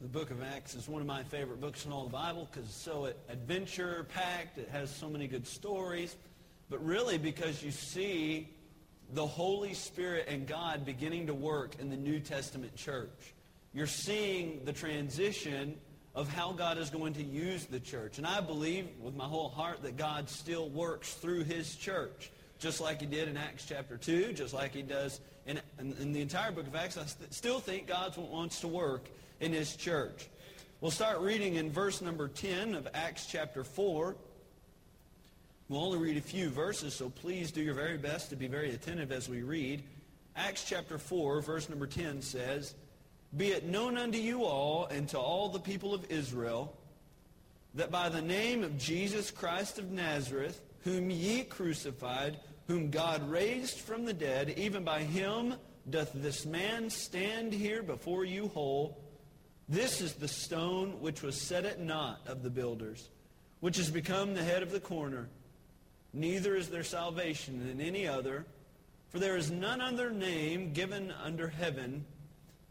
The 0.00 0.06
book 0.06 0.30
of 0.30 0.40
Acts 0.44 0.76
is 0.76 0.88
one 0.88 1.00
of 1.00 1.08
my 1.08 1.24
favorite 1.24 1.60
books 1.60 1.84
in 1.84 1.90
all 1.90 2.04
the 2.04 2.12
Bible 2.12 2.48
because 2.48 2.68
it's 2.68 2.80
so 2.80 3.12
adventure-packed. 3.28 4.56
It 4.56 4.68
has 4.70 4.94
so 4.94 5.08
many 5.08 5.26
good 5.26 5.44
stories. 5.44 6.14
But 6.70 6.84
really 6.84 7.18
because 7.18 7.64
you 7.64 7.72
see 7.72 8.48
the 9.12 9.26
Holy 9.26 9.74
Spirit 9.74 10.26
and 10.28 10.46
God 10.46 10.84
beginning 10.86 11.26
to 11.26 11.34
work 11.34 11.74
in 11.80 11.90
the 11.90 11.96
New 11.96 12.20
Testament 12.20 12.76
church. 12.76 13.34
You're 13.74 13.88
seeing 13.88 14.64
the 14.64 14.72
transition 14.72 15.76
of 16.14 16.32
how 16.32 16.52
God 16.52 16.78
is 16.78 16.90
going 16.90 17.14
to 17.14 17.24
use 17.24 17.64
the 17.64 17.80
church. 17.80 18.18
And 18.18 18.26
I 18.26 18.40
believe 18.40 18.86
with 19.00 19.16
my 19.16 19.24
whole 19.24 19.48
heart 19.48 19.82
that 19.82 19.96
God 19.96 20.30
still 20.30 20.68
works 20.68 21.14
through 21.14 21.42
his 21.42 21.74
church, 21.74 22.30
just 22.60 22.80
like 22.80 23.00
he 23.00 23.06
did 23.06 23.26
in 23.26 23.36
Acts 23.36 23.66
chapter 23.66 23.96
2, 23.96 24.32
just 24.32 24.54
like 24.54 24.74
he 24.74 24.82
does 24.82 25.20
in, 25.44 25.60
in, 25.80 25.92
in 26.00 26.12
the 26.12 26.20
entire 26.20 26.52
book 26.52 26.68
of 26.68 26.76
Acts. 26.76 26.96
I 26.96 27.04
st- 27.06 27.34
still 27.34 27.58
think 27.58 27.88
God 27.88 28.16
wants 28.16 28.60
to 28.60 28.68
work 28.68 29.08
in 29.40 29.52
his 29.52 29.76
church. 29.76 30.28
We'll 30.80 30.90
start 30.90 31.20
reading 31.20 31.56
in 31.56 31.70
verse 31.70 32.00
number 32.00 32.28
10 32.28 32.74
of 32.74 32.88
Acts 32.94 33.26
chapter 33.26 33.64
4. 33.64 34.16
We'll 35.68 35.84
only 35.84 35.98
read 35.98 36.16
a 36.16 36.22
few 36.22 36.48
verses, 36.48 36.94
so 36.94 37.10
please 37.10 37.50
do 37.50 37.60
your 37.60 37.74
very 37.74 37.98
best 37.98 38.30
to 38.30 38.36
be 38.36 38.46
very 38.46 38.70
attentive 38.70 39.12
as 39.12 39.28
we 39.28 39.42
read. 39.42 39.82
Acts 40.36 40.64
chapter 40.64 40.98
4, 40.98 41.42
verse 41.42 41.68
number 41.68 41.86
10 41.86 42.22
says, 42.22 42.74
Be 43.36 43.48
it 43.48 43.66
known 43.66 43.98
unto 43.98 44.18
you 44.18 44.44
all 44.44 44.86
and 44.86 45.08
to 45.10 45.18
all 45.18 45.48
the 45.48 45.58
people 45.58 45.92
of 45.92 46.10
Israel 46.10 46.74
that 47.74 47.90
by 47.90 48.08
the 48.08 48.22
name 48.22 48.64
of 48.64 48.78
Jesus 48.78 49.30
Christ 49.30 49.78
of 49.78 49.90
Nazareth, 49.90 50.60
whom 50.84 51.10
ye 51.10 51.42
crucified, 51.44 52.38
whom 52.66 52.90
God 52.90 53.28
raised 53.30 53.78
from 53.78 54.04
the 54.04 54.12
dead, 54.12 54.54
even 54.56 54.84
by 54.84 55.00
him 55.00 55.54
doth 55.90 56.12
this 56.14 56.46
man 56.46 56.90
stand 56.90 57.52
here 57.52 57.82
before 57.82 58.24
you 58.24 58.48
whole. 58.48 58.98
This 59.68 60.00
is 60.00 60.14
the 60.14 60.28
stone 60.28 61.00
which 61.00 61.22
was 61.22 61.38
set 61.38 61.66
at 61.66 61.78
naught 61.78 62.20
of 62.26 62.42
the 62.42 62.48
builders, 62.50 63.10
which 63.60 63.76
has 63.76 63.90
become 63.90 64.32
the 64.32 64.42
head 64.42 64.62
of 64.62 64.70
the 64.70 64.80
corner. 64.80 65.28
Neither 66.14 66.56
is 66.56 66.68
there 66.68 66.82
salvation 66.82 67.68
in 67.68 67.80
any 67.80 68.06
other, 68.06 68.46
for 69.10 69.18
there 69.18 69.36
is 69.36 69.50
none 69.50 69.82
other 69.82 70.10
name 70.10 70.72
given 70.72 71.12
under 71.22 71.48
heaven 71.48 72.06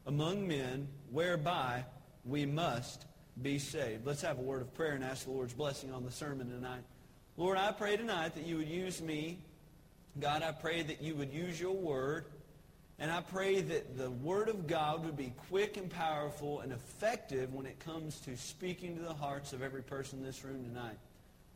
among 0.07 0.47
men 0.47 0.87
whereby 1.11 1.85
we 2.25 2.45
must 2.47 3.05
be 3.41 3.59
saved. 3.59 4.05
Let's 4.05 4.23
have 4.23 4.39
a 4.39 4.41
word 4.41 4.63
of 4.63 4.73
prayer 4.73 4.93
and 4.93 5.03
ask 5.03 5.25
the 5.25 5.31
Lord's 5.31 5.53
blessing 5.53 5.93
on 5.93 6.03
the 6.03 6.11
sermon 6.11 6.49
tonight. 6.49 6.81
Lord, 7.35 7.59
I 7.59 7.71
pray 7.73 7.95
tonight 7.97 8.33
that 8.33 8.47
you 8.47 8.57
would 8.57 8.67
use 8.67 9.01
me. 9.03 9.37
God, 10.19 10.41
I 10.41 10.51
pray 10.51 10.81
that 10.81 11.03
you 11.03 11.13
would 11.13 11.31
use 11.31 11.59
your 11.59 11.75
word. 11.75 12.25
And 12.99 13.11
I 13.11 13.21
pray 13.21 13.61
that 13.61 13.95
the 13.95 14.09
Word 14.09 14.49
of 14.49 14.65
God 14.65 15.05
would 15.05 15.15
be 15.15 15.31
quick 15.49 15.77
and 15.77 15.87
powerful 15.87 16.61
and 16.61 16.71
effective 16.71 17.53
when 17.53 17.67
it 17.67 17.79
comes 17.79 18.19
to 18.21 18.35
speaking 18.35 18.95
to 18.97 19.03
the 19.03 19.13
hearts 19.13 19.53
of 19.53 19.61
every 19.61 19.83
person 19.83 20.19
in 20.19 20.25
this 20.25 20.43
room 20.43 20.63
tonight. 20.63 20.97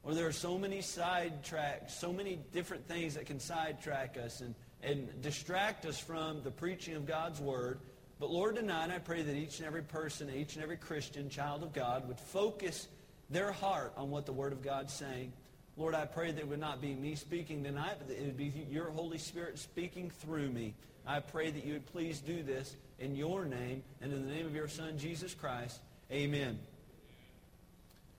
Or 0.03 0.13
there 0.13 0.27
are 0.27 0.31
so 0.31 0.59
many 0.59 0.79
sidetracks, 0.79 1.91
so 1.91 2.13
many 2.13 2.39
different 2.53 2.87
things 2.87 3.15
that 3.15 3.25
can 3.25 3.39
sidetrack 3.39 4.17
us 4.17 4.41
and, 4.41 4.53
and 4.83 5.21
distract 5.23 5.85
us 5.85 5.99
from 5.99 6.43
the 6.43 6.51
preaching 6.51 6.95
of 6.95 7.07
God's 7.07 7.39
Word. 7.39 7.79
But 8.19 8.29
Lord, 8.29 8.55
tonight 8.55 8.91
I 8.91 8.99
pray 8.99 9.23
that 9.23 9.35
each 9.35 9.57
and 9.57 9.67
every 9.67 9.81
person, 9.81 10.29
each 10.29 10.55
and 10.55 10.63
every 10.63 10.77
Christian, 10.77 11.27
child 11.27 11.63
of 11.63 11.73
God, 11.73 12.07
would 12.07 12.19
focus 12.19 12.87
their 13.31 13.51
heart 13.51 13.93
on 13.97 14.11
what 14.11 14.27
the 14.27 14.33
Word 14.33 14.53
of 14.53 14.61
God's 14.61 14.93
saying. 14.93 15.33
Lord, 15.75 15.95
I 15.95 16.05
pray 16.05 16.31
that 16.31 16.39
it 16.39 16.47
would 16.47 16.59
not 16.59 16.81
be 16.81 16.93
me 16.93 17.15
speaking 17.15 17.63
tonight, 17.63 17.95
but 17.97 18.09
that 18.09 18.19
it 18.19 18.25
would 18.25 18.37
be 18.37 18.53
your 18.69 18.91
Holy 18.91 19.17
Spirit 19.17 19.57
speaking 19.57 20.11
through 20.11 20.49
me. 20.49 20.75
I 21.05 21.19
pray 21.19 21.49
that 21.49 21.65
you 21.65 21.73
would 21.73 21.87
please 21.87 22.19
do 22.19 22.43
this 22.43 22.75
in 22.99 23.15
your 23.15 23.45
name 23.45 23.83
and 24.01 24.13
in 24.13 24.27
the 24.27 24.33
name 24.33 24.45
of 24.45 24.55
your 24.55 24.67
Son, 24.67 24.97
Jesus 24.97 25.33
Christ. 25.33 25.79
Amen. 26.11 26.59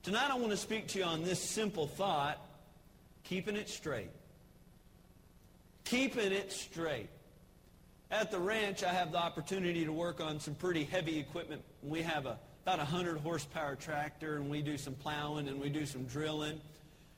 Tonight 0.03 0.29
I 0.29 0.35
want 0.35 0.51
to 0.51 0.57
speak 0.57 0.87
to 0.89 0.99
you 0.99 1.05
on 1.05 1.23
this 1.23 1.39
simple 1.39 1.87
thought, 1.87 2.37
keeping 3.23 3.55
it 3.55 3.69
straight. 3.69 4.09
Keeping 5.85 6.31
it 6.31 6.51
straight. 6.51 7.09
At 8.11 8.29
the 8.29 8.39
ranch, 8.39 8.83
I 8.83 8.93
have 8.93 9.11
the 9.11 9.17
opportunity 9.17 9.85
to 9.85 9.91
work 9.91 10.21
on 10.21 10.39
some 10.39 10.55
pretty 10.55 10.83
heavy 10.83 11.19
equipment. 11.19 11.63
We 11.81 12.01
have 12.01 12.25
a, 12.25 12.37
about 12.63 12.79
a 12.79 12.83
100 12.83 13.17
horsepower 13.19 13.75
tractor, 13.75 14.35
and 14.35 14.49
we 14.49 14.61
do 14.61 14.77
some 14.77 14.93
plowing 14.93 15.47
and 15.47 15.59
we 15.59 15.69
do 15.69 15.85
some 15.85 16.03
drilling. 16.03 16.59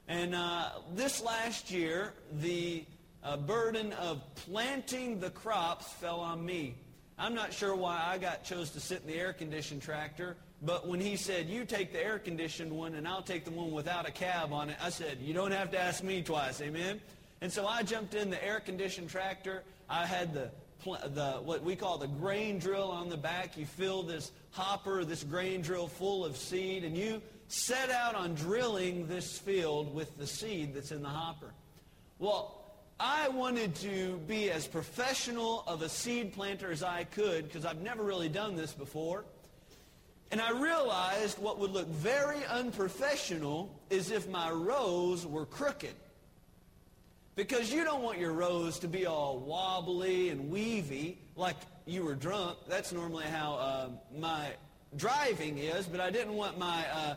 And 0.08 0.36
uh, 0.36 0.70
this 0.94 1.24
last 1.24 1.72
year, 1.72 2.14
the 2.40 2.86
uh, 3.26 3.36
burden 3.38 3.92
of 3.94 4.22
planting 4.36 5.20
the 5.20 5.32
crops 5.32 5.92
fell 5.94 6.20
on 6.20 6.46
me. 6.46 6.76
I'm 7.18 7.34
not 7.34 7.52
sure 7.52 7.76
why 7.76 8.02
I 8.06 8.18
got 8.18 8.44
chose 8.44 8.70
to 8.72 8.80
sit 8.80 9.02
in 9.02 9.08
the 9.08 9.20
air-conditioned 9.20 9.82
tractor, 9.82 10.36
but 10.62 10.88
when 10.88 11.00
he 11.00 11.16
said, 11.16 11.48
you 11.48 11.66
take 11.66 11.92
the 11.92 12.04
air-conditioned 12.04 12.72
one 12.72 12.96
and 12.96 13.08
I'll 13.08 13.22
take 13.22 13.46
the 13.46 13.52
one 13.52 13.72
without 13.72 14.08
a 14.08 14.12
cab 14.12 14.54
on 14.54 14.70
it, 14.70 14.78
I 14.82 14.90
said, 14.90 15.18
you 15.22 15.34
don't 15.34 15.52
have 15.52 15.72
to 15.72 15.80
ask 15.80 16.04
me 16.04 16.22
twice, 16.22 16.62
amen? 16.62 17.02
And 17.42 17.52
so 17.52 17.66
I 17.66 17.84
jumped 17.84 18.16
in 18.16 18.30
the 18.30 18.44
air-conditioned 18.44 19.10
tractor. 19.10 19.64
I 19.90 20.06
had 20.06 20.34
the, 20.34 20.52
the 20.84 21.42
what 21.44 21.64
we 21.64 21.76
call 21.76 21.98
the 21.98 22.08
grain 22.08 22.60
drill 22.60 22.92
on 22.92 23.10
the 23.10 23.18
back. 23.18 23.58
You 23.58 23.66
fill 23.66 24.04
this 24.04 24.32
hopper, 24.52 25.04
this 25.04 25.24
grain 25.24 25.62
drill 25.62 25.88
full 25.88 26.26
of 26.26 26.38
seed, 26.38 26.84
and 26.84 26.96
you 26.96 27.22
set 27.48 27.90
out 27.90 28.16
on 28.16 28.36
drilling 28.36 29.08
this 29.08 29.38
field 29.38 29.94
with 29.94 30.18
the 30.18 30.28
seed 30.28 30.74
that's 30.74 30.92
in 30.92 31.02
the 31.02 31.10
hopper. 31.10 31.52
Well, 32.20 32.65
I 33.00 33.28
wanted 33.28 33.76
to 33.76 34.22
be 34.26 34.50
as 34.52 34.68
professional 34.68 35.64
of 35.68 35.82
a 35.82 35.90
seed 35.90 36.32
planter 36.34 36.72
as 36.72 36.82
I 36.82 37.04
could 37.04 37.44
because 37.44 37.66
I've 37.66 37.82
never 37.82 38.04
really 38.04 38.30
done 38.30 38.56
this 38.56 38.72
before. 38.72 39.26
And 40.32 40.40
I 40.40 40.52
realized 40.52 41.38
what 41.40 41.60
would 41.60 41.72
look 41.72 41.88
very 41.88 42.44
unprofessional 42.46 43.78
is 43.90 44.12
if 44.12 44.30
my 44.30 44.50
rows 44.50 45.26
were 45.26 45.46
crooked. 45.46 45.94
Because 47.36 47.72
you 47.72 47.84
don't 47.84 48.02
want 48.02 48.18
your 48.18 48.32
rows 48.32 48.80
to 48.80 48.88
be 48.88 49.06
all 49.06 49.40
wobbly 49.40 50.30
and 50.30 50.50
weavy 50.50 51.18
like 51.36 51.58
you 51.86 52.06
were 52.06 52.16
drunk. 52.16 52.58
That's 52.70 52.94
normally 52.94 53.26
how 53.26 53.56
uh, 53.56 53.90
my 54.18 54.52
driving 54.96 55.58
is, 55.58 55.86
but 55.86 56.00
I 56.00 56.12
didn't 56.12 56.34
want 56.34 56.58
my 56.58 56.86
uh, 56.94 57.16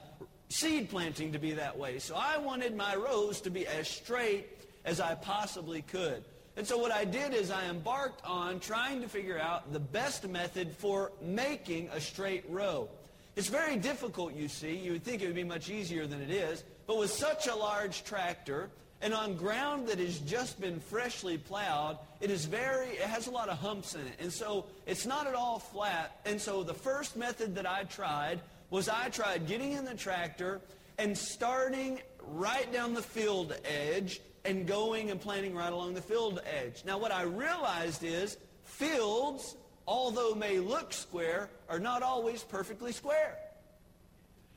seed 0.48 0.90
planting 0.90 1.30
to 1.32 1.38
be 1.38 1.52
that 1.52 1.78
way. 1.78 2.00
So 2.00 2.16
I 2.16 2.36
wanted 2.38 2.76
my 2.76 2.96
rows 2.96 3.40
to 3.42 3.50
be 3.50 3.64
as 3.68 3.88
straight 3.88 4.57
as 4.84 5.00
I 5.00 5.14
possibly 5.14 5.82
could. 5.82 6.24
And 6.56 6.66
so 6.66 6.76
what 6.76 6.90
I 6.90 7.04
did 7.04 7.34
is 7.34 7.52
I 7.52 7.68
embarked 7.68 8.20
on 8.24 8.58
trying 8.58 9.00
to 9.02 9.08
figure 9.08 9.38
out 9.38 9.72
the 9.72 9.78
best 9.78 10.26
method 10.26 10.72
for 10.72 11.12
making 11.22 11.88
a 11.92 12.00
straight 12.00 12.44
row. 12.48 12.88
It's 13.36 13.48
very 13.48 13.76
difficult, 13.76 14.34
you 14.34 14.48
see. 14.48 14.74
You 14.74 14.92
would 14.92 15.04
think 15.04 15.22
it 15.22 15.26
would 15.26 15.36
be 15.36 15.44
much 15.44 15.70
easier 15.70 16.08
than 16.08 16.20
it 16.20 16.30
is. 16.30 16.64
But 16.88 16.98
with 16.98 17.12
such 17.12 17.46
a 17.46 17.54
large 17.54 18.02
tractor 18.02 18.70
and 19.00 19.14
on 19.14 19.36
ground 19.36 19.86
that 19.86 20.00
has 20.00 20.18
just 20.18 20.60
been 20.60 20.80
freshly 20.80 21.38
plowed, 21.38 21.98
it 22.20 22.30
is 22.30 22.46
very, 22.46 22.88
it 22.88 23.02
has 23.02 23.28
a 23.28 23.30
lot 23.30 23.48
of 23.48 23.58
humps 23.58 23.94
in 23.94 24.00
it. 24.00 24.14
And 24.18 24.32
so 24.32 24.66
it's 24.86 25.06
not 25.06 25.28
at 25.28 25.34
all 25.36 25.60
flat. 25.60 26.18
And 26.24 26.40
so 26.40 26.64
the 26.64 26.74
first 26.74 27.16
method 27.16 27.54
that 27.54 27.70
I 27.70 27.84
tried 27.84 28.40
was 28.70 28.88
I 28.88 29.10
tried 29.10 29.46
getting 29.46 29.74
in 29.74 29.84
the 29.84 29.94
tractor 29.94 30.60
and 30.98 31.16
starting 31.16 32.00
right 32.26 32.72
down 32.72 32.94
the 32.94 33.02
field 33.02 33.54
edge 33.64 34.20
and 34.44 34.66
going 34.66 35.10
and 35.10 35.20
planting 35.20 35.54
right 35.54 35.72
along 35.72 35.94
the 35.94 36.02
field 36.02 36.40
edge. 36.46 36.84
Now 36.84 36.98
what 36.98 37.12
I 37.12 37.22
realized 37.22 38.02
is 38.04 38.36
fields, 38.64 39.56
although 39.86 40.34
may 40.34 40.58
look 40.58 40.92
square, 40.92 41.50
are 41.68 41.78
not 41.78 42.02
always 42.02 42.42
perfectly 42.42 42.92
square. 42.92 43.36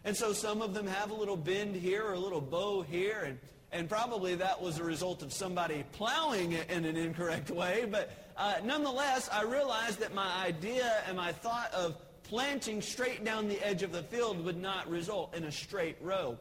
And 0.04 0.16
so 0.16 0.34
some 0.34 0.62
of 0.62 0.74
them 0.74 0.88
have 0.88 1.12
a 1.12 1.14
little 1.14 1.38
bend 1.38 1.76
here 1.76 2.04
or 2.04 2.14
a 2.14 2.20
little 2.20 2.42
bow 2.42 2.82
here, 2.82 3.24
and, 3.26 3.40
and 3.72 3.88
probably 3.88 4.36
that 4.36 4.62
was 4.62 4.80
a 4.80 4.84
result 4.84 5.22
of 5.22 5.32
somebody 5.32 5.84
plowing 5.92 6.54
it 6.54 6.70
in 6.72 6.86
an 6.86 6.98
incorrect 6.98 7.52
way. 7.52 7.86
But 7.90 8.12
uh, 8.36 8.56
nonetheless, 8.64 9.30
I 9.32 9.44
realized 9.44 10.00
that 10.00 10.14
my 10.14 10.44
idea 10.44 11.04
and 11.08 11.18
my 11.18 11.32
thought 11.32 11.72
of 11.74 11.98
planting 12.24 12.82
straight 12.82 13.24
down 13.24 13.48
the 13.48 13.62
edge 13.66 13.84
of 13.84 13.92
the 13.92 14.04
field 14.04 14.44
would 14.46 14.60
not 14.60 14.90
result 14.90 15.36
in 15.36 15.44
a 15.44 15.52
straight 15.52 15.98
row. 16.02 16.38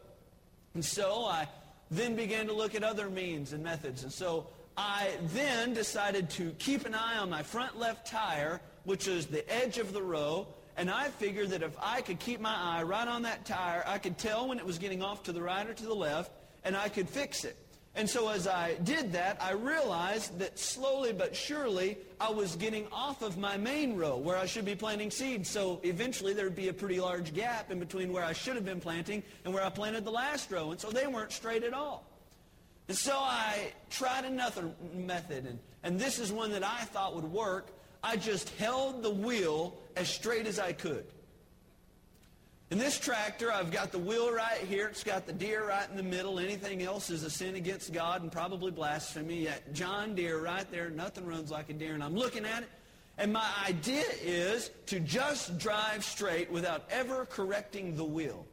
And 0.73 0.83
so 0.83 1.25
I 1.25 1.47
then 1.91 2.15
began 2.15 2.47
to 2.47 2.53
look 2.53 2.73
at 2.73 2.83
other 2.83 3.09
means 3.09 3.53
and 3.53 3.63
methods. 3.63 4.03
And 4.03 4.11
so 4.11 4.47
I 4.77 5.09
then 5.33 5.73
decided 5.73 6.29
to 6.31 6.51
keep 6.51 6.85
an 6.85 6.95
eye 6.95 7.17
on 7.17 7.29
my 7.29 7.43
front 7.43 7.77
left 7.77 8.07
tire, 8.07 8.61
which 8.85 9.07
is 9.07 9.27
the 9.27 9.47
edge 9.53 9.77
of 9.77 9.93
the 9.93 10.01
row, 10.01 10.47
and 10.77 10.89
I 10.89 11.09
figured 11.09 11.49
that 11.49 11.61
if 11.61 11.75
I 11.81 12.01
could 12.01 12.19
keep 12.19 12.39
my 12.39 12.55
eye 12.55 12.83
right 12.83 13.07
on 13.07 13.23
that 13.23 13.45
tire, 13.45 13.83
I 13.85 13.97
could 13.97 14.17
tell 14.17 14.47
when 14.47 14.57
it 14.57 14.65
was 14.65 14.77
getting 14.77 15.03
off 15.03 15.23
to 15.23 15.33
the 15.33 15.41
right 15.41 15.69
or 15.69 15.73
to 15.73 15.83
the 15.83 15.93
left, 15.93 16.31
and 16.63 16.75
I 16.75 16.87
could 16.87 17.09
fix 17.09 17.43
it. 17.43 17.57
And 17.93 18.09
so 18.09 18.29
as 18.29 18.47
I 18.47 18.75
did 18.83 19.11
that, 19.13 19.37
I 19.41 19.51
realized 19.51 20.39
that 20.39 20.57
slowly 20.57 21.11
but 21.11 21.35
surely 21.35 21.97
I 22.21 22.31
was 22.31 22.55
getting 22.55 22.87
off 22.91 23.21
of 23.21 23.37
my 23.37 23.57
main 23.57 23.97
row 23.97 24.15
where 24.15 24.37
I 24.37 24.45
should 24.45 24.63
be 24.63 24.75
planting 24.75 25.11
seeds. 25.11 25.49
So 25.49 25.81
eventually 25.83 26.33
there 26.33 26.45
would 26.45 26.55
be 26.55 26.69
a 26.69 26.73
pretty 26.73 27.01
large 27.01 27.33
gap 27.33 27.69
in 27.69 27.79
between 27.79 28.13
where 28.13 28.23
I 28.23 28.31
should 28.31 28.55
have 28.55 28.63
been 28.63 28.79
planting 28.79 29.23
and 29.43 29.53
where 29.53 29.63
I 29.63 29.69
planted 29.69 30.05
the 30.05 30.11
last 30.11 30.49
row. 30.51 30.71
And 30.71 30.79
so 30.79 30.89
they 30.89 31.05
weren't 31.05 31.33
straight 31.33 31.63
at 31.63 31.73
all. 31.73 32.05
And 32.87 32.97
so 32.97 33.17
I 33.17 33.71
tried 33.89 34.25
another 34.25 34.69
method, 34.93 35.45
and, 35.45 35.59
and 35.83 35.99
this 35.99 36.19
is 36.19 36.31
one 36.31 36.51
that 36.51 36.63
I 36.63 36.83
thought 36.85 37.15
would 37.15 37.23
work. 37.23 37.69
I 38.03 38.17
just 38.17 38.49
held 38.55 39.03
the 39.03 39.09
wheel 39.09 39.77
as 39.95 40.09
straight 40.09 40.47
as 40.47 40.59
I 40.59 40.73
could. 40.73 41.05
In 42.71 42.77
this 42.77 42.97
tractor, 42.97 43.51
I've 43.51 43.69
got 43.69 43.91
the 43.91 43.99
wheel 43.99 44.31
right 44.31 44.59
here. 44.59 44.87
It's 44.87 45.03
got 45.03 45.27
the 45.27 45.33
deer 45.33 45.67
right 45.67 45.89
in 45.89 45.97
the 45.97 46.03
middle. 46.03 46.39
Anything 46.39 46.83
else 46.83 47.09
is 47.09 47.23
a 47.23 47.29
sin 47.29 47.55
against 47.55 47.91
God 47.91 48.21
and 48.21 48.31
probably 48.31 48.71
blasphemy. 48.71 49.49
At 49.49 49.73
John 49.73 50.15
Deere 50.15 50.39
right 50.39 50.65
there, 50.71 50.89
nothing 50.89 51.25
runs 51.25 51.51
like 51.51 51.69
a 51.69 51.73
Deere. 51.73 51.95
And 51.95 52.01
I'm 52.01 52.15
looking 52.15 52.45
at 52.45 52.63
it, 52.63 52.69
and 53.17 53.33
my 53.33 53.45
idea 53.67 54.05
is 54.23 54.71
to 54.85 55.01
just 55.01 55.57
drive 55.59 56.05
straight 56.05 56.49
without 56.49 56.85
ever 56.89 57.25
correcting 57.25 57.97
the 57.97 58.05
wheel. 58.05 58.45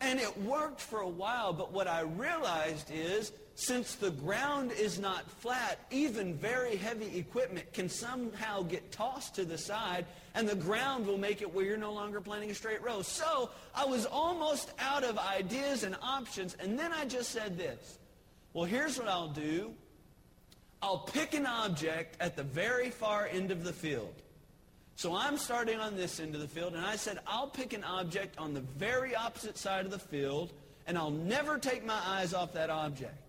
And 0.00 0.18
it 0.18 0.36
worked 0.42 0.80
for 0.80 0.98
a 0.98 1.08
while, 1.08 1.52
but 1.52 1.72
what 1.72 1.86
I 1.86 2.00
realized 2.00 2.90
is 2.92 3.30
since 3.54 3.94
the 3.94 4.10
ground 4.10 4.72
is 4.72 4.98
not 4.98 5.30
flat, 5.30 5.78
even 5.92 6.34
very 6.34 6.74
heavy 6.74 7.16
equipment 7.16 7.72
can 7.72 7.88
somehow 7.88 8.62
get 8.62 8.90
tossed 8.90 9.36
to 9.36 9.44
the 9.44 9.56
side, 9.56 10.06
and 10.36 10.46
the 10.46 10.54
ground 10.54 11.06
will 11.06 11.18
make 11.18 11.40
it 11.40 11.52
where 11.52 11.64
you're 11.64 11.78
no 11.78 11.92
longer 11.92 12.20
planting 12.20 12.50
a 12.50 12.54
straight 12.54 12.82
row. 12.82 13.00
So 13.00 13.50
I 13.74 13.86
was 13.86 14.04
almost 14.04 14.70
out 14.78 15.02
of 15.02 15.18
ideas 15.18 15.82
and 15.82 15.96
options, 16.02 16.54
and 16.60 16.78
then 16.78 16.92
I 16.92 17.06
just 17.06 17.30
said 17.30 17.56
this. 17.56 17.98
Well, 18.52 18.66
here's 18.66 18.98
what 18.98 19.08
I'll 19.08 19.28
do. 19.28 19.72
I'll 20.82 20.98
pick 20.98 21.32
an 21.32 21.46
object 21.46 22.18
at 22.20 22.36
the 22.36 22.42
very 22.42 22.90
far 22.90 23.26
end 23.26 23.50
of 23.50 23.64
the 23.64 23.72
field. 23.72 24.14
So 24.94 25.14
I'm 25.14 25.38
starting 25.38 25.80
on 25.80 25.96
this 25.96 26.20
end 26.20 26.34
of 26.34 26.42
the 26.42 26.48
field, 26.48 26.74
and 26.74 26.84
I 26.84 26.96
said, 26.96 27.18
I'll 27.26 27.48
pick 27.48 27.72
an 27.72 27.82
object 27.82 28.38
on 28.38 28.52
the 28.52 28.60
very 28.60 29.16
opposite 29.16 29.56
side 29.56 29.86
of 29.86 29.90
the 29.90 29.98
field, 29.98 30.52
and 30.86 30.98
I'll 30.98 31.10
never 31.10 31.58
take 31.58 31.84
my 31.84 32.00
eyes 32.06 32.34
off 32.34 32.52
that 32.52 32.68
object. 32.68 33.25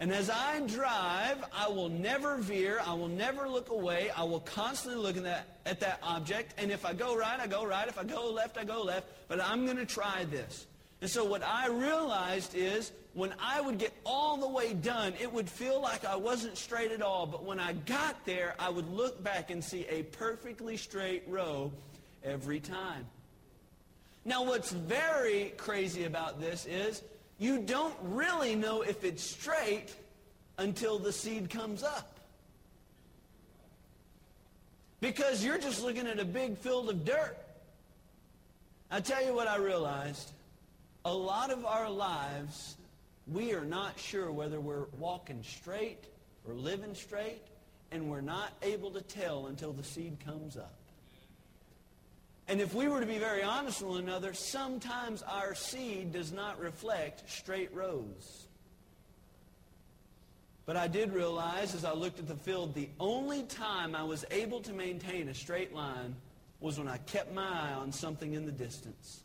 And 0.00 0.12
as 0.12 0.30
I 0.30 0.60
drive, 0.60 1.44
I 1.52 1.68
will 1.68 1.88
never 1.88 2.36
veer. 2.36 2.80
I 2.86 2.94
will 2.94 3.08
never 3.08 3.48
look 3.48 3.70
away. 3.70 4.10
I 4.16 4.22
will 4.22 4.40
constantly 4.40 5.00
look 5.02 5.16
at 5.16 5.24
that, 5.24 5.58
at 5.66 5.80
that 5.80 5.98
object. 6.04 6.54
And 6.56 6.70
if 6.70 6.86
I 6.86 6.94
go 6.94 7.16
right, 7.16 7.40
I 7.40 7.48
go 7.48 7.66
right. 7.66 7.88
If 7.88 7.98
I 7.98 8.04
go 8.04 8.30
left, 8.30 8.58
I 8.58 8.64
go 8.64 8.82
left. 8.82 9.08
But 9.26 9.40
I'm 9.40 9.64
going 9.64 9.76
to 9.76 9.86
try 9.86 10.24
this. 10.24 10.66
And 11.00 11.10
so 11.10 11.24
what 11.24 11.42
I 11.42 11.68
realized 11.68 12.54
is 12.54 12.92
when 13.14 13.34
I 13.40 13.60
would 13.60 13.78
get 13.78 13.92
all 14.04 14.36
the 14.36 14.48
way 14.48 14.72
done, 14.72 15.14
it 15.20 15.32
would 15.32 15.48
feel 15.48 15.80
like 15.80 16.04
I 16.04 16.14
wasn't 16.14 16.56
straight 16.56 16.92
at 16.92 17.02
all. 17.02 17.26
But 17.26 17.44
when 17.44 17.58
I 17.58 17.72
got 17.72 18.24
there, 18.24 18.54
I 18.60 18.70
would 18.70 18.88
look 18.88 19.22
back 19.24 19.50
and 19.50 19.62
see 19.62 19.84
a 19.90 20.04
perfectly 20.04 20.76
straight 20.76 21.24
row 21.26 21.72
every 22.22 22.60
time. 22.60 23.06
Now, 24.24 24.44
what's 24.44 24.70
very 24.70 25.54
crazy 25.56 26.04
about 26.04 26.40
this 26.40 26.66
is 26.66 27.02
you 27.38 27.60
don't 27.60 27.94
really 28.02 28.54
know 28.54 28.82
if 28.82 29.04
it's 29.04 29.22
straight 29.22 29.94
until 30.58 30.98
the 30.98 31.12
seed 31.12 31.50
comes 31.50 31.82
up. 31.82 32.18
Because 35.00 35.44
you're 35.44 35.58
just 35.58 35.82
looking 35.82 36.06
at 36.06 36.18
a 36.18 36.24
big 36.24 36.58
field 36.58 36.88
of 36.90 37.04
dirt. 37.04 37.36
I 38.90 39.00
tell 39.00 39.24
you 39.24 39.32
what 39.32 39.46
I 39.46 39.56
realized. 39.56 40.32
A 41.04 41.14
lot 41.14 41.50
of 41.50 41.64
our 41.64 41.88
lives 41.88 42.76
we 43.30 43.52
are 43.52 43.64
not 43.64 43.98
sure 43.98 44.32
whether 44.32 44.58
we're 44.58 44.86
walking 44.98 45.42
straight 45.42 46.04
or 46.46 46.54
living 46.54 46.94
straight, 46.94 47.42
and 47.92 48.08
we're 48.08 48.22
not 48.22 48.52
able 48.62 48.90
to 48.92 49.02
tell 49.02 49.48
until 49.48 49.72
the 49.72 49.84
seed 49.84 50.16
comes 50.24 50.56
up. 50.56 50.77
And 52.48 52.62
if 52.62 52.74
we 52.74 52.88
were 52.88 53.00
to 53.00 53.06
be 53.06 53.18
very 53.18 53.42
honest 53.42 53.82
with 53.82 53.90
one 53.90 54.04
another, 54.04 54.32
sometimes 54.32 55.22
our 55.22 55.54
seed 55.54 56.12
does 56.12 56.32
not 56.32 56.58
reflect 56.58 57.28
straight 57.30 57.72
rows. 57.74 58.46
But 60.64 60.76
I 60.76 60.86
did 60.86 61.12
realize 61.12 61.74
as 61.74 61.84
I 61.84 61.92
looked 61.92 62.18
at 62.18 62.26
the 62.26 62.36
field, 62.36 62.74
the 62.74 62.88
only 62.98 63.42
time 63.44 63.94
I 63.94 64.02
was 64.02 64.24
able 64.30 64.60
to 64.60 64.72
maintain 64.72 65.28
a 65.28 65.34
straight 65.34 65.74
line 65.74 66.16
was 66.60 66.78
when 66.78 66.88
I 66.88 66.96
kept 66.98 67.32
my 67.32 67.46
eye 67.46 67.74
on 67.74 67.92
something 67.92 68.32
in 68.32 68.46
the 68.46 68.52
distance. 68.52 69.22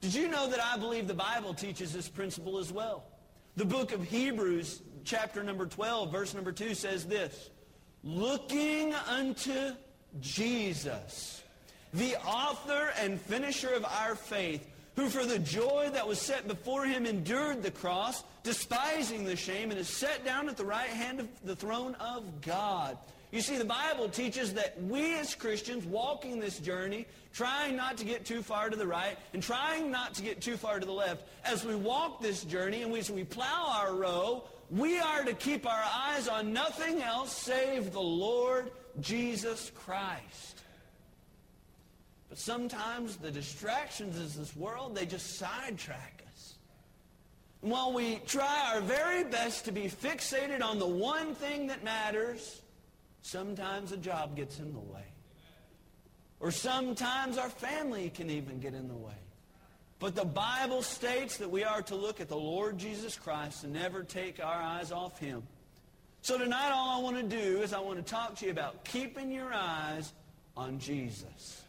Did 0.00 0.14
you 0.14 0.28
know 0.28 0.48
that 0.48 0.62
I 0.62 0.76
believe 0.78 1.08
the 1.08 1.14
Bible 1.14 1.54
teaches 1.54 1.92
this 1.92 2.08
principle 2.08 2.58
as 2.58 2.72
well? 2.72 3.04
The 3.56 3.64
book 3.64 3.92
of 3.92 4.04
Hebrews, 4.04 4.82
chapter 5.04 5.42
number 5.42 5.66
12, 5.66 6.12
verse 6.12 6.34
number 6.34 6.52
2 6.52 6.74
says 6.74 7.06
this, 7.06 7.50
Looking 8.04 8.94
unto 8.94 9.72
Jesus, 10.20 11.42
the 11.96 12.16
author 12.26 12.92
and 12.98 13.20
finisher 13.20 13.70
of 13.70 13.84
our 13.84 14.14
faith, 14.14 14.66
who 14.96 15.08
for 15.08 15.24
the 15.24 15.38
joy 15.38 15.90
that 15.92 16.06
was 16.06 16.20
set 16.20 16.46
before 16.46 16.84
him 16.84 17.06
endured 17.06 17.62
the 17.62 17.70
cross, 17.70 18.22
despising 18.42 19.24
the 19.24 19.36
shame, 19.36 19.70
and 19.70 19.80
is 19.80 19.88
set 19.88 20.24
down 20.24 20.48
at 20.48 20.56
the 20.56 20.64
right 20.64 20.88
hand 20.88 21.20
of 21.20 21.28
the 21.44 21.56
throne 21.56 21.94
of 21.96 22.40
God. 22.40 22.96
You 23.32 23.40
see, 23.40 23.56
the 23.56 23.64
Bible 23.64 24.08
teaches 24.08 24.54
that 24.54 24.80
we 24.82 25.14
as 25.14 25.34
Christians 25.34 25.84
walking 25.84 26.38
this 26.38 26.58
journey, 26.58 27.06
trying 27.32 27.76
not 27.76 27.96
to 27.98 28.04
get 28.04 28.24
too 28.24 28.40
far 28.40 28.70
to 28.70 28.76
the 28.76 28.86
right 28.86 29.18
and 29.32 29.42
trying 29.42 29.90
not 29.90 30.14
to 30.14 30.22
get 30.22 30.40
too 30.40 30.56
far 30.56 30.78
to 30.78 30.86
the 30.86 30.92
left, 30.92 31.24
as 31.44 31.64
we 31.64 31.74
walk 31.74 32.22
this 32.22 32.44
journey 32.44 32.82
and 32.82 32.94
as 32.94 33.10
we 33.10 33.24
plow 33.24 33.82
our 33.82 33.94
row, 33.94 34.44
we 34.70 34.98
are 34.98 35.24
to 35.24 35.34
keep 35.34 35.66
our 35.66 35.84
eyes 35.94 36.28
on 36.28 36.52
nothing 36.52 37.02
else 37.02 37.32
save 37.36 37.92
the 37.92 38.00
Lord 38.00 38.70
Jesus 39.00 39.70
Christ. 39.74 40.55
But 42.28 42.38
sometimes 42.38 43.16
the 43.16 43.30
distractions 43.30 44.16
of 44.16 44.36
this 44.36 44.56
world, 44.56 44.94
they 44.94 45.06
just 45.06 45.36
sidetrack 45.36 46.22
us. 46.32 46.54
And 47.62 47.70
while 47.70 47.92
we 47.92 48.16
try 48.26 48.72
our 48.74 48.80
very 48.80 49.24
best 49.24 49.64
to 49.66 49.72
be 49.72 49.84
fixated 49.84 50.62
on 50.62 50.78
the 50.78 50.86
one 50.86 51.34
thing 51.34 51.68
that 51.68 51.84
matters, 51.84 52.62
Sometimes 53.26 53.90
a 53.90 53.96
job 53.96 54.36
gets 54.36 54.60
in 54.60 54.72
the 54.72 54.78
way. 54.78 55.02
Or 56.38 56.52
sometimes 56.52 57.38
our 57.38 57.48
family 57.48 58.08
can 58.08 58.30
even 58.30 58.60
get 58.60 58.72
in 58.72 58.86
the 58.86 58.94
way. 58.94 59.18
But 59.98 60.14
the 60.14 60.24
Bible 60.24 60.80
states 60.80 61.36
that 61.38 61.50
we 61.50 61.64
are 61.64 61.82
to 61.82 61.96
look 61.96 62.20
at 62.20 62.28
the 62.28 62.36
Lord 62.36 62.78
Jesus 62.78 63.16
Christ 63.16 63.64
and 63.64 63.72
never 63.72 64.04
take 64.04 64.38
our 64.38 64.62
eyes 64.62 64.92
off 64.92 65.18
him. 65.18 65.42
So 66.22 66.38
tonight 66.38 66.70
all 66.70 67.00
I 67.00 67.02
want 67.02 67.16
to 67.16 67.24
do 67.24 67.62
is 67.62 67.72
I 67.72 67.80
want 67.80 67.98
to 67.98 68.08
talk 68.08 68.36
to 68.36 68.44
you 68.44 68.52
about 68.52 68.84
keeping 68.84 69.32
your 69.32 69.52
eyes 69.52 70.12
on 70.56 70.78
Jesus. 70.78 71.62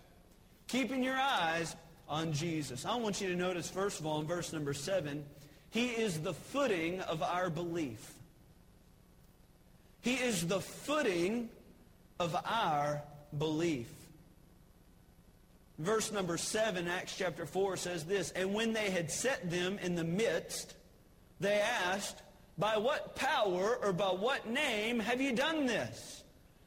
Keeping 0.68 1.04
your 1.04 1.16
eyes 1.16 1.76
on 2.10 2.34
Jesus. 2.34 2.86
I 2.86 2.96
want 2.96 3.22
you 3.22 3.30
to 3.30 3.36
notice, 3.36 3.70
first 3.70 4.00
of 4.00 4.06
all, 4.06 4.20
in 4.22 4.28
verse 4.28 4.54
number 4.54 4.74
7, 4.74 5.24
he 5.70 5.88
is 5.88 6.20
the 6.20 6.34
footing 6.34 7.02
of 7.02 7.22
our 7.22 7.50
belief. 7.50 8.14
He 10.02 10.16
is 10.16 10.48
the 10.48 10.62
footing 10.62 11.50
of 12.20 12.36
our 12.46 13.02
belief. 13.38 13.88
Verse 15.80 16.12
number 16.12 16.38
7, 16.38 16.88
Acts 16.88 17.16
chapter 17.16 17.46
4 17.46 17.78
says 17.78 18.04
this, 18.06 18.32
And 18.32 18.54
when 18.54 18.74
they 18.74 18.90
had 18.90 19.12
set 19.12 19.50
them 19.50 19.78
in 19.80 19.96
the 19.96 20.04
midst, 20.04 20.76
they 21.40 21.60
asked, 21.60 22.22
By 22.58 22.78
what 22.78 23.16
power 23.16 23.78
or 23.82 23.94
by 23.94 24.08
what 24.08 24.50
name 24.50 25.00
have 25.00 25.22
you 25.22 25.34
done 25.34 25.66
this? 25.66 26.24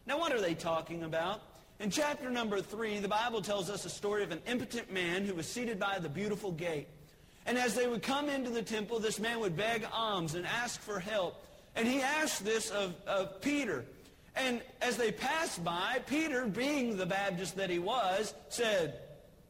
Now 0.07 0.19
what 0.19 0.33
are 0.33 0.41
they 0.41 0.55
talking 0.55 1.03
about? 1.03 1.43
In 1.81 1.91
chapter 1.91 2.29
number 2.29 2.61
3, 2.61 2.99
the 2.99 3.09
Bible 3.09 3.41
tells 3.41 3.71
us 3.71 3.87
a 3.87 3.89
story 3.89 4.23
of 4.23 4.33
an 4.33 4.43
impotent 4.47 4.93
man 4.93 5.25
who 5.25 5.33
was 5.33 5.47
seated 5.47 5.81
by 5.81 5.99
the 5.99 6.11
beautiful 6.11 6.53
gate. 6.53 6.87
And 7.47 7.57
as 7.57 7.75
they 7.75 7.87
would 7.87 8.03
come 8.03 8.29
into 8.29 8.51
the 8.51 8.61
temple, 8.61 8.99
this 8.99 9.19
man 9.19 9.41
would 9.41 9.57
beg 9.57 9.87
alms 9.91 10.35
and 10.35 10.47
ask 10.47 10.79
for 10.79 11.01
help. 11.01 11.43
And 11.75 11.89
he 11.89 12.03
asked 12.03 12.45
this 12.45 12.69
of, 12.69 12.95
of 13.07 13.41
Peter. 13.41 13.87
And 14.37 14.61
as 14.83 14.99
they 14.99 15.11
passed 15.11 15.65
by, 15.65 16.03
Peter, 16.07 16.45
being 16.45 16.99
the 16.99 17.07
Baptist 17.07 17.57
that 17.57 17.71
he 17.71 17.79
was, 17.79 18.35
said, 18.51 19.01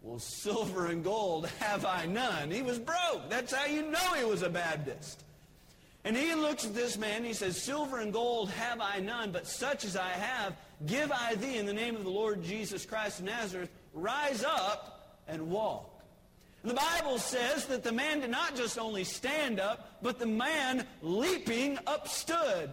Well, 0.01 0.21
silver 0.21 0.87
and 0.87 1.03
gold 1.03 1.49
have 1.59 1.85
I 1.85 2.07
none. 2.07 2.53
He 2.53 2.63
was 2.63 2.79
broke. 2.79 3.29
That's 3.29 3.53
how 3.53 3.67
you 3.67 3.91
know 3.91 4.15
he 4.17 4.25
was 4.25 4.43
a 4.43 4.49
Baptist. 4.49 5.25
And 6.05 6.17
he 6.17 6.37
looks 6.37 6.65
at 6.65 6.77
this 6.77 6.97
man, 6.97 7.25
he 7.25 7.33
says, 7.33 7.61
Silver 7.61 7.99
and 7.99 8.13
gold 8.13 8.51
have 8.51 8.81
I 8.81 9.01
none, 9.01 9.33
but 9.33 9.49
such 9.49 9.85
as 9.85 9.97
I 9.97 10.11
have, 10.11 10.55
give 10.87 11.13
I 11.13 11.35
thee 11.35 11.59
in 11.59 11.67
the 11.67 11.73
name 11.73 11.97
of 11.97 12.05
the 12.05 12.11
Lord 12.11 12.43
Jesus 12.43 12.87
Christ 12.87 13.21
of 13.21 13.27
Nazareth. 13.27 13.71
Rise 13.95 14.45
up 14.45 15.19
and 15.29 15.51
walk. 15.51 16.03
The 16.63 16.75
Bible 16.75 17.19
says 17.19 17.67
that 17.67 17.83
the 17.83 17.93
man 17.93 18.21
did 18.21 18.31
not 18.31 18.55
just 18.55 18.79
only 18.79 19.05
stand 19.05 19.59
up, 19.59 19.99
but 20.03 20.19
the 20.19 20.27
man 20.27 20.87
leaping 21.03 21.79
up 21.87 22.07
stood. 22.07 22.71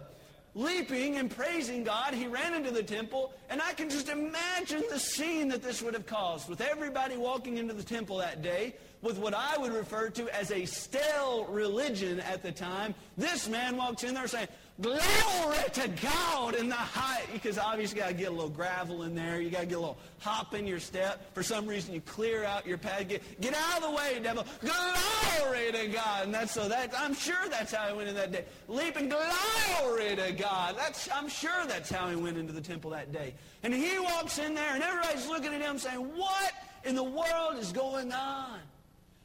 Leaping 0.54 1.16
and 1.16 1.30
praising 1.30 1.84
God, 1.84 2.14
he 2.14 2.26
ran 2.26 2.52
into 2.52 2.70
the 2.70 2.82
temple, 2.82 3.32
and 3.48 3.62
I 3.62 3.72
can 3.74 3.88
just 3.88 4.08
imagine 4.08 4.82
the 4.90 4.98
scene 4.98 5.48
that 5.48 5.62
this 5.62 5.82
would 5.82 5.94
have 5.94 6.06
caused 6.06 6.48
with 6.48 6.60
everybody 6.60 7.16
walking 7.16 7.58
into 7.58 7.74
the 7.74 7.82
temple 7.82 8.18
that 8.18 8.42
day 8.42 8.74
with 9.00 9.18
what 9.18 9.34
I 9.34 9.56
would 9.56 9.72
refer 9.72 10.10
to 10.10 10.28
as 10.34 10.50
a 10.50 10.64
stale 10.64 11.46
religion 11.46 12.20
at 12.20 12.42
the 12.42 12.50
time. 12.50 12.94
This 13.16 13.48
man 13.48 13.76
walks 13.76 14.02
in 14.02 14.14
there 14.14 14.26
saying, 14.26 14.48
Glory 14.80 15.58
to 15.72 15.88
God 16.00 16.54
in 16.54 16.68
the 16.68 16.74
high. 16.76 17.22
Because 17.32 17.58
obviously 17.58 17.98
you 17.98 18.04
got 18.04 18.10
to 18.10 18.14
get 18.14 18.28
a 18.28 18.32
little 18.32 18.48
gravel 18.48 19.02
in 19.02 19.14
there. 19.14 19.40
You 19.40 19.50
got 19.50 19.60
to 19.60 19.66
get 19.66 19.76
a 19.76 19.80
little 19.80 19.98
hop 20.20 20.54
in 20.54 20.68
your 20.68 20.78
step. 20.78 21.34
For 21.34 21.42
some 21.42 21.66
reason 21.66 21.94
you 21.94 22.00
clear 22.00 22.44
out 22.44 22.64
your 22.64 22.78
path. 22.78 23.08
Get, 23.08 23.40
get 23.40 23.54
out 23.54 23.78
of 23.78 23.90
the 23.90 23.90
way, 23.90 24.20
devil. 24.22 24.46
Glory 24.60 25.72
to 25.72 25.88
God. 25.88 26.26
And 26.26 26.34
that's 26.34 26.52
so 26.52 26.68
that 26.68 26.92
I'm 26.96 27.12
sure 27.12 27.48
that's 27.50 27.72
how 27.72 27.88
he 27.88 27.96
went 27.96 28.08
in 28.08 28.14
that 28.14 28.30
day. 28.30 28.44
Leaping 28.68 29.08
glory 29.08 30.14
to 30.14 30.32
God. 30.32 30.76
That's 30.78 31.08
I'm 31.12 31.28
sure 31.28 31.66
that's 31.66 31.90
how 31.90 32.08
he 32.08 32.14
went 32.14 32.38
into 32.38 32.52
the 32.52 32.60
temple 32.60 32.92
that 32.92 33.12
day. 33.12 33.34
And 33.64 33.74
he 33.74 33.98
walks 33.98 34.38
in 34.38 34.54
there 34.54 34.74
and 34.74 34.82
everybody's 34.82 35.26
looking 35.26 35.52
at 35.52 35.60
him 35.60 35.78
saying, 35.78 35.98
What 35.98 36.52
in 36.84 36.94
the 36.94 37.02
world 37.02 37.58
is 37.58 37.72
going 37.72 38.12
on? 38.12 38.60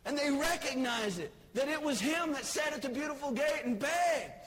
And 0.05 0.17
they 0.17 0.31
recognize 0.31 1.19
it, 1.19 1.31
that 1.53 1.69
it 1.69 1.81
was 1.81 2.01
him 2.01 2.33
that 2.33 2.43
sat 2.43 2.73
at 2.73 2.81
the 2.81 2.89
beautiful 2.89 3.31
gate 3.31 3.61
and 3.63 3.77
begged. 3.77 4.42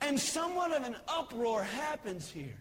And 0.00 0.18
somewhat 0.18 0.72
of 0.72 0.84
an 0.84 0.96
uproar 1.08 1.62
happens 1.62 2.30
here. 2.30 2.56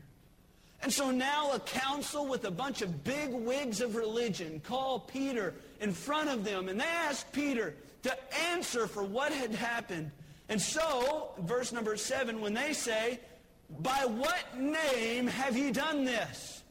And 0.81 0.93
so 0.93 1.11
now 1.11 1.51
a 1.53 1.59
council 1.59 2.27
with 2.27 2.45
a 2.45 2.51
bunch 2.51 2.81
of 2.81 3.03
big 3.03 3.31
wigs 3.31 3.81
of 3.81 3.95
religion 3.95 4.61
call 4.63 4.99
Peter 4.99 5.53
in 5.81 5.91
front 5.91 6.29
of 6.29 6.43
them, 6.43 6.69
and 6.69 6.79
they 6.79 6.85
ask 6.85 7.31
Peter 7.31 7.73
to 8.03 8.15
answer 8.51 8.87
for 8.87 9.03
what 9.03 9.31
had 9.31 9.53
happened. 9.53 10.11
And 10.49 10.61
so, 10.61 11.31
verse 11.39 11.71
number 11.71 11.97
seven, 11.97 12.41
when 12.41 12.53
they 12.53 12.73
say, 12.73 13.19
by 13.79 14.05
what 14.05 14.57
name 14.57 15.27
have 15.27 15.57
ye 15.57 15.71
done 15.71 16.05
this? 16.05 16.63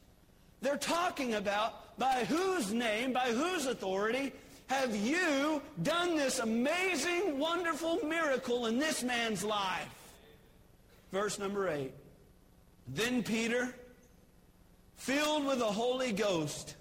They're 0.62 0.78
talking 0.78 1.34
about 1.34 1.98
by 1.98 2.24
whose 2.24 2.72
name, 2.72 3.12
by 3.12 3.32
whose 3.32 3.66
authority 3.66 4.32
have 4.68 4.96
you 4.96 5.62
done 5.82 6.16
this 6.16 6.38
amazing, 6.38 7.38
wonderful 7.38 8.00
miracle 8.04 8.66
in 8.66 8.78
this 8.78 9.02
man's 9.02 9.44
life? 9.44 9.88
Verse 11.12 11.38
number 11.38 11.68
8. 11.68 11.92
Then 12.88 13.22
Peter, 13.22 13.74
filled 14.96 15.46
with 15.46 15.58
the 15.58 15.64
Holy 15.64 16.12
Ghost, 16.12 16.76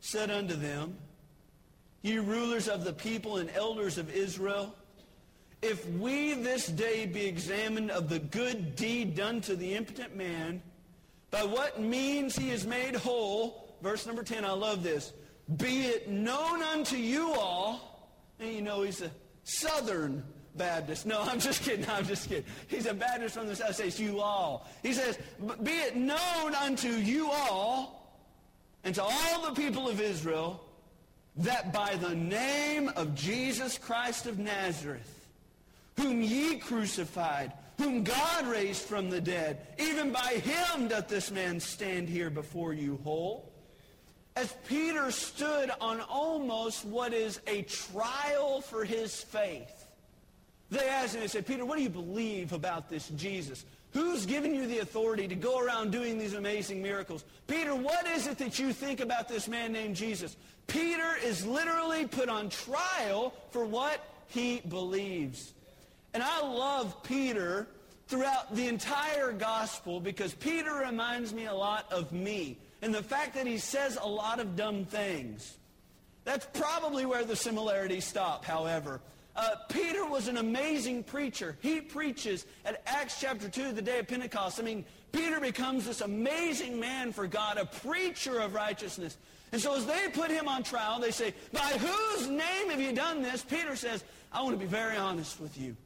said 0.00 0.30
unto 0.30 0.54
them, 0.54 0.96
Ye 2.02 2.18
rulers 2.18 2.68
of 2.68 2.84
the 2.84 2.92
people 2.92 3.38
and 3.38 3.50
elders 3.50 3.98
of 3.98 4.14
Israel, 4.14 4.74
if 5.62 5.88
we 5.90 6.34
this 6.34 6.66
day 6.68 7.06
be 7.06 7.26
examined 7.26 7.90
of 7.90 8.08
the 8.08 8.18
good 8.18 8.76
deed 8.76 9.14
done 9.14 9.40
to 9.42 9.56
the 9.56 9.74
impotent 9.74 10.14
man, 10.14 10.62
by 11.30 11.42
what 11.42 11.80
means 11.80 12.36
he 12.36 12.50
is 12.50 12.66
made 12.66 12.94
whole, 12.94 13.76
verse 13.82 14.06
number 14.06 14.22
10, 14.22 14.44
I 14.44 14.52
love 14.52 14.82
this, 14.82 15.12
be 15.56 15.86
it 15.86 16.08
known 16.08 16.62
unto 16.62 16.96
you 16.96 17.32
all, 17.32 18.10
and 18.38 18.52
you 18.52 18.62
know 18.62 18.82
he's 18.82 19.02
a 19.02 19.10
southern 19.44 20.22
Baptist. 20.56 21.06
No, 21.06 21.22
I'm 21.22 21.40
just 21.40 21.62
kidding. 21.62 21.86
I'm 21.88 22.06
just 22.06 22.28
kidding. 22.28 22.44
He's 22.68 22.86
a 22.86 22.94
Baptist 22.94 23.34
from 23.34 23.46
the 23.46 23.56
south. 23.56 23.76
Says 23.76 23.98
you 24.00 24.20
all. 24.20 24.68
He 24.82 24.92
says, 24.92 25.18
be 25.62 25.72
it 25.72 25.96
known 25.96 26.54
unto 26.54 26.88
you 26.88 27.30
all 27.30 28.20
and 28.84 28.94
to 28.94 29.02
all 29.02 29.46
the 29.46 29.60
people 29.60 29.88
of 29.88 30.00
Israel 30.00 30.62
that 31.38 31.72
by 31.72 31.96
the 31.96 32.14
name 32.14 32.90
of 32.96 33.14
Jesus 33.14 33.76
Christ 33.76 34.26
of 34.26 34.38
Nazareth, 34.38 35.28
whom 35.98 36.22
ye 36.22 36.56
crucified, 36.56 37.52
whom 37.78 38.04
God 38.04 38.46
raised 38.46 38.82
from 38.82 39.10
the 39.10 39.20
dead, 39.20 39.66
even 39.78 40.12
by 40.12 40.40
him 40.42 40.88
doth 40.88 41.08
this 41.08 41.30
man 41.30 41.60
stand 41.60 42.08
here 42.08 42.30
before 42.30 42.72
you 42.72 42.98
whole 43.04 43.52
as 44.36 44.54
Peter 44.68 45.10
stood 45.10 45.70
on 45.80 46.00
almost 46.02 46.84
what 46.84 47.14
is 47.14 47.40
a 47.46 47.62
trial 47.62 48.60
for 48.60 48.84
his 48.84 49.22
faith, 49.22 49.75
they 50.70 50.88
asked 50.88 51.14
him, 51.14 51.20
they 51.20 51.28
said, 51.28 51.46
Peter, 51.46 51.64
what 51.64 51.76
do 51.76 51.82
you 51.82 51.90
believe 51.90 52.52
about 52.52 52.88
this 52.88 53.08
Jesus? 53.10 53.64
Who's 53.92 54.26
given 54.26 54.54
you 54.54 54.66
the 54.66 54.80
authority 54.80 55.28
to 55.28 55.34
go 55.34 55.60
around 55.60 55.92
doing 55.92 56.18
these 56.18 56.34
amazing 56.34 56.82
miracles? 56.82 57.24
Peter, 57.46 57.74
what 57.74 58.06
is 58.08 58.26
it 58.26 58.36
that 58.38 58.58
you 58.58 58.72
think 58.72 59.00
about 59.00 59.28
this 59.28 59.48
man 59.48 59.72
named 59.72 59.96
Jesus? 59.96 60.36
Peter 60.66 61.16
is 61.24 61.46
literally 61.46 62.06
put 62.06 62.28
on 62.28 62.48
trial 62.48 63.32
for 63.50 63.64
what 63.64 64.04
he 64.28 64.60
believes. 64.68 65.54
And 66.12 66.22
I 66.22 66.40
love 66.40 67.02
Peter 67.04 67.68
throughout 68.08 68.54
the 68.54 68.68
entire 68.68 69.32
gospel 69.32 70.00
because 70.00 70.34
Peter 70.34 70.74
reminds 70.74 71.32
me 71.32 71.46
a 71.46 71.54
lot 71.54 71.90
of 71.92 72.12
me 72.12 72.58
and 72.82 72.94
the 72.94 73.02
fact 73.02 73.34
that 73.34 73.46
he 73.46 73.58
says 73.58 73.98
a 74.00 74.08
lot 74.08 74.40
of 74.40 74.56
dumb 74.56 74.84
things. 74.84 75.56
That's 76.24 76.46
probably 76.52 77.06
where 77.06 77.24
the 77.24 77.36
similarities 77.36 78.04
stop, 78.04 78.44
however. 78.44 79.00
Uh, 79.36 79.50
Peter 79.68 80.06
was 80.06 80.28
an 80.28 80.38
amazing 80.38 81.04
preacher. 81.04 81.56
He 81.60 81.80
preaches 81.80 82.46
at 82.64 82.82
Acts 82.86 83.20
chapter 83.20 83.48
2, 83.48 83.72
the 83.72 83.82
day 83.82 83.98
of 83.98 84.08
Pentecost. 84.08 84.58
I 84.58 84.62
mean, 84.62 84.84
Peter 85.12 85.40
becomes 85.40 85.84
this 85.84 86.00
amazing 86.00 86.80
man 86.80 87.12
for 87.12 87.26
God, 87.26 87.58
a 87.58 87.66
preacher 87.66 88.40
of 88.40 88.54
righteousness. 88.54 89.18
And 89.52 89.60
so 89.60 89.76
as 89.76 89.86
they 89.86 90.08
put 90.12 90.30
him 90.30 90.48
on 90.48 90.62
trial, 90.62 91.00
they 91.00 91.10
say, 91.10 91.34
by 91.52 91.60
whose 91.60 92.28
name 92.28 92.70
have 92.70 92.80
you 92.80 92.92
done 92.92 93.22
this? 93.22 93.42
Peter 93.42 93.76
says, 93.76 94.04
I 94.32 94.42
want 94.42 94.54
to 94.54 94.58
be 94.58 94.66
very 94.66 94.96
honest 94.96 95.38
with 95.40 95.58
you. 95.58 95.76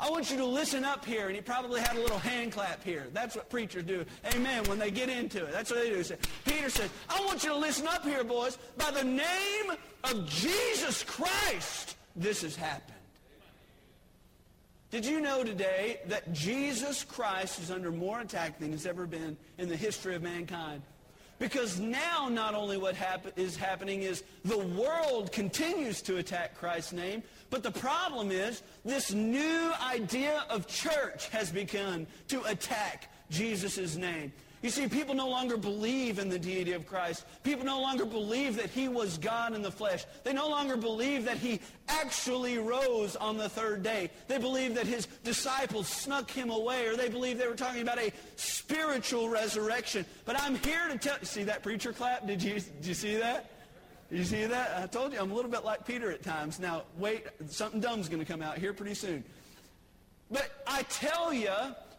I 0.00 0.10
want 0.10 0.30
you 0.30 0.36
to 0.36 0.46
listen 0.46 0.84
up 0.84 1.04
here. 1.04 1.26
And 1.26 1.34
he 1.34 1.42
probably 1.42 1.80
had 1.80 1.96
a 1.96 2.00
little 2.00 2.18
hand 2.18 2.52
clap 2.52 2.84
here. 2.84 3.08
That's 3.12 3.34
what 3.34 3.50
preachers 3.50 3.82
do. 3.82 4.04
Amen. 4.34 4.64
When 4.64 4.78
they 4.78 4.92
get 4.92 5.08
into 5.08 5.44
it. 5.44 5.52
That's 5.52 5.70
what 5.70 5.82
they 5.82 5.90
do. 5.90 6.16
Peter 6.44 6.70
says, 6.70 6.90
I 7.08 7.24
want 7.24 7.42
you 7.42 7.50
to 7.50 7.56
listen 7.56 7.86
up 7.88 8.04
here, 8.04 8.22
boys. 8.22 8.58
By 8.76 8.92
the 8.92 9.04
name 9.04 9.72
of 10.04 10.26
Jesus 10.26 11.02
Christ, 11.02 11.96
this 12.18 12.42
has 12.42 12.56
happened. 12.56 12.94
Did 14.90 15.04
you 15.04 15.20
know 15.20 15.44
today 15.44 16.00
that 16.06 16.32
Jesus 16.32 17.04
Christ 17.04 17.60
is 17.60 17.70
under 17.70 17.90
more 17.90 18.20
attack 18.20 18.58
than 18.58 18.72
he's 18.72 18.86
ever 18.86 19.06
been 19.06 19.36
in 19.58 19.68
the 19.68 19.76
history 19.76 20.14
of 20.14 20.22
mankind? 20.22 20.82
Because 21.38 21.78
now 21.78 22.28
not 22.28 22.54
only 22.54 22.78
what 22.78 22.96
is 23.36 23.56
happening 23.56 24.02
is 24.02 24.24
the 24.44 24.58
world 24.58 25.30
continues 25.30 26.02
to 26.02 26.16
attack 26.16 26.56
Christ's 26.56 26.92
name, 26.92 27.22
but 27.50 27.62
the 27.62 27.70
problem 27.70 28.30
is 28.30 28.62
this 28.84 29.12
new 29.12 29.72
idea 29.82 30.44
of 30.50 30.66
church 30.66 31.28
has 31.28 31.50
begun 31.50 32.06
to 32.28 32.42
attack 32.44 33.10
Jesus' 33.30 33.96
name. 33.96 34.32
You 34.60 34.70
see, 34.70 34.88
people 34.88 35.14
no 35.14 35.28
longer 35.28 35.56
believe 35.56 36.18
in 36.18 36.28
the 36.28 36.38
deity 36.38 36.72
of 36.72 36.84
Christ. 36.84 37.24
People 37.44 37.64
no 37.64 37.80
longer 37.80 38.04
believe 38.04 38.56
that 38.56 38.70
he 38.70 38.88
was 38.88 39.16
God 39.16 39.54
in 39.54 39.62
the 39.62 39.70
flesh. 39.70 40.04
They 40.24 40.32
no 40.32 40.48
longer 40.48 40.76
believe 40.76 41.24
that 41.26 41.36
he 41.36 41.60
actually 41.88 42.58
rose 42.58 43.14
on 43.14 43.36
the 43.38 43.48
third 43.48 43.84
day. 43.84 44.10
They 44.26 44.38
believe 44.38 44.74
that 44.74 44.86
his 44.86 45.06
disciples 45.22 45.86
snuck 45.86 46.28
him 46.28 46.50
away, 46.50 46.86
or 46.86 46.96
they 46.96 47.08
believe 47.08 47.38
they 47.38 47.46
were 47.46 47.54
talking 47.54 47.82
about 47.82 48.00
a 48.00 48.12
spiritual 48.34 49.28
resurrection. 49.28 50.04
But 50.24 50.40
I'm 50.40 50.56
here 50.56 50.88
to 50.88 50.98
tell 50.98 51.18
see 51.22 51.44
that 51.44 51.62
preacher 51.62 51.92
clap? 51.92 52.26
Did 52.26 52.42
you, 52.42 52.54
did 52.54 52.86
you 52.86 52.94
see 52.94 53.16
that? 53.16 53.52
You 54.10 54.24
see 54.24 54.46
that? 54.46 54.82
I 54.82 54.86
told 54.86 55.12
you 55.12 55.20
I'm 55.20 55.30
a 55.30 55.34
little 55.34 55.50
bit 55.50 55.64
like 55.64 55.86
Peter 55.86 56.10
at 56.10 56.22
times. 56.22 56.58
Now, 56.58 56.84
wait, 56.96 57.26
something 57.48 57.80
dumb's 57.80 58.08
going 58.08 58.20
to 58.20 58.30
come 58.30 58.40
out 58.40 58.56
here 58.56 58.72
pretty 58.72 58.94
soon. 58.94 59.22
But 60.30 60.50
I 60.66 60.82
tell 60.84 61.32
you, 61.32 61.52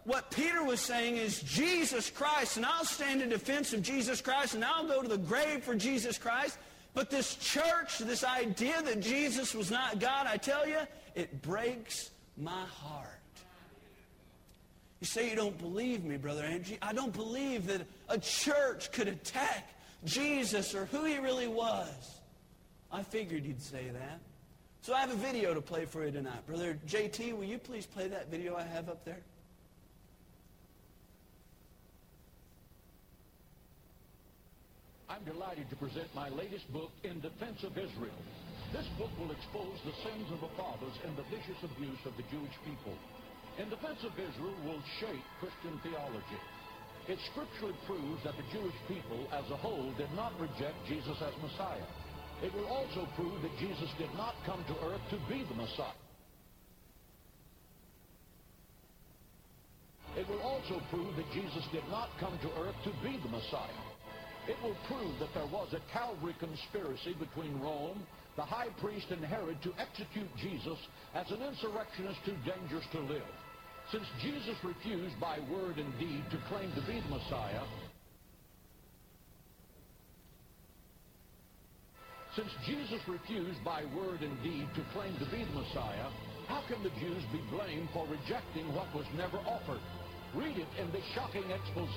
what 0.05 0.31
Peter 0.31 0.63
was 0.63 0.79
saying 0.79 1.17
is 1.17 1.41
Jesus 1.41 2.09
Christ, 2.09 2.57
and 2.57 2.65
I'll 2.65 2.85
stand 2.85 3.21
in 3.21 3.29
defense 3.29 3.73
of 3.73 3.83
Jesus 3.83 4.21
Christ, 4.21 4.55
and 4.55 4.65
I'll 4.65 4.87
go 4.87 5.03
to 5.03 5.07
the 5.07 5.17
grave 5.17 5.63
for 5.63 5.75
Jesus 5.75 6.17
Christ. 6.17 6.57
But 6.95 7.11
this 7.11 7.35
church, 7.35 7.99
this 7.99 8.23
idea 8.23 8.81
that 8.81 9.01
Jesus 9.01 9.53
was 9.53 9.69
not 9.69 9.99
God, 9.99 10.25
I 10.25 10.37
tell 10.37 10.67
you, 10.67 10.79
it 11.13 11.43
breaks 11.43 12.09
my 12.37 12.65
heart. 12.65 13.07
You 14.99 15.05
say 15.05 15.29
you 15.29 15.35
don't 15.35 15.57
believe 15.57 16.03
me, 16.03 16.17
Brother 16.17 16.43
Andrew. 16.43 16.75
I 16.81 16.93
don't 16.93 17.13
believe 17.13 17.67
that 17.67 17.81
a 18.09 18.17
church 18.17 18.91
could 18.91 19.07
attack 19.07 19.69
Jesus 20.05 20.73
or 20.75 20.85
who 20.85 21.03
he 21.03 21.17
really 21.17 21.47
was. 21.47 22.19
I 22.91 23.03
figured 23.03 23.45
you'd 23.45 23.61
say 23.61 23.89
that. 23.91 24.19
So 24.81 24.93
I 24.93 25.01
have 25.01 25.11
a 25.11 25.15
video 25.15 25.53
to 25.53 25.61
play 25.61 25.85
for 25.85 26.05
you 26.05 26.11
tonight. 26.11 26.45
Brother 26.47 26.79
JT, 26.87 27.35
will 27.35 27.43
you 27.43 27.57
please 27.57 27.85
play 27.85 28.07
that 28.07 28.31
video 28.31 28.55
I 28.55 28.63
have 28.63 28.89
up 28.89 29.03
there? 29.05 29.19
I'm 35.09 35.23
delighted 35.25 35.69
to 35.69 35.75
present 35.75 36.07
my 36.15 36.29
latest 36.29 36.71
book, 36.71 36.91
In 37.03 37.19
Defense 37.19 37.63
of 37.63 37.77
Israel. 37.77 38.21
This 38.71 38.85
book 38.97 39.09
will 39.19 39.31
expose 39.31 39.81
the 39.83 39.97
sins 40.05 40.31
of 40.31 40.39
the 40.39 40.53
fathers 40.55 40.93
and 41.03 41.17
the 41.17 41.23
vicious 41.23 41.57
abuse 41.65 41.99
of 42.05 42.15
the 42.15 42.23
Jewish 42.29 42.53
people. 42.63 42.93
In 43.57 43.67
Defense 43.69 44.05
of 44.05 44.13
Israel 44.13 44.55
will 44.63 44.81
shape 45.01 45.25
Christian 45.41 45.81
theology. 45.83 46.39
It 47.07 47.17
scripturally 47.31 47.77
proves 47.87 48.23
that 48.23 48.35
the 48.37 48.45
Jewish 48.51 48.75
people 48.87 49.27
as 49.31 49.49
a 49.49 49.57
whole 49.57 49.93
did 49.97 50.11
not 50.13 50.33
reject 50.39 50.75
Jesus 50.87 51.17
as 51.21 51.33
Messiah. 51.41 51.87
It 52.43 52.53
will 52.53 52.67
also 52.67 53.07
prove 53.15 53.41
that 53.41 53.57
Jesus 53.59 53.89
did 53.97 54.13
not 54.15 54.35
come 54.45 54.63
to 54.67 54.75
earth 54.85 55.01
to 55.09 55.17
be 55.27 55.43
the 55.47 55.55
Messiah. 55.55 55.99
It 60.17 60.27
will 60.27 60.41
also 60.41 60.81
prove 60.89 61.15
that 61.15 61.31
Jesus 61.33 61.63
did 61.71 61.87
not 61.89 62.09
come 62.19 62.37
to 62.41 62.49
earth 62.59 62.75
to 62.83 62.91
be 63.03 63.17
the 63.21 63.29
Messiah. 63.29 63.83
It 64.47 64.57
will 64.63 64.75
prove 64.87 65.19
that 65.19 65.33
there 65.33 65.45
was 65.47 65.73
a 65.73 65.93
Calvary 65.93 66.35
conspiracy 66.39 67.13
between 67.19 67.59
Rome, 67.59 68.01
the 68.35 68.41
high 68.41 68.69
priest, 68.81 69.07
and 69.11 69.23
Herod 69.23 69.61
to 69.63 69.73
execute 69.77 70.29
Jesus 70.37 70.77
as 71.13 71.29
an 71.29 71.41
insurrectionist 71.43 72.19
too 72.25 72.35
dangerous 72.45 72.85
to 72.93 72.99
live. 73.01 73.31
Since 73.91 74.05
Jesus 74.21 74.55
refused 74.63 75.19
by 75.19 75.39
word 75.51 75.77
and 75.77 75.97
deed 75.99 76.23
to 76.31 76.37
claim 76.47 76.71
to 76.73 76.81
be 76.81 76.99
the 76.99 77.09
Messiah, 77.09 77.63
Since 82.35 82.51
Jesus 82.65 83.01
refused 83.07 83.61
by 83.65 83.83
word 83.95 84.21
and 84.21 84.41
deed 84.43 84.67
to 84.75 84.81
claim 84.93 85.13
to 85.17 85.25
be 85.25 85.43
the 85.43 85.59
Messiah, 85.59 86.05
how 86.47 86.61
can 86.67 86.81
the 86.83 86.89
Jews 86.91 87.23
be 87.33 87.39
blamed 87.51 87.89
for 87.91 88.05
rejecting 88.07 88.71
what 88.73 88.93
was 88.93 89.05
never 89.17 89.37
offered? 89.39 89.81
Read 90.33 90.57
it 90.57 90.67
in 90.79 90.91
this 90.91 91.03
shocking 91.15 91.43
expose 91.49 91.89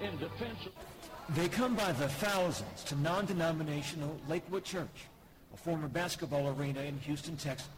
in 0.00 0.18
defense 0.18 0.58
of... 0.66 1.36
They 1.36 1.48
come 1.48 1.76
by 1.76 1.92
the 1.92 2.08
thousands 2.08 2.84
to 2.84 2.96
non-denominational 2.96 4.18
Lakewood 4.28 4.64
Church, 4.64 5.04
a 5.52 5.56
former 5.56 5.88
basketball 5.88 6.48
arena 6.58 6.80
in 6.80 6.98
Houston, 7.00 7.36
Texas, 7.36 7.68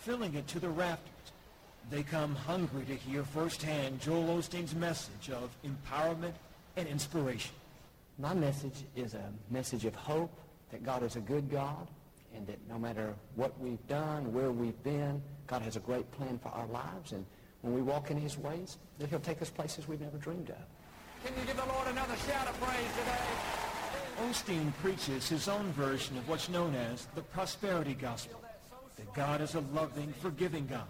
filling 0.00 0.34
it 0.34 0.48
to 0.48 0.58
the 0.58 0.70
rafters. 0.70 1.17
They 1.90 2.02
come 2.02 2.34
hungry 2.34 2.84
to 2.84 2.94
hear 2.94 3.24
firsthand 3.24 4.02
Joel 4.02 4.38
Osteen's 4.38 4.74
message 4.74 5.30
of 5.30 5.50
empowerment 5.64 6.34
and 6.76 6.86
inspiration. 6.86 7.54
My 8.18 8.34
message 8.34 8.84
is 8.94 9.14
a 9.14 9.32
message 9.50 9.86
of 9.86 9.94
hope 9.94 10.30
that 10.70 10.84
God 10.84 11.02
is 11.02 11.16
a 11.16 11.20
good 11.20 11.50
God 11.50 11.88
and 12.34 12.46
that 12.46 12.58
no 12.68 12.78
matter 12.78 13.14
what 13.36 13.58
we've 13.58 13.84
done, 13.88 14.34
where 14.34 14.50
we've 14.50 14.82
been, 14.82 15.22
God 15.46 15.62
has 15.62 15.76
a 15.76 15.80
great 15.80 16.10
plan 16.12 16.38
for 16.42 16.50
our 16.50 16.66
lives. 16.66 17.12
And 17.12 17.24
when 17.62 17.72
we 17.72 17.80
walk 17.80 18.10
in 18.10 18.18
his 18.18 18.36
ways, 18.36 18.76
that 18.98 19.08
he'll 19.08 19.18
take 19.18 19.40
us 19.40 19.48
places 19.48 19.88
we've 19.88 20.00
never 20.00 20.18
dreamed 20.18 20.50
of. 20.50 20.56
Can 21.24 21.34
you 21.40 21.46
give 21.46 21.56
the 21.56 21.72
Lord 21.72 21.88
another 21.88 22.16
shout 22.16 22.48
of 22.48 22.60
praise 22.60 22.90
today? 22.98 24.28
Osteen 24.28 24.74
preaches 24.82 25.26
his 25.26 25.48
own 25.48 25.72
version 25.72 26.18
of 26.18 26.28
what's 26.28 26.50
known 26.50 26.74
as 26.74 27.06
the 27.14 27.22
prosperity 27.22 27.94
gospel, 27.94 28.42
that 28.96 29.14
God 29.14 29.40
is 29.40 29.54
a 29.54 29.60
loving, 29.72 30.12
forgiving 30.20 30.66
God 30.66 30.86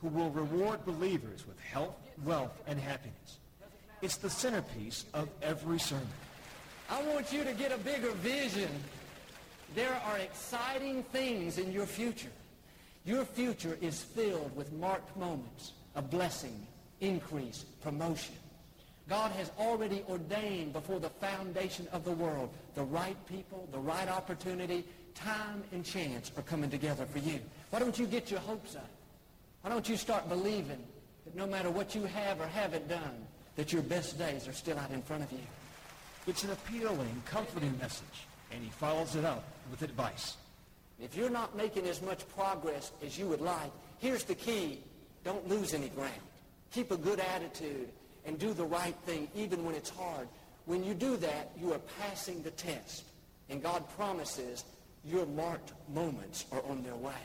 who 0.00 0.08
will 0.08 0.30
reward 0.30 0.84
believers 0.84 1.46
with 1.46 1.58
health, 1.60 1.96
wealth, 2.24 2.62
and 2.66 2.78
happiness. 2.78 3.38
It's 4.00 4.16
the 4.16 4.30
centerpiece 4.30 5.04
of 5.12 5.28
every 5.42 5.78
sermon. 5.78 6.06
I 6.88 7.02
want 7.02 7.32
you 7.32 7.44
to 7.44 7.52
get 7.52 7.72
a 7.72 7.78
bigger 7.78 8.12
vision. 8.12 8.70
There 9.74 10.00
are 10.06 10.18
exciting 10.18 11.02
things 11.04 11.58
in 11.58 11.72
your 11.72 11.86
future. 11.86 12.32
Your 13.04 13.24
future 13.24 13.76
is 13.80 14.02
filled 14.02 14.54
with 14.56 14.72
marked 14.72 15.16
moments 15.16 15.72
of 15.94 16.10
blessing, 16.10 16.66
increase, 17.00 17.64
promotion. 17.82 18.34
God 19.08 19.32
has 19.32 19.50
already 19.58 20.04
ordained 20.08 20.74
before 20.74 21.00
the 21.00 21.08
foundation 21.08 21.88
of 21.92 22.04
the 22.04 22.12
world 22.12 22.50
the 22.74 22.84
right 22.84 23.16
people, 23.26 23.68
the 23.72 23.78
right 23.78 24.08
opportunity, 24.08 24.84
time 25.14 25.64
and 25.72 25.84
chance 25.84 26.30
are 26.36 26.42
coming 26.42 26.70
together 26.70 27.06
for 27.06 27.18
you. 27.18 27.40
Why 27.70 27.78
don't 27.78 27.98
you 27.98 28.06
get 28.06 28.30
your 28.30 28.40
hopes 28.40 28.76
up? 28.76 28.88
Why 29.68 29.74
don't 29.74 29.86
you 29.86 29.98
start 29.98 30.30
believing 30.30 30.82
that 31.26 31.36
no 31.36 31.46
matter 31.46 31.68
what 31.68 31.94
you 31.94 32.04
have 32.04 32.40
or 32.40 32.46
haven't 32.46 32.88
done, 32.88 33.26
that 33.56 33.70
your 33.70 33.82
best 33.82 34.18
days 34.18 34.48
are 34.48 34.54
still 34.54 34.78
out 34.78 34.90
in 34.92 35.02
front 35.02 35.24
of 35.24 35.30
you? 35.30 35.44
It's 36.26 36.42
an 36.42 36.52
appealing, 36.52 37.22
comforting 37.26 37.76
message, 37.78 38.26
and 38.50 38.64
he 38.64 38.70
follows 38.70 39.14
it 39.14 39.26
up 39.26 39.44
with 39.70 39.82
advice. 39.82 40.38
If 40.98 41.14
you're 41.14 41.28
not 41.28 41.54
making 41.54 41.84
as 41.84 42.00
much 42.00 42.26
progress 42.34 42.92
as 43.04 43.18
you 43.18 43.26
would 43.26 43.42
like, 43.42 43.70
here's 43.98 44.24
the 44.24 44.34
key. 44.34 44.78
Don't 45.22 45.46
lose 45.46 45.74
any 45.74 45.90
ground. 45.90 46.14
Keep 46.72 46.90
a 46.90 46.96
good 46.96 47.20
attitude 47.20 47.90
and 48.24 48.38
do 48.38 48.54
the 48.54 48.64
right 48.64 48.96
thing 49.04 49.28
even 49.36 49.66
when 49.66 49.74
it's 49.74 49.90
hard. 49.90 50.28
When 50.64 50.82
you 50.82 50.94
do 50.94 51.18
that, 51.18 51.50
you 51.60 51.74
are 51.74 51.80
passing 52.00 52.42
the 52.42 52.52
test. 52.52 53.04
And 53.50 53.62
God 53.62 53.84
promises 53.98 54.64
your 55.04 55.26
marked 55.26 55.74
moments 55.92 56.46
are 56.52 56.62
on 56.70 56.82
their 56.82 56.96
way. 56.96 57.20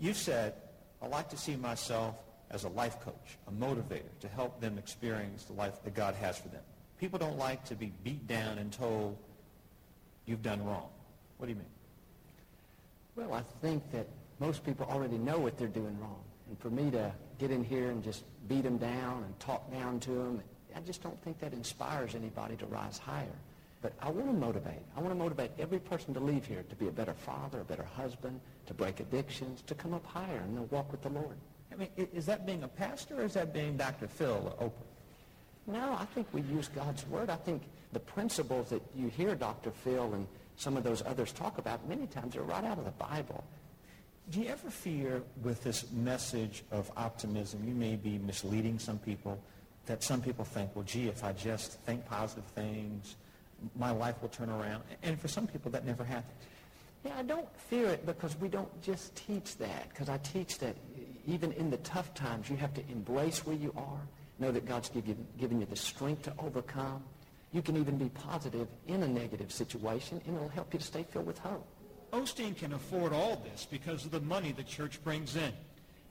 You 0.00 0.12
said, 0.12 0.54
I 1.02 1.06
like 1.06 1.28
to 1.30 1.36
see 1.36 1.56
myself 1.56 2.16
as 2.50 2.64
a 2.64 2.68
life 2.68 3.00
coach, 3.00 3.38
a 3.46 3.52
motivator 3.52 4.18
to 4.20 4.28
help 4.28 4.60
them 4.60 4.76
experience 4.78 5.44
the 5.44 5.52
life 5.52 5.82
that 5.84 5.94
God 5.94 6.14
has 6.14 6.38
for 6.38 6.48
them. 6.48 6.62
People 6.98 7.18
don't 7.18 7.38
like 7.38 7.64
to 7.66 7.74
be 7.74 7.92
beat 8.04 8.26
down 8.26 8.58
and 8.58 8.72
told 8.72 9.16
you've 10.26 10.42
done 10.42 10.64
wrong. 10.64 10.88
What 11.38 11.46
do 11.46 11.52
you 11.52 11.58
mean? 11.58 11.66
Well, 13.16 13.32
I 13.32 13.42
think 13.62 13.90
that 13.92 14.06
most 14.38 14.64
people 14.64 14.86
already 14.86 15.16
know 15.16 15.38
what 15.38 15.56
they're 15.56 15.68
doing 15.68 15.98
wrong. 16.00 16.20
And 16.48 16.58
for 16.58 16.70
me 16.70 16.90
to 16.90 17.12
get 17.38 17.50
in 17.50 17.64
here 17.64 17.90
and 17.90 18.02
just 18.02 18.24
beat 18.48 18.62
them 18.62 18.76
down 18.76 19.22
and 19.24 19.38
talk 19.40 19.70
down 19.72 20.00
to 20.00 20.10
them, 20.10 20.42
I 20.74 20.80
just 20.80 21.02
don't 21.02 21.20
think 21.22 21.38
that 21.40 21.52
inspires 21.52 22.14
anybody 22.14 22.56
to 22.56 22.66
rise 22.66 22.98
higher. 22.98 23.26
But 23.82 23.94
I 24.00 24.10
want 24.10 24.26
to 24.26 24.32
motivate. 24.32 24.82
I 24.96 25.00
want 25.00 25.12
to 25.12 25.18
motivate 25.18 25.52
every 25.58 25.78
person 25.78 26.12
to 26.14 26.20
leave 26.20 26.44
here 26.44 26.64
to 26.68 26.76
be 26.76 26.88
a 26.88 26.92
better 26.92 27.14
father, 27.14 27.60
a 27.60 27.64
better 27.64 27.86
husband, 27.96 28.40
to 28.70 28.74
break 28.74 29.00
addictions, 29.00 29.62
to 29.66 29.74
come 29.74 29.92
up 29.92 30.06
higher 30.06 30.38
and 30.44 30.54
to 30.54 30.62
walk 30.74 30.92
with 30.92 31.02
the 31.02 31.08
Lord. 31.08 31.36
I 31.72 31.74
mean, 31.74 31.88
is 31.96 32.24
that 32.26 32.46
being 32.46 32.62
a 32.62 32.68
pastor 32.68 33.20
or 33.20 33.24
is 33.24 33.34
that 33.34 33.52
being 33.52 33.76
Dr. 33.76 34.06
Phil 34.06 34.54
or 34.60 34.68
Oprah? 34.68 35.72
No, 35.72 35.96
I 35.98 36.04
think 36.14 36.28
we 36.32 36.42
use 36.42 36.68
God's 36.68 37.04
word. 37.08 37.30
I 37.30 37.36
think 37.36 37.62
the 37.92 37.98
principles 37.98 38.68
that 38.70 38.80
you 38.94 39.08
hear 39.08 39.34
Dr. 39.34 39.72
Phil 39.72 40.14
and 40.14 40.24
some 40.54 40.76
of 40.76 40.84
those 40.84 41.02
others 41.04 41.32
talk 41.32 41.58
about 41.58 41.88
many 41.88 42.06
times 42.06 42.36
are 42.36 42.42
right 42.42 42.62
out 42.62 42.78
of 42.78 42.84
the 42.84 42.92
Bible. 42.92 43.42
Do 44.30 44.40
you 44.40 44.46
ever 44.46 44.70
fear 44.70 45.20
with 45.42 45.64
this 45.64 45.90
message 45.90 46.62
of 46.70 46.92
optimism 46.96 47.64
you 47.66 47.74
may 47.74 47.96
be 47.96 48.18
misleading 48.18 48.78
some 48.78 48.98
people, 48.98 49.42
that 49.86 50.04
some 50.04 50.22
people 50.22 50.44
think, 50.44 50.70
well, 50.76 50.84
gee, 50.84 51.08
if 51.08 51.24
I 51.24 51.32
just 51.32 51.80
think 51.80 52.06
positive 52.06 52.44
things, 52.54 53.16
my 53.76 53.90
life 53.90 54.22
will 54.22 54.28
turn 54.28 54.48
around. 54.48 54.84
And 55.02 55.20
for 55.20 55.26
some 55.26 55.48
people, 55.48 55.72
that 55.72 55.84
never 55.84 56.04
happens. 56.04 56.38
Yeah, 57.04 57.12
I 57.16 57.22
don't 57.22 57.48
fear 57.68 57.88
it 57.88 58.04
because 58.04 58.38
we 58.38 58.48
don't 58.48 58.82
just 58.82 59.16
teach 59.16 59.56
that. 59.58 59.88
Because 59.88 60.08
I 60.08 60.18
teach 60.18 60.58
that 60.58 60.76
even 61.26 61.52
in 61.52 61.70
the 61.70 61.78
tough 61.78 62.12
times, 62.14 62.50
you 62.50 62.56
have 62.56 62.74
to 62.74 62.82
embrace 62.90 63.46
where 63.46 63.56
you 63.56 63.72
are. 63.76 64.00
Know 64.38 64.50
that 64.52 64.66
God's 64.66 64.88
give 64.88 65.06
you, 65.06 65.16
given 65.38 65.60
you 65.60 65.66
the 65.66 65.76
strength 65.76 66.22
to 66.22 66.34
overcome. 66.38 67.02
You 67.52 67.62
can 67.62 67.76
even 67.76 67.96
be 67.98 68.08
positive 68.10 68.68
in 68.86 69.02
a 69.02 69.08
negative 69.08 69.50
situation, 69.50 70.20
and 70.26 70.36
it'll 70.36 70.48
help 70.48 70.72
you 70.72 70.78
to 70.78 70.84
stay 70.84 71.04
filled 71.10 71.26
with 71.26 71.38
hope. 71.38 71.66
Osteen 72.12 72.56
can 72.56 72.72
afford 72.72 73.12
all 73.12 73.36
this 73.36 73.66
because 73.70 74.04
of 74.04 74.10
the 74.10 74.20
money 74.20 74.52
the 74.52 74.62
church 74.62 75.02
brings 75.04 75.36
in. 75.36 75.52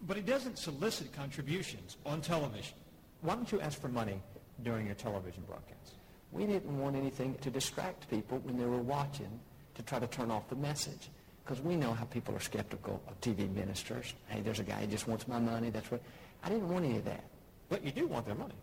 But 0.08 0.18
he 0.18 0.24
doesn't 0.24 0.58
solicit 0.58 1.14
contributions 1.14 1.98
on 2.06 2.22
television. 2.22 2.76
Why 3.22 3.36
don't 3.36 3.52
you 3.52 3.60
ask 3.60 3.80
for 3.82 3.90
money 3.90 4.22
during 4.64 4.86
your 4.86 4.96
television 4.96 5.44
broadcasts? 5.46 5.96
We 6.32 6.46
didn't 6.46 6.78
want 6.78 6.96
anything 6.96 7.36
to 7.42 7.50
distract 7.50 8.10
people 8.10 8.40
when 8.40 8.58
they 8.58 8.66
were 8.66 8.82
watching 8.82 9.40
to 9.80 9.86
try 9.86 9.98
to 9.98 10.08
turn 10.08 10.30
off 10.30 10.50
the 10.50 10.58
message. 10.58 11.10
Because 11.44 11.64
we 11.64 11.76
know 11.76 11.94
how 11.94 12.04
people 12.06 12.36
are 12.36 12.42
skeptical 12.42 13.02
of 13.08 13.20
TV 13.22 13.52
ministers. 13.52 14.14
Hey, 14.28 14.42
there's 14.42 14.60
a 14.60 14.64
guy 14.64 14.82
who 14.82 14.88
just 14.88 15.08
wants 15.08 15.28
my 15.28 15.40
money. 15.40 15.70
That's 15.70 15.90
what. 15.90 16.02
I 16.44 16.50
didn't 16.50 16.70
want 16.70 16.86
any 16.86 16.98
of 16.98 17.06
that. 17.06 17.24
But 17.70 17.84
you 17.84 17.92
do 17.92 18.06
want 18.06 18.26
their 18.26 18.36
money. 18.36 18.54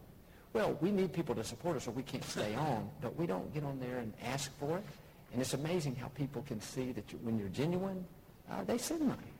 Well, 0.52 0.76
we 0.80 0.90
need 0.90 1.12
people 1.12 1.34
to 1.34 1.42
support 1.42 1.76
us 1.76 1.88
or 1.88 1.92
we 1.92 2.02
can't 2.02 2.24
stay 2.24 2.54
on. 2.68 2.90
But 3.00 3.16
we 3.16 3.26
don't 3.26 3.52
get 3.52 3.64
on 3.64 3.80
there 3.80 3.98
and 3.98 4.12
ask 4.22 4.56
for 4.58 4.76
it. 4.76 4.84
And 5.32 5.40
it's 5.40 5.54
amazing 5.54 5.96
how 5.96 6.08
people 6.08 6.42
can 6.42 6.60
see 6.60 6.92
that 6.92 7.10
you, 7.10 7.18
when 7.22 7.38
you're 7.38 7.48
genuine, 7.48 8.04
uh, 8.50 8.62
they 8.64 8.78
send 8.78 9.00
money. 9.00 9.32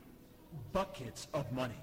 Buckets 0.73 1.29
of 1.35 1.51
money. 1.53 1.79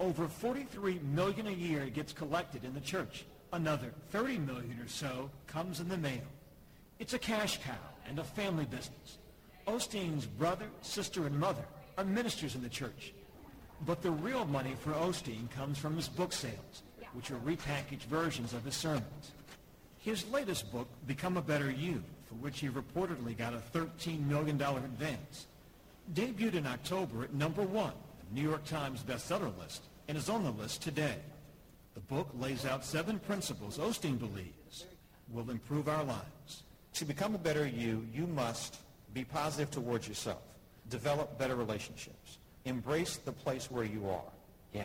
Over 0.00 0.26
43 0.28 1.00
million 1.14 1.46
a 1.46 1.52
year 1.52 1.86
gets 1.86 2.12
collected 2.12 2.64
in 2.64 2.74
the 2.74 2.80
church. 2.80 3.24
Another 3.52 3.92
30 4.10 4.38
million 4.38 4.78
or 4.82 4.88
so 4.88 5.30
comes 5.46 5.80
in 5.80 5.88
the 5.88 5.98
mail. 5.98 6.26
It's 6.98 7.14
a 7.14 7.18
cash 7.18 7.58
cow 7.58 7.72
and 8.06 8.18
a 8.18 8.24
family 8.24 8.64
business. 8.64 9.18
Osteen's 9.66 10.26
brother, 10.26 10.66
sister, 10.82 11.26
and 11.26 11.38
mother 11.38 11.64
are 11.98 12.04
ministers 12.04 12.54
in 12.54 12.62
the 12.62 12.68
church. 12.68 13.12
But 13.86 14.02
the 14.02 14.10
real 14.10 14.44
money 14.44 14.74
for 14.78 14.92
Osteen 14.92 15.50
comes 15.50 15.78
from 15.78 15.96
his 15.96 16.08
book 16.08 16.32
sales, 16.32 16.82
which 17.14 17.30
are 17.30 17.36
repackaged 17.36 18.04
versions 18.04 18.52
of 18.52 18.64
his 18.64 18.74
sermons. 18.74 19.32
His 19.98 20.28
latest 20.30 20.70
book, 20.72 20.88
Become 21.06 21.36
a 21.36 21.42
Better 21.42 21.70
You, 21.70 22.02
for 22.28 22.34
which 22.36 22.60
he 22.60 22.68
reportedly 22.68 23.36
got 23.36 23.54
a 23.54 23.78
$13 23.78 24.26
million 24.26 24.60
advance, 24.60 25.46
debuted 26.14 26.54
in 26.54 26.66
October 26.66 27.24
at 27.24 27.34
number 27.34 27.62
one, 27.62 27.92
on 27.92 28.26
the 28.32 28.40
New 28.40 28.48
York 28.48 28.64
Times 28.64 29.02
bestseller 29.02 29.56
list, 29.58 29.82
and 30.08 30.16
is 30.16 30.28
on 30.28 30.44
the 30.44 30.50
list 30.50 30.82
today. 30.82 31.16
The 31.94 32.00
book 32.00 32.28
lays 32.38 32.66
out 32.66 32.84
seven 32.84 33.18
principles 33.18 33.78
Osteen 33.78 34.18
believes 34.18 34.86
will 35.32 35.50
improve 35.50 35.88
our 35.88 36.04
lives. 36.04 36.62
To 36.94 37.04
become 37.04 37.34
a 37.34 37.38
better 37.38 37.66
you, 37.66 38.06
you 38.12 38.26
must 38.26 38.78
be 39.14 39.24
positive 39.24 39.70
towards 39.70 40.08
yourself. 40.08 40.42
Develop 40.88 41.38
better 41.38 41.56
relationships. 41.56 42.38
Embrace 42.64 43.16
the 43.16 43.32
place 43.32 43.70
where 43.70 43.84
you 43.84 44.08
are. 44.08 44.32
Yeah. 44.72 44.84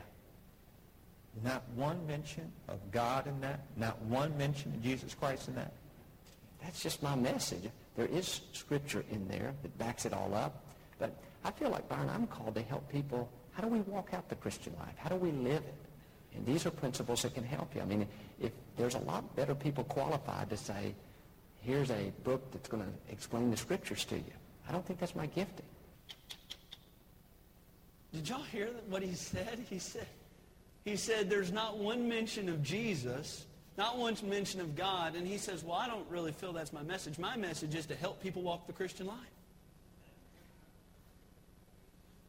Not 1.43 1.63
one 1.75 2.05
mention 2.07 2.51
of 2.67 2.79
God 2.91 3.27
in 3.27 3.39
that. 3.41 3.59
Not 3.75 4.01
one 4.03 4.37
mention 4.37 4.73
of 4.73 4.81
Jesus 4.81 5.13
Christ 5.13 5.47
in 5.47 5.55
that. 5.55 5.73
That's 6.63 6.81
just 6.81 7.03
my 7.03 7.15
message. 7.15 7.69
There 7.95 8.07
is 8.07 8.41
scripture 8.53 9.03
in 9.11 9.27
there 9.27 9.53
that 9.61 9.77
backs 9.77 10.05
it 10.05 10.13
all 10.13 10.33
up. 10.33 10.63
But 10.99 11.15
I 11.43 11.51
feel 11.51 11.69
like, 11.69 11.87
Byron, 11.89 12.09
I'm 12.09 12.27
called 12.27 12.55
to 12.55 12.61
help 12.61 12.89
people. 12.91 13.29
How 13.51 13.61
do 13.63 13.69
we 13.69 13.81
walk 13.81 14.13
out 14.13 14.29
the 14.29 14.35
Christian 14.35 14.73
life? 14.79 14.95
How 14.97 15.09
do 15.09 15.15
we 15.15 15.31
live 15.31 15.63
it? 15.63 15.75
And 16.35 16.45
these 16.45 16.65
are 16.65 16.71
principles 16.71 17.21
that 17.21 17.33
can 17.33 17.43
help 17.43 17.73
you. 17.75 17.81
I 17.81 17.85
mean, 17.85 18.07
if 18.41 18.51
there's 18.77 18.95
a 18.95 18.99
lot 18.99 19.35
better 19.35 19.55
people 19.55 19.83
qualified 19.85 20.49
to 20.49 20.57
say, 20.57 20.93
here's 21.65 21.91
a 21.91 22.11
book 22.23 22.51
that's 22.51 22.69
going 22.69 22.83
to 22.83 23.11
explain 23.11 23.51
the 23.51 23.57
scriptures 23.57 24.05
to 24.05 24.15
you. 24.15 24.33
I 24.67 24.71
don't 24.71 24.85
think 24.85 24.99
that's 24.99 25.15
my 25.15 25.25
gifting. 25.25 25.65
Did 28.13 28.29
y'all 28.29 28.43
hear 28.43 28.69
what 28.87 29.01
he 29.01 29.13
said? 29.13 29.65
He 29.69 29.79
said, 29.79 30.07
he 30.85 30.95
said 30.95 31.29
there's 31.29 31.51
not 31.51 31.77
one 31.77 32.07
mention 32.07 32.47
of 32.47 32.63
Jesus, 32.63 33.45
not 33.77 33.97
one 33.97 34.15
mention 34.23 34.61
of 34.61 34.75
God, 34.75 35.15
and 35.15 35.27
he 35.27 35.37
says, 35.37 35.63
well, 35.63 35.75
I 35.75 35.87
don't 35.87 36.09
really 36.09 36.31
feel 36.31 36.53
that's 36.53 36.71
my 36.71 36.83
message. 36.83 37.19
My 37.19 37.35
message 37.35 37.75
is 37.75 37.85
to 37.87 37.95
help 37.95 38.21
people 38.21 38.41
walk 38.41 38.67
the 38.67 38.73
Christian 38.73 39.07
life. 39.07 39.17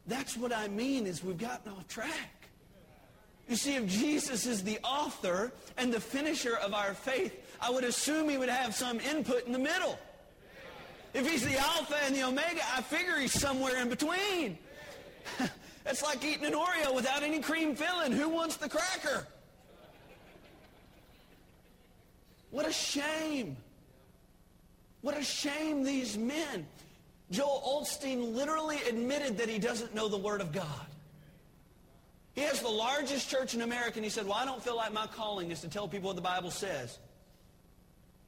That's 0.07 0.35
what 0.35 0.53
I 0.53 0.67
mean 0.67 1.05
is 1.05 1.23
we've 1.23 1.37
gotten 1.37 1.71
off 1.71 1.87
track. 1.87 2.46
You 3.47 3.55
see, 3.55 3.75
if 3.75 3.87
Jesus 3.87 4.45
is 4.45 4.63
the 4.63 4.79
author 4.83 5.53
and 5.77 5.93
the 5.93 5.99
finisher 5.99 6.57
of 6.57 6.73
our 6.73 6.93
faith, 6.93 7.33
I 7.61 7.69
would 7.69 7.83
assume 7.83 8.29
he 8.29 8.37
would 8.37 8.49
have 8.49 8.75
some 8.75 8.99
input 8.99 9.45
in 9.45 9.53
the 9.53 9.59
middle. 9.59 9.97
If 11.13 11.29
he's 11.29 11.45
the 11.45 11.57
Alpha 11.57 11.95
and 12.05 12.13
the 12.13 12.23
Omega, 12.23 12.61
I 12.75 12.81
figure 12.81 13.17
he's 13.17 13.31
somewhere 13.31 13.77
in 13.77 13.89
between. 13.89 14.57
It's 15.89 16.03
like 16.03 16.21
eating 16.23 16.45
an 16.45 16.53
Oreo 16.53 16.93
without 16.93 17.23
any 17.23 17.39
cream 17.39 17.73
filling. 17.73 18.11
Who 18.11 18.27
wants 18.27 18.57
the 18.57 18.67
cracker? 18.67 19.25
What 22.51 22.67
a 22.67 22.73
shame. 22.73 23.55
What 25.01 25.17
a 25.17 25.23
shame 25.23 25.83
these 25.83 26.17
men. 26.17 26.67
Joel 27.31 27.81
Osteen 27.81 28.35
literally 28.35 28.79
admitted 28.89 29.37
that 29.37 29.47
he 29.47 29.59
doesn't 29.59 29.95
know 29.95 30.09
the 30.09 30.17
Word 30.17 30.41
of 30.41 30.51
God. 30.51 30.87
He 32.37 32.43
has 32.43 32.61
the 32.61 32.69
largest 32.69 33.31
church 33.31 33.55
in 33.55 33.63
America, 33.63 33.93
and 33.95 34.03
he 34.03 34.11
said, 34.11 34.27
well, 34.27 34.35
I 34.35 34.45
don't 34.45 34.63
feel 34.63 34.75
like 34.75 34.93
my 34.93 35.07
calling 35.07 35.49
is 35.49 35.61
to 35.61 35.67
tell 35.67 35.87
people 35.87 36.09
what 36.09 36.15
the 36.15 36.21
Bible 36.21 36.51
says. 36.51 36.99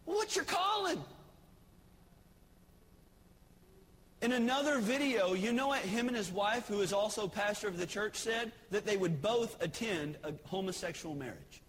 Well, 0.08 0.18
what's 0.18 0.36
your 0.36 0.46
calling? 0.46 1.00
In 4.24 4.32
another 4.32 4.80
video, 4.80 5.36
you 5.36 5.54
know 5.54 5.68
what 5.68 5.82
him 5.82 6.08
and 6.08 6.18
his 6.18 6.32
wife, 6.32 6.68
who 6.68 6.82
is 6.82 6.92
also 6.92 7.28
pastor 7.28 7.68
of 7.68 7.78
the 7.78 7.86
church, 7.86 8.16
said? 8.16 8.52
That 8.72 8.84
they 8.84 8.98
would 8.98 9.22
both 9.22 9.62
attend 9.62 10.18
a 10.24 10.34
homosexual 10.48 11.14
marriage. 11.14 11.62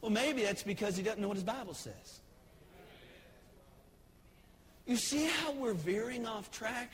Well, 0.00 0.10
maybe 0.10 0.42
that's 0.42 0.64
because 0.64 0.96
he 0.96 1.04
doesn't 1.04 1.20
know 1.20 1.28
what 1.28 1.36
his 1.36 1.44
Bible 1.44 1.74
says. 1.74 2.20
You 4.84 4.96
see 4.96 5.26
how 5.26 5.52
we're 5.52 5.74
veering 5.74 6.26
off 6.26 6.50
track? 6.50 6.90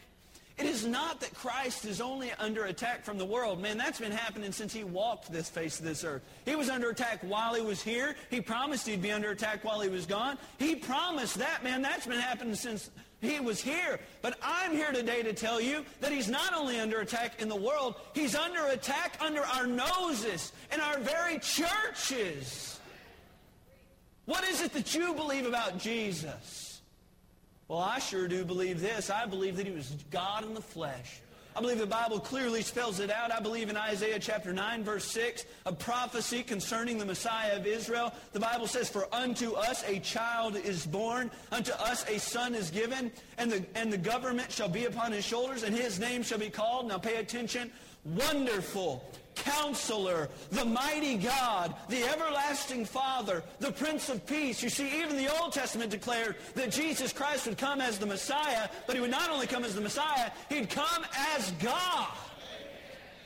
It 0.60 0.66
is 0.66 0.86
not 0.86 1.20
that 1.20 1.32
Christ 1.32 1.86
is 1.86 2.02
only 2.02 2.32
under 2.38 2.66
attack 2.66 3.02
from 3.02 3.16
the 3.16 3.24
world. 3.24 3.62
Man, 3.62 3.78
that's 3.78 3.98
been 3.98 4.12
happening 4.12 4.52
since 4.52 4.74
he 4.74 4.84
walked 4.84 5.32
this 5.32 5.48
face 5.48 5.78
of 5.78 5.86
this 5.86 6.04
earth. 6.04 6.20
He 6.44 6.54
was 6.54 6.68
under 6.68 6.90
attack 6.90 7.20
while 7.22 7.54
he 7.54 7.62
was 7.62 7.82
here. 7.82 8.14
He 8.28 8.42
promised 8.42 8.86
he'd 8.86 9.00
be 9.00 9.10
under 9.10 9.30
attack 9.30 9.64
while 9.64 9.80
he 9.80 9.88
was 9.88 10.04
gone. 10.04 10.36
He 10.58 10.74
promised 10.74 11.38
that, 11.38 11.64
man. 11.64 11.80
That's 11.80 12.06
been 12.06 12.20
happening 12.20 12.54
since 12.54 12.90
he 13.22 13.40
was 13.40 13.58
here. 13.58 14.00
But 14.20 14.36
I'm 14.42 14.72
here 14.72 14.92
today 14.92 15.22
to 15.22 15.32
tell 15.32 15.62
you 15.62 15.82
that 16.02 16.12
he's 16.12 16.28
not 16.28 16.52
only 16.52 16.78
under 16.78 17.00
attack 17.00 17.40
in 17.40 17.48
the 17.48 17.56
world, 17.56 17.94
he's 18.14 18.34
under 18.34 18.66
attack 18.66 19.16
under 19.18 19.40
our 19.40 19.66
noses 19.66 20.52
in 20.74 20.80
our 20.80 20.98
very 20.98 21.38
churches. 21.38 22.78
What 24.26 24.44
is 24.44 24.60
it 24.60 24.74
that 24.74 24.94
you 24.94 25.14
believe 25.14 25.46
about 25.46 25.78
Jesus? 25.78 26.69
Well, 27.70 27.78
I 27.78 28.00
sure 28.00 28.26
do 28.26 28.44
believe 28.44 28.80
this. 28.80 29.10
I 29.10 29.26
believe 29.26 29.56
that 29.56 29.64
he 29.64 29.72
was 29.72 29.94
God 30.10 30.44
in 30.44 30.54
the 30.54 30.60
flesh. 30.60 31.20
I 31.54 31.60
believe 31.60 31.78
the 31.78 31.86
Bible 31.86 32.18
clearly 32.18 32.62
spells 32.62 32.98
it 32.98 33.12
out. 33.12 33.30
I 33.30 33.38
believe 33.38 33.70
in 33.70 33.76
Isaiah 33.76 34.18
chapter 34.18 34.52
9, 34.52 34.82
verse 34.82 35.04
6, 35.04 35.44
a 35.66 35.72
prophecy 35.72 36.42
concerning 36.42 36.98
the 36.98 37.04
Messiah 37.04 37.56
of 37.56 37.68
Israel. 37.68 38.12
The 38.32 38.40
Bible 38.40 38.66
says, 38.66 38.88
For 38.88 39.06
unto 39.14 39.52
us 39.52 39.84
a 39.86 40.00
child 40.00 40.56
is 40.56 40.84
born, 40.84 41.30
unto 41.52 41.70
us 41.74 42.04
a 42.08 42.18
son 42.18 42.56
is 42.56 42.72
given, 42.72 43.12
and 43.38 43.52
the, 43.52 43.64
and 43.76 43.92
the 43.92 43.98
government 43.98 44.50
shall 44.50 44.68
be 44.68 44.86
upon 44.86 45.12
his 45.12 45.24
shoulders, 45.24 45.62
and 45.62 45.72
his 45.72 46.00
name 46.00 46.24
shall 46.24 46.40
be 46.40 46.50
called, 46.50 46.88
now 46.88 46.98
pay 46.98 47.18
attention, 47.18 47.70
Wonderful, 48.04 49.04
Counselor, 49.34 50.28
the 50.50 50.64
mighty 50.64 51.16
God, 51.16 51.74
the 51.88 52.02
everlasting 52.04 52.84
Father, 52.84 53.42
the 53.58 53.72
Prince 53.72 54.08
of 54.08 54.24
Peace. 54.26 54.62
You 54.62 54.68
see, 54.68 55.00
even 55.00 55.16
the 55.16 55.34
Old 55.40 55.52
Testament 55.52 55.90
declared 55.90 56.36
that 56.54 56.70
Jesus 56.70 57.12
Christ 57.12 57.46
would 57.46 57.58
come 57.58 57.80
as 57.80 57.98
the 57.98 58.06
Messiah, 58.06 58.68
but 58.86 58.94
he 58.94 59.00
would 59.00 59.10
not 59.10 59.30
only 59.30 59.46
come 59.46 59.64
as 59.64 59.74
the 59.74 59.80
Messiah, 59.80 60.30
he'd 60.48 60.70
come 60.70 61.04
as 61.36 61.50
God. 61.52 62.08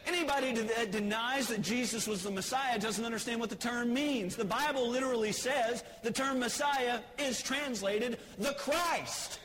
Anybody 0.06 0.52
that 0.52 0.90
denies 0.90 1.48
that 1.48 1.62
Jesus 1.62 2.06
was 2.06 2.22
the 2.22 2.30
Messiah 2.30 2.78
doesn't 2.78 3.04
understand 3.04 3.40
what 3.40 3.48
the 3.48 3.56
term 3.56 3.94
means. 3.94 4.36
The 4.36 4.44
Bible 4.44 4.88
literally 4.88 5.32
says 5.32 5.82
the 6.02 6.10
term 6.10 6.40
Messiah 6.40 7.00
is 7.18 7.40
translated 7.40 8.18
the 8.38 8.52
Christ. 8.52 9.40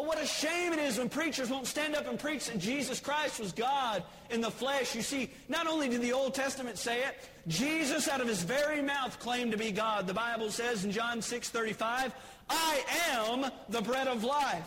Oh, 0.00 0.04
what 0.04 0.18
a 0.18 0.26
shame 0.26 0.72
it 0.72 0.78
is 0.78 0.96
when 0.96 1.10
preachers 1.10 1.50
won't 1.50 1.66
stand 1.66 1.94
up 1.94 2.08
and 2.08 2.18
preach 2.18 2.46
that 2.46 2.58
Jesus 2.58 3.00
Christ 3.00 3.38
was 3.38 3.52
God 3.52 4.02
in 4.30 4.40
the 4.40 4.50
flesh. 4.50 4.94
You 4.94 5.02
see, 5.02 5.28
not 5.50 5.66
only 5.66 5.90
did 5.90 6.00
the 6.00 6.14
Old 6.14 6.34
Testament 6.34 6.78
say 6.78 7.02
it, 7.02 7.18
Jesus 7.48 8.08
out 8.08 8.22
of 8.22 8.26
his 8.26 8.42
very 8.42 8.80
mouth 8.80 9.20
claimed 9.20 9.52
to 9.52 9.58
be 9.58 9.72
God. 9.72 10.06
The 10.06 10.14
Bible 10.14 10.50
says 10.50 10.86
in 10.86 10.90
John 10.90 11.20
6, 11.20 11.50
35, 11.50 12.14
I 12.48 12.82
am 13.10 13.50
the 13.68 13.82
bread 13.82 14.08
of 14.08 14.24
life. 14.24 14.64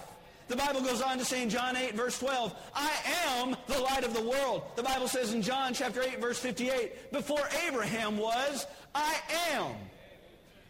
The 0.50 0.56
Bible 0.56 0.82
goes 0.82 1.02
on 1.02 1.18
to 1.18 1.26
say 1.26 1.42
in 1.42 1.50
John 1.50 1.76
8, 1.76 1.96
verse 1.96 2.20
12, 2.20 2.54
I 2.76 2.92
am 3.32 3.56
the 3.66 3.80
light 3.80 4.04
of 4.04 4.14
the 4.14 4.22
world. 4.22 4.62
The 4.76 4.84
Bible 4.84 5.08
says 5.08 5.34
in 5.34 5.42
John 5.42 5.74
chapter 5.74 6.04
8, 6.04 6.22
verse 6.22 6.38
58, 6.38 7.12
before 7.12 7.42
Abraham 7.68 8.20
was, 8.20 8.68
I 8.94 9.16
am. 9.54 9.72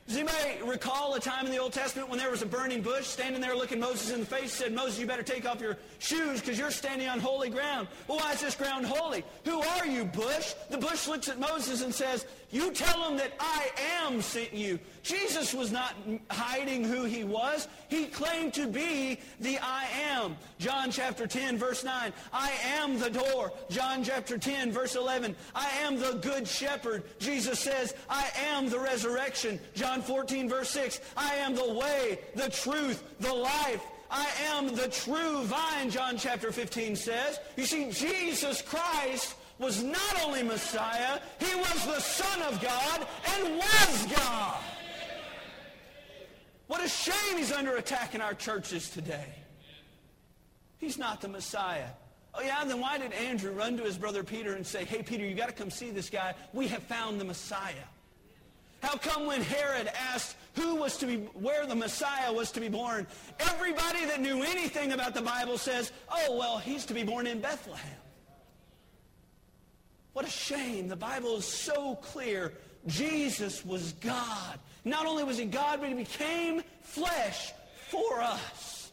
Does 0.08 0.18
anybody 0.18 0.62
recall 0.70 1.14
a 1.14 1.20
time 1.20 1.46
in 1.46 1.52
the 1.52 1.60
Old 1.60 1.72
Testament 1.72 2.10
when 2.10 2.20
there 2.20 2.30
was 2.30 2.42
a 2.42 2.46
burning 2.46 2.82
bush 2.82 3.06
standing 3.06 3.40
there 3.40 3.56
looking 3.56 3.80
Moses 3.80 4.12
in 4.12 4.20
the 4.20 4.26
face 4.26 4.42
and 4.42 4.52
said, 4.52 4.74
Moses, 4.74 5.00
you 5.00 5.08
better 5.08 5.24
take 5.24 5.48
off 5.48 5.62
your 5.62 5.78
shoes 6.00 6.42
because 6.42 6.60
you're 6.60 6.72
standing 6.72 7.08
on 7.08 7.22
holy 7.22 7.50
ground. 7.50 7.88
Well, 8.08 8.18
why 8.18 8.34
is 8.34 8.42
this 8.42 8.54
ground 8.54 8.86
holy? 8.86 9.24
Who 9.46 9.62
are 9.62 9.88
you, 9.88 10.04
bush? 10.04 10.56
The 10.70 10.78
bush 10.78 11.08
looks 11.08 11.30
at 11.30 11.40
Moses 11.40 11.82
and 11.84 11.96
says, 11.96 12.26
you 12.54 12.72
tell 12.72 13.04
them 13.04 13.18
that 13.18 13.34
I 13.40 13.72
am 14.06 14.22
sent 14.22 14.54
you. 14.54 14.78
Jesus 15.02 15.56
was 15.56 15.72
not 15.72 15.96
hiding 16.30 16.84
who 16.84 17.04
he 17.04 17.24
was. 17.24 17.68
He 17.90 18.06
claimed 18.06 18.54
to 18.54 18.68
be 18.68 19.20
the 19.40 19.58
I 19.60 19.86
am. 20.12 20.38
John 20.60 20.92
chapter 20.92 21.26
10, 21.26 21.58
verse 21.58 21.84
9. 21.84 22.14
I 22.32 22.52
am 22.64 23.00
the 23.00 23.10
door. 23.10 23.52
John 23.72 24.04
chapter 24.04 24.38
10, 24.38 24.72
verse 24.72 24.96
11. 24.96 25.36
I 25.56 25.68
am 25.82 26.00
the 26.00 26.20
good 26.22 26.48
shepherd. 26.48 27.04
Jesus 27.18 27.60
says, 27.60 27.96
I 28.08 28.30
am 28.38 28.70
the 28.70 28.80
resurrection. 28.80 29.60
John 29.74 29.93
14, 30.02 30.50
verse 30.50 30.70
6. 30.70 31.00
I 31.16 31.36
am 31.36 31.56
the 31.56 31.74
way, 31.74 32.20
the 32.36 32.50
truth, 32.50 33.04
the 33.20 33.34
life. 33.34 33.82
I 34.10 34.28
am 34.46 34.76
the 34.76 34.88
true 34.90 35.44
vine, 35.44 35.90
John 35.90 36.18
chapter 36.18 36.52
15 36.52 36.96
says. 36.96 37.40
You 37.58 37.66
see, 37.66 37.92
Jesus 37.92 38.62
Christ 38.62 39.36
was 39.58 39.82
not 39.84 40.24
only 40.24 40.44
Messiah, 40.44 41.20
he 41.40 41.56
was 41.56 41.86
the 41.86 42.00
Son 42.00 42.42
of 42.44 42.62
God 42.62 43.08
and 43.36 43.58
was 43.58 44.06
God. 44.16 44.62
What 46.68 46.84
a 46.84 46.88
shame 46.88 47.38
he's 47.38 47.52
under 47.52 47.76
attack 47.76 48.16
in 48.16 48.22
our 48.22 48.34
churches 48.34 48.90
today. 48.90 49.28
He's 50.78 50.98
not 50.98 51.22
the 51.22 51.28
Messiah. 51.28 51.90
Oh 52.36 52.42
yeah, 52.42 52.64
then 52.66 52.80
why 52.80 52.98
did 52.98 53.14
Andrew 53.14 53.52
run 53.52 53.78
to 53.78 53.84
his 53.84 53.98
brother 53.98 54.24
Peter 54.24 54.54
and 54.54 54.66
say, 54.66 54.86
hey 54.86 55.04
Peter, 55.04 55.26
you 55.26 55.36
got 55.36 55.50
to 55.50 55.54
come 55.54 55.70
see 55.70 55.92
this 55.92 56.10
guy. 56.10 56.34
We 56.52 56.68
have 56.68 56.84
found 56.84 57.22
the 57.22 57.26
Messiah. 57.26 57.74
How 58.84 58.98
come 58.98 59.28
when 59.28 59.42
Herod 59.42 59.88
asked 59.88 60.36
who 60.56 60.76
was 60.76 60.98
to 60.98 61.06
be, 61.06 61.16
where 61.16 61.66
the 61.66 61.74
Messiah 61.74 62.34
was 62.34 62.52
to 62.52 62.60
be 62.60 62.68
born, 62.68 63.08
everybody 63.40 64.06
that 64.06 64.20
knew 64.20 64.44
anything 64.44 64.92
about 64.92 65.14
the 65.16 65.22
Bible 65.22 65.58
says, 65.58 65.94
oh, 66.12 66.38
well, 66.38 66.58
he's 66.58 66.86
to 66.88 66.94
be 66.94 67.04
born 67.04 67.26
in 67.26 67.40
Bethlehem. 67.40 67.98
What 70.12 70.26
a 70.26 70.30
shame. 70.30 70.90
The 70.90 70.98
Bible 70.98 71.38
is 71.38 71.46
so 71.46 71.96
clear. 71.96 72.54
Jesus 72.86 73.66
was 73.66 73.94
God. 73.94 74.60
Not 74.84 75.06
only 75.06 75.24
was 75.24 75.38
he 75.38 75.46
God, 75.46 75.80
but 75.80 75.88
he 75.88 75.96
became 75.96 76.62
flesh 76.82 77.54
for 77.88 78.20
us. 78.20 78.92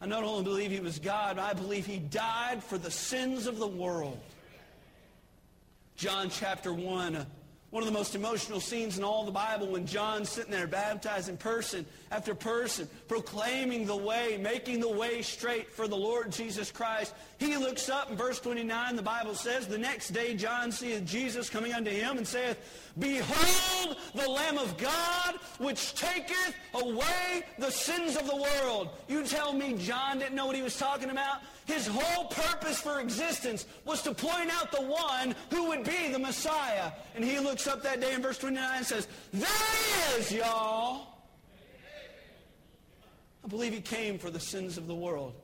I 0.00 0.06
not 0.06 0.24
only 0.24 0.44
believe 0.44 0.70
he 0.70 0.80
was 0.80 0.98
God, 0.98 1.38
I 1.38 1.52
believe 1.52 1.84
he 1.84 1.98
died 1.98 2.64
for 2.64 2.78
the 2.78 2.90
sins 2.90 3.46
of 3.46 3.58
the 3.58 3.68
world. 3.68 4.18
John 5.94 6.30
chapter 6.30 6.72
1, 6.72 7.26
one 7.72 7.82
of 7.82 7.86
the 7.86 7.98
most 7.98 8.14
emotional 8.14 8.60
scenes 8.60 8.98
in 8.98 9.02
all 9.02 9.24
the 9.24 9.32
Bible 9.32 9.66
when 9.66 9.86
John's 9.86 10.28
sitting 10.28 10.50
there 10.50 10.66
baptizing 10.66 11.38
person 11.38 11.86
after 12.10 12.34
person, 12.34 12.86
proclaiming 13.08 13.86
the 13.86 13.96
way, 13.96 14.38
making 14.38 14.78
the 14.78 14.92
way 14.92 15.22
straight 15.22 15.72
for 15.72 15.88
the 15.88 15.96
Lord 15.96 16.30
Jesus 16.30 16.70
Christ. 16.70 17.14
He 17.38 17.56
looks 17.56 17.88
up 17.88 18.10
in 18.10 18.16
verse 18.18 18.38
29, 18.40 18.94
the 18.94 19.00
Bible 19.00 19.34
says, 19.34 19.66
The 19.66 19.78
next 19.78 20.10
day 20.10 20.34
John 20.34 20.70
seeth 20.70 21.06
Jesus 21.06 21.48
coming 21.48 21.72
unto 21.72 21.90
him 21.90 22.18
and 22.18 22.28
saith, 22.28 22.58
Behold 23.82 23.96
the 24.14 24.28
Lamb 24.28 24.58
of 24.58 24.76
God, 24.76 25.36
which 25.58 25.94
taketh 25.94 26.54
away 26.74 27.44
the 27.58 27.70
sins 27.70 28.16
of 28.16 28.26
the 28.26 28.36
world. 28.36 28.90
You 29.08 29.24
tell 29.24 29.52
me 29.52 29.74
John 29.74 30.18
didn't 30.18 30.34
know 30.34 30.46
what 30.46 30.56
he 30.56 30.62
was 30.62 30.76
talking 30.76 31.10
about? 31.10 31.38
His 31.66 31.86
whole 31.86 32.26
purpose 32.26 32.80
for 32.80 33.00
existence 33.00 33.66
was 33.84 34.02
to 34.02 34.14
point 34.14 34.50
out 34.50 34.72
the 34.72 34.82
one 34.82 35.34
who 35.50 35.68
would 35.68 35.84
be 35.84 36.10
the 36.10 36.18
Messiah. 36.18 36.90
And 37.14 37.24
he 37.24 37.38
looks 37.38 37.66
up 37.66 37.82
that 37.82 38.00
day 38.00 38.14
in 38.14 38.22
verse 38.22 38.38
29 38.38 38.76
and 38.76 38.86
says, 38.86 39.08
There 39.32 39.48
he 39.48 40.20
is, 40.20 40.32
y'all. 40.32 41.06
I 43.44 43.48
believe 43.48 43.72
he 43.72 43.80
came 43.80 44.18
for 44.18 44.30
the 44.30 44.40
sins 44.40 44.78
of 44.78 44.86
the 44.86 44.94
world. 44.94 45.34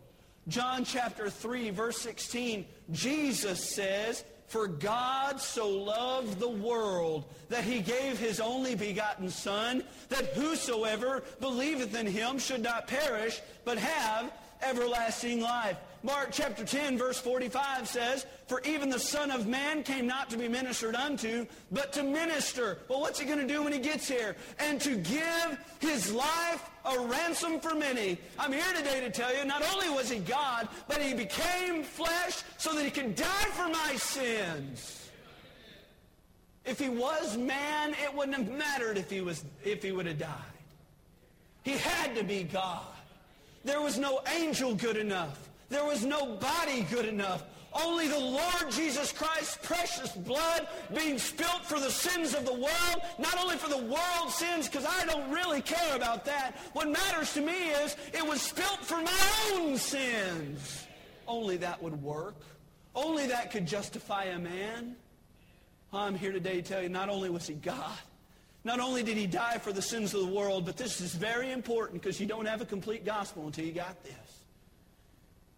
John 0.46 0.84
chapter 0.84 1.28
3, 1.28 1.70
verse 1.70 2.00
16, 2.00 2.64
Jesus 2.92 3.74
says, 3.74 4.24
For 4.48 4.66
God 4.66 5.40
so 5.40 5.68
loved 5.68 6.38
the 6.38 6.48
world 6.48 7.24
that 7.50 7.64
he 7.64 7.80
gave 7.80 8.18
his 8.18 8.40
only 8.40 8.74
begotten 8.74 9.28
Son, 9.28 9.84
that 10.08 10.32
whosoever 10.32 11.22
believeth 11.38 11.94
in 11.94 12.06
him 12.06 12.38
should 12.38 12.62
not 12.62 12.88
perish, 12.88 13.42
but 13.66 13.76
have 13.76 14.32
everlasting 14.62 15.40
life. 15.40 15.76
Mark 16.02 16.28
chapter 16.30 16.64
10, 16.64 16.96
verse 16.96 17.18
45 17.18 17.88
says, 17.88 18.26
For 18.46 18.60
even 18.62 18.88
the 18.88 19.00
Son 19.00 19.30
of 19.32 19.48
Man 19.48 19.82
came 19.82 20.06
not 20.06 20.30
to 20.30 20.38
be 20.38 20.46
ministered 20.46 20.94
unto, 20.94 21.44
but 21.72 21.92
to 21.94 22.04
minister. 22.04 22.78
Well, 22.88 23.00
what's 23.00 23.18
he 23.18 23.26
going 23.26 23.40
to 23.40 23.52
do 23.52 23.64
when 23.64 23.72
he 23.72 23.80
gets 23.80 24.06
here? 24.06 24.36
And 24.60 24.80
to 24.82 24.96
give 24.96 25.58
his 25.80 26.12
life 26.12 26.70
a 26.84 27.00
ransom 27.00 27.58
for 27.58 27.74
many. 27.74 28.18
I'm 28.38 28.52
here 28.52 28.72
today 28.76 29.00
to 29.00 29.10
tell 29.10 29.36
you, 29.36 29.44
not 29.44 29.62
only 29.74 29.90
was 29.90 30.08
he 30.08 30.20
God, 30.20 30.68
but 30.86 31.02
he 31.02 31.14
became 31.14 31.82
flesh 31.82 32.42
so 32.58 32.74
that 32.74 32.84
he 32.84 32.90
could 32.90 33.16
die 33.16 33.48
for 33.52 33.68
my 33.68 33.94
sins. 33.96 35.10
If 36.64 36.78
he 36.78 36.90
was 36.90 37.36
man, 37.36 37.94
it 38.04 38.14
wouldn't 38.14 38.36
have 38.36 38.50
mattered 38.50 38.98
if 38.98 39.10
he, 39.10 39.20
was, 39.20 39.44
if 39.64 39.82
he 39.82 39.90
would 39.90 40.06
have 40.06 40.18
died. 40.18 40.28
He 41.64 41.72
had 41.72 42.14
to 42.14 42.22
be 42.22 42.44
God. 42.44 42.84
There 43.68 43.82
was 43.82 43.98
no 43.98 44.22
angel 44.40 44.74
good 44.74 44.96
enough. 44.96 45.50
There 45.68 45.84
was 45.84 46.02
no 46.02 46.36
body 46.36 46.86
good 46.90 47.04
enough. 47.04 47.44
Only 47.74 48.08
the 48.08 48.18
Lord 48.18 48.70
Jesus 48.70 49.12
Christ's 49.12 49.58
precious 49.62 50.10
blood 50.12 50.66
being 50.94 51.18
spilt 51.18 51.66
for 51.66 51.78
the 51.78 51.90
sins 51.90 52.34
of 52.34 52.46
the 52.46 52.54
world, 52.54 53.02
not 53.18 53.38
only 53.38 53.56
for 53.56 53.68
the 53.68 53.76
world's 53.76 54.36
sins, 54.36 54.70
because 54.70 54.86
I 54.86 55.04
don't 55.04 55.30
really 55.30 55.60
care 55.60 55.94
about 55.94 56.24
that. 56.24 56.56
What 56.72 56.88
matters 56.88 57.34
to 57.34 57.42
me 57.42 57.68
is 57.84 57.94
it 58.14 58.26
was 58.26 58.40
spilt 58.40 58.86
for 58.86 59.02
my 59.02 59.52
own 59.52 59.76
sins. 59.76 60.86
Only 61.26 61.58
that 61.58 61.82
would 61.82 62.02
work. 62.02 62.40
Only 62.94 63.26
that 63.26 63.50
could 63.50 63.66
justify 63.66 64.24
a 64.24 64.38
man. 64.38 64.96
I'm 65.92 66.14
here 66.14 66.32
today 66.32 66.62
to 66.62 66.66
tell 66.66 66.82
you 66.82 66.88
not 66.88 67.10
only 67.10 67.28
was 67.28 67.46
he 67.46 67.52
God, 67.52 67.98
not 68.64 68.80
only 68.80 69.02
did 69.02 69.16
he 69.16 69.26
die 69.26 69.58
for 69.58 69.72
the 69.72 69.82
sins 69.82 70.14
of 70.14 70.20
the 70.20 70.32
world, 70.32 70.66
but 70.66 70.76
this 70.76 71.00
is 71.00 71.14
very 71.14 71.52
important 71.52 72.02
because 72.02 72.20
you 72.20 72.26
don't 72.26 72.46
have 72.46 72.60
a 72.60 72.66
complete 72.66 73.04
gospel 73.04 73.46
until 73.46 73.64
you 73.64 73.72
got 73.72 74.02
this. 74.04 74.14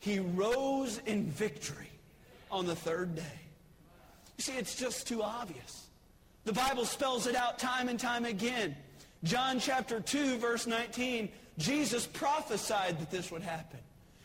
He 0.01 0.19
rose 0.19 1.01
in 1.07 1.25
victory 1.25 1.91
on 2.51 2.67
the 2.67 2.77
third 2.77 3.15
day. 3.15 3.23
You 4.39 4.43
see, 4.43 4.53
it's 4.53 4.75
just 4.75 5.07
too 5.07 5.23
obvious. 5.23 5.87
The 6.45 6.53
Bible 6.53 6.85
spells 6.85 7.27
it 7.27 7.37
out 7.37 7.59
time 7.59 7.89
and 7.89 8.01
time 8.01 8.25
again. 8.25 8.77
John 9.25 9.61
chapter 9.61 10.01
2, 10.01 10.39
verse 10.39 10.67
19, 10.67 11.29
Jesus 11.59 12.07
prophesied 12.07 12.99
that 12.99 13.11
this 13.11 13.31
would 13.31 13.43
happen. 13.43 13.81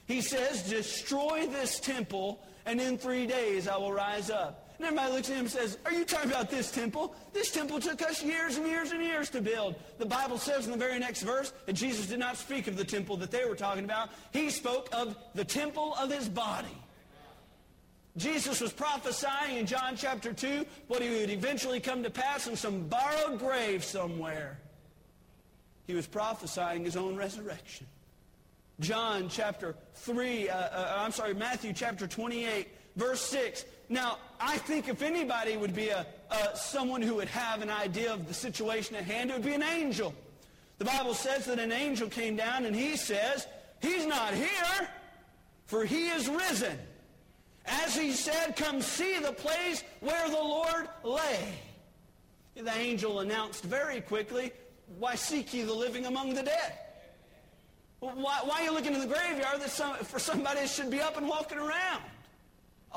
He 0.05 0.21
says, 0.21 0.63
destroy 0.69 1.47
this 1.47 1.79
temple, 1.79 2.41
and 2.65 2.79
in 2.79 2.97
three 2.97 3.25
days 3.25 3.67
I 3.67 3.77
will 3.77 3.91
rise 3.91 4.29
up. 4.29 4.64
And 4.77 4.87
everybody 4.87 5.13
looks 5.13 5.29
at 5.29 5.35
him 5.35 5.41
and 5.41 5.51
says, 5.51 5.77
are 5.85 5.93
you 5.93 6.03
talking 6.03 6.29
about 6.29 6.49
this 6.49 6.71
temple? 6.71 7.15
This 7.33 7.51
temple 7.51 7.79
took 7.79 8.01
us 8.01 8.21
years 8.21 8.57
and 8.57 8.67
years 8.67 8.91
and 8.91 9.01
years 9.01 9.29
to 9.29 9.41
build. 9.41 9.75
The 9.97 10.05
Bible 10.05 10.37
says 10.37 10.65
in 10.65 10.71
the 10.71 10.77
very 10.77 10.99
next 10.99 11.21
verse 11.21 11.53
that 11.65 11.73
Jesus 11.73 12.07
did 12.07 12.19
not 12.19 12.35
speak 12.35 12.67
of 12.67 12.75
the 12.75 12.83
temple 12.83 13.15
that 13.17 13.31
they 13.31 13.45
were 13.45 13.55
talking 13.55 13.85
about. 13.85 14.09
He 14.33 14.49
spoke 14.49 14.89
of 14.91 15.15
the 15.33 15.45
temple 15.45 15.95
of 15.95 16.11
his 16.11 16.27
body. 16.27 16.67
Jesus 18.17 18.61
was 18.61 18.71
prophesying 18.71 19.57
in 19.57 19.65
John 19.65 19.95
chapter 19.97 20.33
2 20.33 20.65
what 20.87 21.01
he 21.01 21.09
would 21.09 21.29
eventually 21.29 21.79
come 21.79 22.03
to 22.03 22.09
pass 22.09 22.47
in 22.47 22.55
some 22.55 22.87
borrowed 22.87 23.39
grave 23.39 23.83
somewhere. 23.83 24.57
He 25.87 25.93
was 25.93 26.07
prophesying 26.07 26.83
his 26.83 26.95
own 26.95 27.15
resurrection. 27.15 27.87
John 28.79 29.29
chapter 29.29 29.75
3, 29.95 30.49
uh, 30.49 30.55
uh, 30.55 30.95
I'm 30.97 31.11
sorry, 31.11 31.33
Matthew 31.33 31.73
chapter 31.73 32.07
28, 32.07 32.67
verse 32.95 33.21
6. 33.21 33.65
Now, 33.89 34.17
I 34.39 34.57
think 34.57 34.87
if 34.87 35.01
anybody 35.01 35.57
would 35.57 35.75
be 35.75 35.89
a, 35.89 36.05
a, 36.31 36.55
someone 36.55 37.01
who 37.01 37.15
would 37.15 37.27
have 37.27 37.61
an 37.61 37.69
idea 37.69 38.13
of 38.13 38.27
the 38.27 38.33
situation 38.33 38.95
at 38.95 39.03
hand, 39.03 39.29
it 39.29 39.33
would 39.33 39.45
be 39.45 39.53
an 39.53 39.63
angel. 39.63 40.13
The 40.77 40.85
Bible 40.85 41.13
says 41.13 41.45
that 41.45 41.59
an 41.59 41.71
angel 41.71 42.09
came 42.09 42.35
down 42.35 42.65
and 42.65 42.75
he 42.75 42.97
says, 42.97 43.47
he's 43.81 44.05
not 44.05 44.33
here, 44.33 44.89
for 45.65 45.85
he 45.85 46.07
is 46.07 46.27
risen. 46.27 46.77
As 47.65 47.95
he 47.95 48.11
said, 48.11 48.55
come 48.55 48.81
see 48.81 49.19
the 49.19 49.31
place 49.31 49.83
where 49.99 50.29
the 50.29 50.35
Lord 50.35 50.89
lay. 51.03 51.53
The 52.55 52.75
angel 52.75 53.19
announced 53.19 53.63
very 53.63 54.01
quickly, 54.01 54.51
why 54.99 55.15
seek 55.15 55.53
ye 55.53 55.63
the 55.63 55.73
living 55.73 56.05
among 56.05 56.33
the 56.33 56.43
dead? 56.43 56.73
Why, 57.99 58.13
why 58.43 58.61
are 58.61 58.63
you 58.63 58.73
looking 58.73 58.93
in 58.93 58.99
the 58.99 59.07
graveyard 59.07 59.61
that 59.61 59.69
some, 59.69 59.95
for 59.97 60.19
somebody 60.19 60.67
should 60.67 60.91
be 60.91 61.01
up 61.01 61.17
and 61.17 61.27
walking 61.27 61.57
around? 61.57 62.03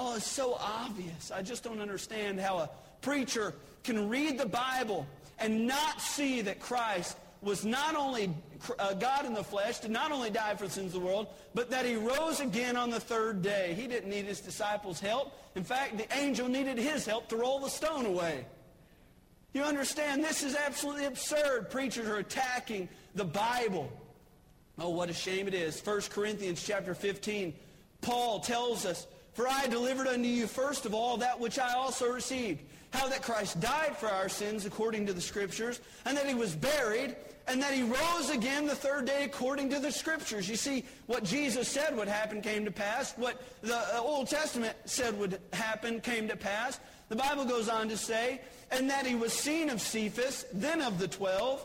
Oh, 0.00 0.14
it's 0.14 0.26
so 0.26 0.56
obvious. 0.60 1.32
I 1.32 1.42
just 1.42 1.64
don't 1.64 1.80
understand 1.80 2.38
how 2.38 2.58
a 2.58 2.70
preacher 3.02 3.52
can 3.82 4.08
read 4.08 4.38
the 4.38 4.46
Bible 4.46 5.06
and 5.40 5.66
not 5.66 6.00
see 6.00 6.40
that 6.42 6.60
Christ 6.60 7.16
was 7.42 7.64
not 7.64 7.96
only 7.96 8.32
uh, 8.78 8.94
God 8.94 9.26
in 9.26 9.34
the 9.34 9.42
flesh, 9.42 9.80
did 9.80 9.90
not 9.90 10.12
only 10.12 10.30
die 10.30 10.54
for 10.54 10.66
the 10.66 10.70
sins 10.70 10.94
of 10.94 11.00
the 11.00 11.06
world, 11.06 11.26
but 11.52 11.70
that 11.70 11.84
he 11.84 11.96
rose 11.96 12.38
again 12.38 12.76
on 12.76 12.90
the 12.90 13.00
third 13.00 13.42
day. 13.42 13.74
He 13.76 13.88
didn't 13.88 14.10
need 14.10 14.24
his 14.24 14.40
disciples' 14.40 15.00
help. 15.00 15.36
In 15.56 15.64
fact, 15.64 15.98
the 15.98 16.06
angel 16.16 16.48
needed 16.48 16.78
his 16.78 17.04
help 17.04 17.28
to 17.28 17.36
roll 17.36 17.58
the 17.58 17.68
stone 17.68 18.06
away. 18.06 18.44
You 19.52 19.62
understand, 19.62 20.22
this 20.22 20.44
is 20.44 20.54
absolutely 20.54 21.06
absurd. 21.06 21.70
Preachers 21.70 22.06
are 22.06 22.18
attacking 22.18 22.88
the 23.16 23.24
Bible. 23.24 23.90
Oh, 24.78 24.90
what 24.90 25.10
a 25.10 25.14
shame 25.14 25.48
it 25.48 25.54
is. 25.54 25.80
1 25.84 26.02
Corinthians 26.10 26.62
chapter 26.62 26.94
15, 26.94 27.52
Paul 28.00 28.40
tells 28.40 28.86
us 28.86 29.06
for 29.34 29.48
I 29.48 29.66
delivered 29.66 30.06
unto 30.06 30.28
you 30.28 30.46
first 30.46 30.86
of 30.86 30.94
all 30.94 31.18
that 31.18 31.38
which 31.38 31.58
I 31.58 31.74
also 31.74 32.10
received, 32.10 32.60
how 32.90 33.08
that 33.08 33.22
Christ 33.22 33.60
died 33.60 33.96
for 33.96 34.08
our 34.08 34.28
sins 34.28 34.66
according 34.66 35.06
to 35.06 35.12
the 35.12 35.20
Scriptures, 35.20 35.80
and 36.04 36.16
that 36.16 36.26
he 36.26 36.34
was 36.34 36.54
buried, 36.54 37.14
and 37.46 37.62
that 37.62 37.72
he 37.72 37.82
rose 37.82 38.30
again 38.30 38.66
the 38.66 38.74
third 38.74 39.06
day 39.06 39.24
according 39.24 39.70
to 39.70 39.78
the 39.78 39.92
Scriptures. 39.92 40.48
You 40.48 40.56
see, 40.56 40.84
what 41.06 41.24
Jesus 41.24 41.68
said 41.68 41.96
would 41.96 42.08
happen 42.08 42.42
came 42.42 42.64
to 42.64 42.70
pass. 42.70 43.14
What 43.16 43.40
the 43.62 43.76
uh, 43.76 44.00
Old 44.00 44.28
Testament 44.28 44.76
said 44.84 45.18
would 45.18 45.40
happen 45.52 46.00
came 46.00 46.28
to 46.28 46.36
pass. 46.36 46.80
The 47.08 47.16
Bible 47.16 47.44
goes 47.44 47.68
on 47.68 47.88
to 47.88 47.96
say, 47.96 48.40
and 48.70 48.90
that 48.90 49.06
he 49.06 49.14
was 49.14 49.32
seen 49.32 49.70
of 49.70 49.80
Cephas, 49.80 50.44
then 50.52 50.82
of 50.82 50.98
the 50.98 51.08
twelve. 51.08 51.64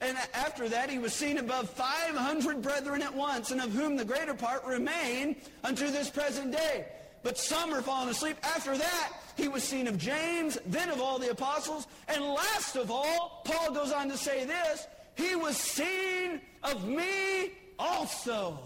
And 0.00 0.16
after 0.32 0.68
that, 0.68 0.88
he 0.88 0.98
was 0.98 1.12
seen 1.12 1.36
above 1.36 1.68
500 1.68 2.62
brethren 2.62 3.02
at 3.02 3.14
once, 3.14 3.50
and 3.50 3.60
of 3.60 3.70
whom 3.72 3.96
the 3.96 4.04
greater 4.04 4.32
part 4.32 4.64
remain 4.64 5.36
unto 5.62 5.90
this 5.90 6.08
present 6.08 6.52
day 6.52 6.86
but 7.22 7.38
some 7.38 7.72
are 7.72 7.82
falling 7.82 8.08
asleep. 8.08 8.36
After 8.42 8.76
that, 8.76 9.12
he 9.36 9.48
was 9.48 9.62
seen 9.62 9.86
of 9.86 9.98
James, 9.98 10.58
then 10.66 10.90
of 10.90 11.00
all 11.00 11.18
the 11.18 11.30
apostles, 11.30 11.86
and 12.08 12.24
last 12.24 12.76
of 12.76 12.90
all, 12.90 13.42
Paul 13.44 13.72
goes 13.72 13.92
on 13.92 14.08
to 14.08 14.16
say 14.16 14.44
this, 14.44 14.86
he 15.14 15.34
was 15.34 15.56
seen 15.56 16.40
of 16.62 16.86
me 16.86 17.52
also. 17.78 18.58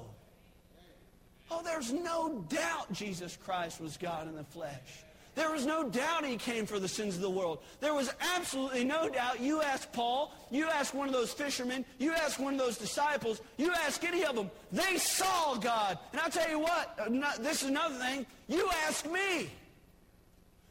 Oh, 1.50 1.62
there's 1.62 1.92
no 1.92 2.44
doubt 2.48 2.92
Jesus 2.92 3.36
Christ 3.36 3.80
was 3.80 3.96
God 3.96 4.28
in 4.28 4.34
the 4.34 4.44
flesh. 4.44 5.03
There 5.35 5.51
was 5.51 5.66
no 5.66 5.88
doubt 5.88 6.25
he 6.25 6.37
came 6.37 6.64
for 6.64 6.79
the 6.79 6.88
sins 6.88 7.16
of 7.16 7.20
the 7.20 7.31
world. 7.31 7.59
There 7.81 7.94
was 7.94 8.12
absolutely 8.37 8.85
no 8.85 9.09
doubt. 9.09 9.40
You 9.40 9.62
ask 9.62 9.92
Paul, 9.92 10.33
you 10.51 10.66
ask 10.68 10.94
one 10.94 11.09
of 11.09 11.14
those 11.14 11.33
fishermen, 11.33 11.85
you 11.99 12.12
ask 12.12 12.38
one 12.38 12.55
of 12.55 12.61
those 12.61 12.79
disciples, 12.79 13.40
you 13.57 13.73
ask 13.73 14.05
any 14.05 14.25
of 14.25 14.37
them, 14.37 14.51
they 14.70 14.97
saw 14.97 15.57
God. 15.57 15.99
And 16.12 16.20
I'll 16.20 16.31
tell 16.31 16.49
you 16.49 16.61
what, 16.61 16.99
uh, 16.99 17.09
this 17.40 17.62
is 17.62 17.68
another 17.68 17.97
thing. 17.97 18.27
You 18.49 18.68
ask 18.87 19.11
me. 19.11 19.51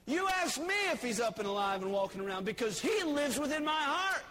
You 0.06 0.28
ask 0.28 0.60
me 0.60 0.76
if 0.91 1.02
he's 1.02 1.19
up 1.19 1.39
and 1.39 1.47
alive 1.47 1.82
and 1.82 1.91
walking 1.91 2.21
around 2.21 2.45
because 2.45 2.80
he 2.80 3.04
lives 3.04 3.39
within 3.39 3.63
my 3.63 3.71
heart. 3.71 4.23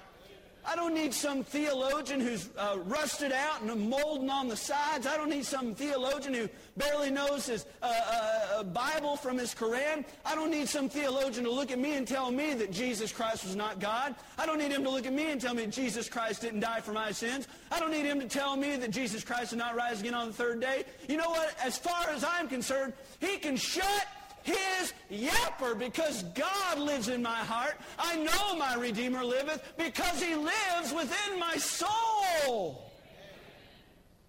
I 0.64 0.76
don't 0.76 0.94
need 0.94 1.12
some 1.12 1.42
theologian 1.42 2.20
who's 2.20 2.48
uh, 2.56 2.78
rusted 2.84 3.32
out 3.32 3.62
and 3.62 3.90
molding 3.90 4.30
on 4.30 4.48
the 4.48 4.56
sides. 4.56 5.06
I 5.06 5.16
don't 5.16 5.30
need 5.30 5.44
some 5.44 5.74
theologian 5.74 6.34
who 6.34 6.48
barely 6.76 7.10
knows 7.10 7.46
his 7.46 7.66
uh, 7.82 7.86
uh, 7.86 8.60
uh, 8.60 8.62
Bible 8.62 9.16
from 9.16 9.38
his 9.38 9.54
Koran. 9.54 10.04
I 10.24 10.34
don't 10.34 10.50
need 10.50 10.68
some 10.68 10.88
theologian 10.88 11.44
to 11.44 11.50
look 11.50 11.72
at 11.72 11.78
me 11.78 11.96
and 11.96 12.06
tell 12.06 12.30
me 12.30 12.54
that 12.54 12.70
Jesus 12.70 13.10
Christ 13.10 13.44
was 13.44 13.56
not 13.56 13.80
God. 13.80 14.14
I 14.38 14.46
don't 14.46 14.58
need 14.58 14.70
him 14.70 14.84
to 14.84 14.90
look 14.90 15.06
at 15.06 15.12
me 15.12 15.32
and 15.32 15.40
tell 15.40 15.54
me 15.54 15.66
Jesus 15.66 16.08
Christ 16.08 16.42
didn't 16.42 16.60
die 16.60 16.80
for 16.80 16.92
my 16.92 17.10
sins. 17.10 17.48
I 17.72 17.80
don't 17.80 17.90
need 17.90 18.06
him 18.06 18.20
to 18.20 18.28
tell 18.28 18.56
me 18.56 18.76
that 18.76 18.90
Jesus 18.90 19.24
Christ 19.24 19.50
did 19.50 19.58
not 19.58 19.74
rise 19.74 20.00
again 20.00 20.14
on 20.14 20.28
the 20.28 20.32
third 20.32 20.60
day. 20.60 20.84
You 21.08 21.16
know 21.16 21.30
what? 21.30 21.56
As 21.62 21.76
far 21.76 22.08
as 22.10 22.24
I'm 22.24 22.48
concerned, 22.48 22.92
he 23.20 23.38
can 23.38 23.56
shut 23.56 24.06
his 24.42 24.92
yapper 25.10 25.78
because 25.78 26.22
God 26.34 26.78
lives 26.78 27.08
in 27.08 27.22
my 27.22 27.38
heart. 27.38 27.76
I 27.98 28.16
know 28.16 28.56
my 28.56 28.74
Redeemer 28.74 29.24
liveth 29.24 29.74
because 29.76 30.22
he 30.22 30.34
lives 30.34 30.92
within 30.94 31.38
my 31.38 31.56
soul. 31.56 32.92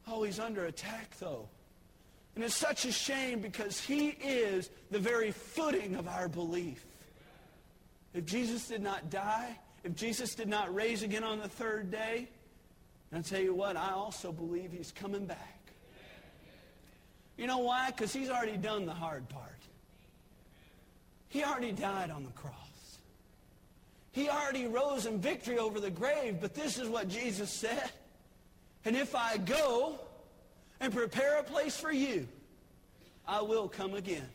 Oh, 0.07 0.23
he's 0.23 0.39
under 0.39 0.65
attack, 0.65 1.17
though. 1.19 1.47
And 2.35 2.43
it's 2.43 2.55
such 2.55 2.85
a 2.85 2.91
shame 2.91 3.39
because 3.39 3.79
he 3.79 4.09
is 4.09 4.69
the 4.89 4.99
very 4.99 5.31
footing 5.31 5.95
of 5.95 6.07
our 6.07 6.27
belief. 6.27 6.83
If 8.13 8.25
Jesus 8.25 8.67
did 8.67 8.81
not 8.81 9.09
die, 9.09 9.57
if 9.83 9.95
Jesus 9.95 10.35
did 10.35 10.47
not 10.47 10.73
raise 10.73 11.03
again 11.03 11.23
on 11.23 11.39
the 11.39 11.47
third 11.47 11.91
day, 11.91 12.27
and 13.11 13.17
I'll 13.19 13.23
tell 13.23 13.41
you 13.41 13.53
what, 13.53 13.77
I 13.77 13.91
also 13.91 14.31
believe 14.31 14.71
he's 14.71 14.91
coming 14.91 15.25
back. 15.25 15.59
You 17.37 17.47
know 17.47 17.59
why? 17.59 17.91
Because 17.91 18.13
he's 18.13 18.29
already 18.29 18.57
done 18.57 18.85
the 18.85 18.93
hard 18.93 19.27
part. 19.29 19.52
He 21.33 21.43
already 21.43 21.71
died 21.71 22.11
on 22.11 22.23
the 22.23 22.29
cross. 22.29 22.99
He 24.11 24.29
already 24.29 24.67
rose 24.67 25.07
in 25.07 25.19
victory 25.19 25.57
over 25.57 25.79
the 25.79 25.89
grave, 25.89 26.37
but 26.39 26.53
this 26.53 26.77
is 26.77 26.87
what 26.87 27.09
Jesus 27.09 27.51
said. 27.51 27.89
And 28.85 28.95
if 28.95 29.15
I 29.15 29.37
go 29.37 29.99
and 30.79 30.93
prepare 30.93 31.39
a 31.39 31.43
place 31.43 31.75
for 31.75 31.91
you, 31.91 32.27
I 33.27 33.41
will 33.41 33.67
come 33.67 33.95
again 33.95 34.29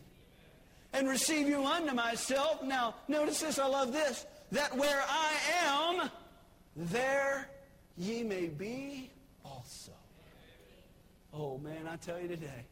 and 0.93 1.09
receive 1.09 1.47
you 1.47 1.65
unto 1.65 1.95
myself. 1.95 2.65
Now, 2.65 2.97
notice 3.07 3.43
this, 3.43 3.61
I 3.61 3.69
love 3.69 3.93
this, 3.93 4.27
that 4.51 4.77
where 4.77 5.05
I 5.09 5.33
am, 5.67 6.11
there 6.75 7.49
ye 7.97 8.25
may 8.25 8.47
be 8.49 9.09
also. 9.45 9.93
Oh, 11.33 11.59
man, 11.59 11.87
I 11.89 11.95
tell 11.95 12.19
you 12.19 12.27
today, 12.27 12.65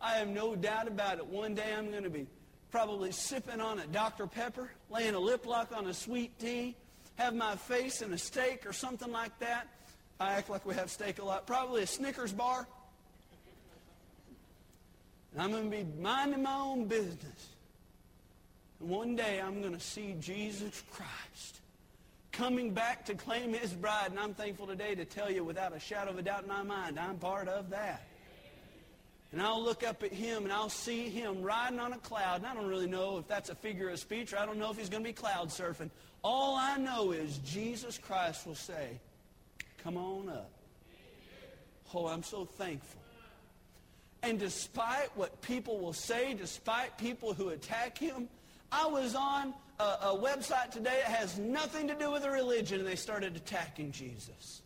I 0.00 0.12
have 0.18 0.28
no 0.28 0.54
doubt 0.54 0.86
about 0.86 1.18
it. 1.18 1.26
One 1.26 1.56
day 1.56 1.74
I'm 1.76 1.90
going 1.90 2.04
to 2.04 2.10
be 2.10 2.28
probably 2.72 3.12
sipping 3.12 3.60
on 3.60 3.78
a 3.78 3.86
Dr. 3.86 4.26
Pepper, 4.26 4.70
laying 4.90 5.14
a 5.14 5.20
lip 5.20 5.46
lock 5.46 5.72
on 5.76 5.86
a 5.86 5.94
sweet 5.94 6.36
tea, 6.38 6.74
have 7.16 7.34
my 7.34 7.54
face 7.54 8.00
in 8.00 8.12
a 8.14 8.18
steak 8.18 8.66
or 8.66 8.72
something 8.72 9.12
like 9.12 9.38
that. 9.38 9.68
I 10.18 10.32
act 10.32 10.48
like 10.48 10.64
we 10.64 10.74
have 10.74 10.90
steak 10.90 11.18
a 11.18 11.24
lot. 11.24 11.46
Probably 11.46 11.82
a 11.82 11.86
Snickers 11.86 12.32
bar. 12.32 12.66
And 15.32 15.42
I'm 15.42 15.50
going 15.50 15.70
to 15.70 15.76
be 15.76 15.86
minding 16.00 16.42
my 16.42 16.54
own 16.54 16.86
business. 16.86 17.48
And 18.80 18.88
one 18.88 19.16
day 19.16 19.40
I'm 19.40 19.60
going 19.60 19.74
to 19.74 19.80
see 19.80 20.16
Jesus 20.18 20.82
Christ 20.90 21.60
coming 22.32 22.72
back 22.72 23.04
to 23.06 23.14
claim 23.14 23.52
his 23.52 23.74
bride. 23.74 24.10
And 24.10 24.18
I'm 24.18 24.32
thankful 24.32 24.66
today 24.66 24.94
to 24.94 25.04
tell 25.04 25.30
you 25.30 25.44
without 25.44 25.76
a 25.76 25.80
shadow 25.80 26.12
of 26.12 26.18
a 26.18 26.22
doubt 26.22 26.44
in 26.44 26.48
my 26.48 26.62
mind, 26.62 26.98
I'm 26.98 27.18
part 27.18 27.48
of 27.48 27.68
that. 27.70 28.06
And 29.32 29.40
I'll 29.40 29.62
look 29.62 29.82
up 29.82 30.02
at 30.02 30.12
him 30.12 30.44
and 30.44 30.52
I'll 30.52 30.68
see 30.68 31.08
him 31.08 31.42
riding 31.42 31.80
on 31.80 31.94
a 31.94 31.98
cloud. 31.98 32.36
And 32.38 32.46
I 32.46 32.54
don't 32.54 32.66
really 32.66 32.86
know 32.86 33.16
if 33.16 33.26
that's 33.26 33.48
a 33.48 33.54
figure 33.54 33.88
of 33.88 33.98
speech 33.98 34.32
or 34.34 34.38
I 34.38 34.44
don't 34.44 34.58
know 34.58 34.70
if 34.70 34.76
he's 34.76 34.90
going 34.90 35.02
to 35.02 35.08
be 35.08 35.14
cloud 35.14 35.48
surfing. 35.48 35.90
All 36.22 36.54
I 36.54 36.76
know 36.76 37.12
is 37.12 37.38
Jesus 37.38 37.98
Christ 37.98 38.46
will 38.46 38.54
say, 38.54 39.00
come 39.82 39.96
on 39.96 40.28
up. 40.28 40.50
Oh, 41.94 42.06
I'm 42.06 42.22
so 42.22 42.44
thankful. 42.44 43.00
And 44.22 44.38
despite 44.38 45.16
what 45.16 45.40
people 45.42 45.80
will 45.80 45.92
say, 45.92 46.34
despite 46.34 46.96
people 46.96 47.34
who 47.34 47.48
attack 47.48 47.98
him, 47.98 48.28
I 48.70 48.86
was 48.86 49.14
on 49.14 49.52
a, 49.80 49.84
a 49.84 50.18
website 50.18 50.70
today 50.70 51.00
that 51.04 51.12
has 51.12 51.38
nothing 51.38 51.88
to 51.88 51.94
do 51.94 52.10
with 52.10 52.24
a 52.24 52.30
religion, 52.30 52.78
and 52.78 52.88
they 52.88 52.96
started 52.96 53.34
attacking 53.34 53.92
Jesus. 53.92 54.62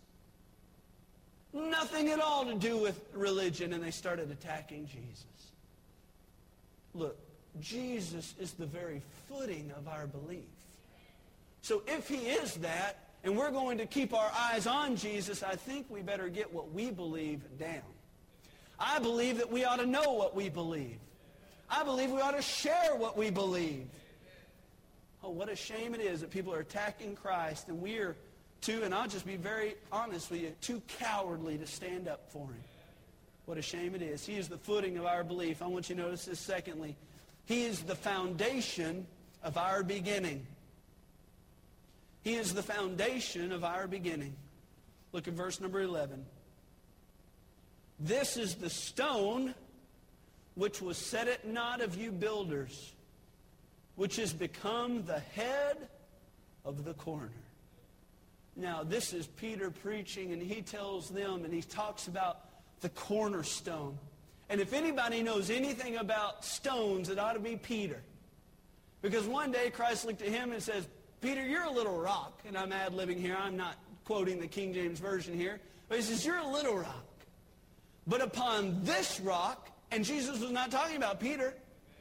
Nothing 1.57 2.11
at 2.11 2.21
all 2.21 2.45
to 2.45 2.55
do 2.55 2.77
with 2.77 3.01
religion, 3.15 3.73
and 3.73 3.83
they 3.83 3.91
started 3.91 4.31
attacking 4.31 4.87
Jesus. 4.87 5.25
Look, 6.93 7.17
Jesus 7.61 8.35
is 8.39 8.53
the 8.53 8.67
very 8.67 9.01
footing 9.27 9.73
of 9.75 9.89
our 9.89 10.07
belief. 10.07 10.45
So 11.63 11.83
if 11.87 12.09
he 12.09 12.29
is 12.29 12.57
that, 12.57 13.09
and 13.25 13.39
we're 13.39 13.51
going 13.51 13.79
to 13.79 13.87
keep 13.87 14.13
our 14.13 14.31
eyes 14.37 14.67
on 14.67 14.97
Jesus, 14.97 15.43
I 15.43 15.57
think 15.57 15.87
we 15.89 16.03
better 16.03 16.29
get 16.29 16.53
what 16.53 16.73
we 16.73 16.91
believe 16.91 17.41
down. 17.59 17.81
I 18.79 18.99
believe 18.99 19.39
that 19.39 19.51
we 19.51 19.65
ought 19.65 19.79
to 19.79 19.87
know 19.87 20.13
what 20.13 20.37
we 20.37 20.51
believe. 20.51 20.99
I 21.71 21.85
believe 21.85 22.11
we 22.11 22.21
ought 22.21 22.37
to 22.37 22.43
share 22.43 22.97
what 22.97 23.17
we 23.17 23.31
believe. 23.31 23.87
Oh, 25.25 25.31
what 25.31 25.49
a 25.49 25.57
shame 25.57 25.95
it 25.95 26.03
is 26.03 26.21
that 26.21 26.31
people 26.31 26.53
are 26.53 26.61
attacking 26.61 27.17
Christ 27.17 27.69
and 27.69 27.81
we 27.81 27.97
are 27.97 28.15
too, 28.61 28.83
and 28.83 28.95
I'll 28.95 29.09
just 29.09 29.27
be 29.27 29.37
very 29.37 29.75
honest 29.93 30.31
with 30.31 30.41
you, 30.41 30.53
too 30.61 30.83
cowardly 30.99 31.59
to 31.59 31.67
stand 31.67 32.09
up 32.09 32.31
for 32.31 32.47
him. 32.47 32.63
What 33.47 33.59
a 33.59 33.63
shame 33.63 33.95
it 33.95 34.03
is. 34.03 34.27
He 34.27 34.35
is 34.35 34.49
the 34.49 34.59
footing 34.59 34.99
of 34.99 35.07
our 35.07 35.23
belief. 35.23 35.63
I 35.63 35.67
want 35.67 35.89
you 35.89 35.95
to 35.97 36.03
notice 36.03 36.25
this 36.25 36.41
secondly. 36.41 36.97
He 37.45 37.65
is 37.65 37.83
the 37.83 37.95
foundation 37.95 39.07
of 39.43 39.57
our 39.57 39.85
beginning. 39.85 40.45
He 42.23 42.35
is 42.35 42.55
the 42.55 42.63
foundation 42.63 43.53
of 43.53 43.63
our 43.63 43.87
beginning. 43.87 44.35
Look 45.13 45.29
at 45.29 45.35
verse 45.35 45.61
number 45.61 45.81
11. 45.81 46.25
This 48.01 48.37
is 48.37 48.57
the 48.57 48.69
stone 48.69 49.55
which 50.57 50.83
was 50.83 50.99
set 50.99 51.29
at 51.29 51.47
naught 51.47 51.81
of 51.81 51.97
you 51.97 52.11
builders, 52.11 52.95
which 53.95 54.17
has 54.17 54.33
become 54.33 55.05
the 55.05 55.21
head 55.21 55.89
of 56.65 56.85
the 56.85 56.95
corner. 56.95 57.31
Now, 58.57 58.83
this 58.83 59.13
is 59.13 59.27
Peter 59.27 59.71
preaching, 59.71 60.33
and 60.33 60.43
he 60.43 60.63
tells 60.63 61.11
them, 61.11 61.45
and 61.45 61.53
he 61.53 61.61
talks 61.61 62.09
about 62.09 62.39
the 62.81 62.89
cornerstone. 62.89 63.99
And 64.49 64.61
if 64.61 64.73
anybody 64.73 65.23
knows 65.23 65.51
anything 65.51 65.97
about 65.97 66.45
stones, 66.45 67.11
it 67.11 67.19
ought 67.19 67.35
to 67.35 67.41
be 67.41 67.57
Peter. 67.57 68.01
Because 69.03 69.27
one 69.27 69.53
day 69.53 69.69
Christ 69.71 70.07
looked 70.07 70.23
at 70.23 70.29
him 70.29 70.53
and 70.53 70.63
says, 70.63 70.89
Peter, 71.21 71.45
you're 71.45 71.65
a 71.65 71.71
little 71.71 71.99
rock. 71.99 72.41
And 72.47 72.57
I'm 72.57 72.73
ad-libbing 72.73 73.21
here. 73.21 73.37
I'm 73.39 73.57
not 73.57 73.77
quoting 74.05 74.41
the 74.41 74.47
King 74.47 74.73
James 74.73 75.01
Version 75.01 75.35
here. 75.35 75.61
But 75.89 75.99
he 75.99 76.05
says, 76.05 76.25
you're 76.25 76.39
a 76.39 76.47
little 76.47 76.77
rock. 76.77 77.05
But 78.07 78.23
upon 78.23 78.85
this 78.85 79.21
rock, 79.21 79.69
and 79.91 80.05
Jesus 80.05 80.41
was 80.41 80.51
not 80.51 80.71
talking 80.71 80.97
about 80.97 81.21
Peter, 81.21 81.55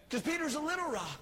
because 0.07 0.21
Peter's 0.21 0.55
a 0.55 0.59
little 0.59 0.89
rock. 0.89 1.21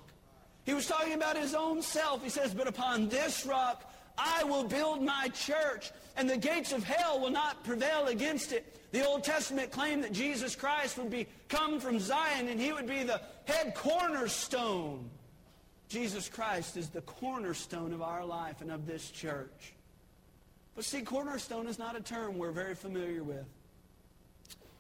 He 0.66 0.74
was 0.74 0.88
talking 0.88 1.14
about 1.14 1.38
his 1.38 1.56
own 1.56 1.82
self. 1.82 2.24
He 2.24 2.30
says, 2.30 2.54
but 2.54 2.68
upon 2.68 3.10
this 3.10 3.46
rock 3.46 3.90
I 4.18 4.44
will 4.44 4.64
build 4.64 5.02
my 5.02 5.30
church, 5.34 5.92
and 6.16 6.30
the 6.30 6.38
gates 6.38 6.72
of 6.72 6.84
hell 6.84 7.20
will 7.20 7.32
not 7.32 7.64
prevail 7.64 8.08
against 8.08 8.52
it. 8.52 8.80
The 8.92 9.06
Old 9.06 9.24
Testament 9.24 9.72
claimed 9.72 10.04
that 10.04 10.14
Jesus 10.14 10.56
Christ 10.56 10.98
would 10.98 11.10
be 11.10 11.28
come 11.50 11.80
from 11.80 12.00
Zion, 12.00 12.48
and 12.48 12.60
he 12.60 12.72
would 12.72 12.88
be 12.88 13.04
the 13.04 13.22
head 13.46 13.74
cornerstone. 13.76 15.10
Jesus 15.90 16.30
Christ 16.30 16.78
is 16.78 16.90
the 16.90 17.02
cornerstone 17.02 17.94
of 17.94 18.02
our 18.02 18.26
life 18.26 18.62
and 18.62 18.72
of 18.72 18.86
this 18.86 19.10
church. 19.10 19.74
But 20.76 20.86
see, 20.86 21.02
cornerstone 21.02 21.68
is 21.68 21.78
not 21.78 21.96
a 21.96 22.02
term 22.02 22.38
we're 22.38 22.52
very 22.52 22.76
familiar 22.76 23.24
with. 23.24 23.46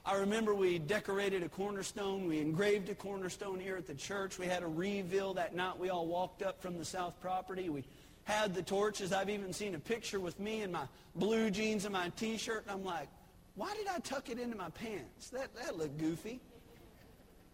I 0.06 0.16
remember 0.18 0.54
we 0.54 0.80
decorated 0.80 1.44
a 1.44 1.50
cornerstone. 1.50 2.28
We 2.28 2.40
engraved 2.40 2.90
a 2.90 2.96
cornerstone 2.96 3.60
here 3.60 3.78
at 3.78 3.88
the 3.88 3.94
church. 3.94 4.38
We 4.38 4.48
had 4.48 4.62
a 4.62 4.68
reveal 4.68 5.34
that 5.36 5.56
night. 5.56 5.80
We 5.80 5.90
all 5.90 6.08
walked 6.08 6.42
up 6.42 6.62
from 6.62 6.78
the 6.78 6.84
south 6.84 7.20
property. 7.22 7.70
We 7.70 7.86
had 8.26 8.54
the 8.54 8.62
torches. 8.62 9.12
I've 9.12 9.30
even 9.30 9.54
seen 9.54 9.76
a 9.76 9.80
picture 9.80 10.20
with 10.20 10.40
me 10.40 10.62
in 10.62 10.72
my 10.72 10.86
blue 11.16 11.50
jeans 11.50 11.86
and 11.86 11.94
my 11.94 12.10
T-shirt. 12.16 12.64
And 12.68 12.72
I'm 12.72 12.86
like, 12.86 13.10
why 13.56 13.74
did 13.76 13.88
I 13.88 14.00
tuck 14.00 14.30
it 14.30 14.40
into 14.40 14.58
my 14.58 14.70
pants? 14.70 15.30
That, 15.30 15.54
that 15.56 15.78
looked 15.78 15.98
goofy. 15.98 16.40